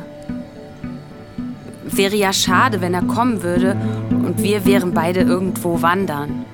Wäre 1.83 2.15
ja 2.15 2.33
schade, 2.33 2.81
wenn 2.81 2.93
er 2.93 3.03
kommen 3.03 3.43
würde 3.43 3.75
und 4.09 4.41
wir 4.41 4.65
wären 4.65 4.93
beide 4.93 5.21
irgendwo 5.21 5.81
wandern. 5.81 6.45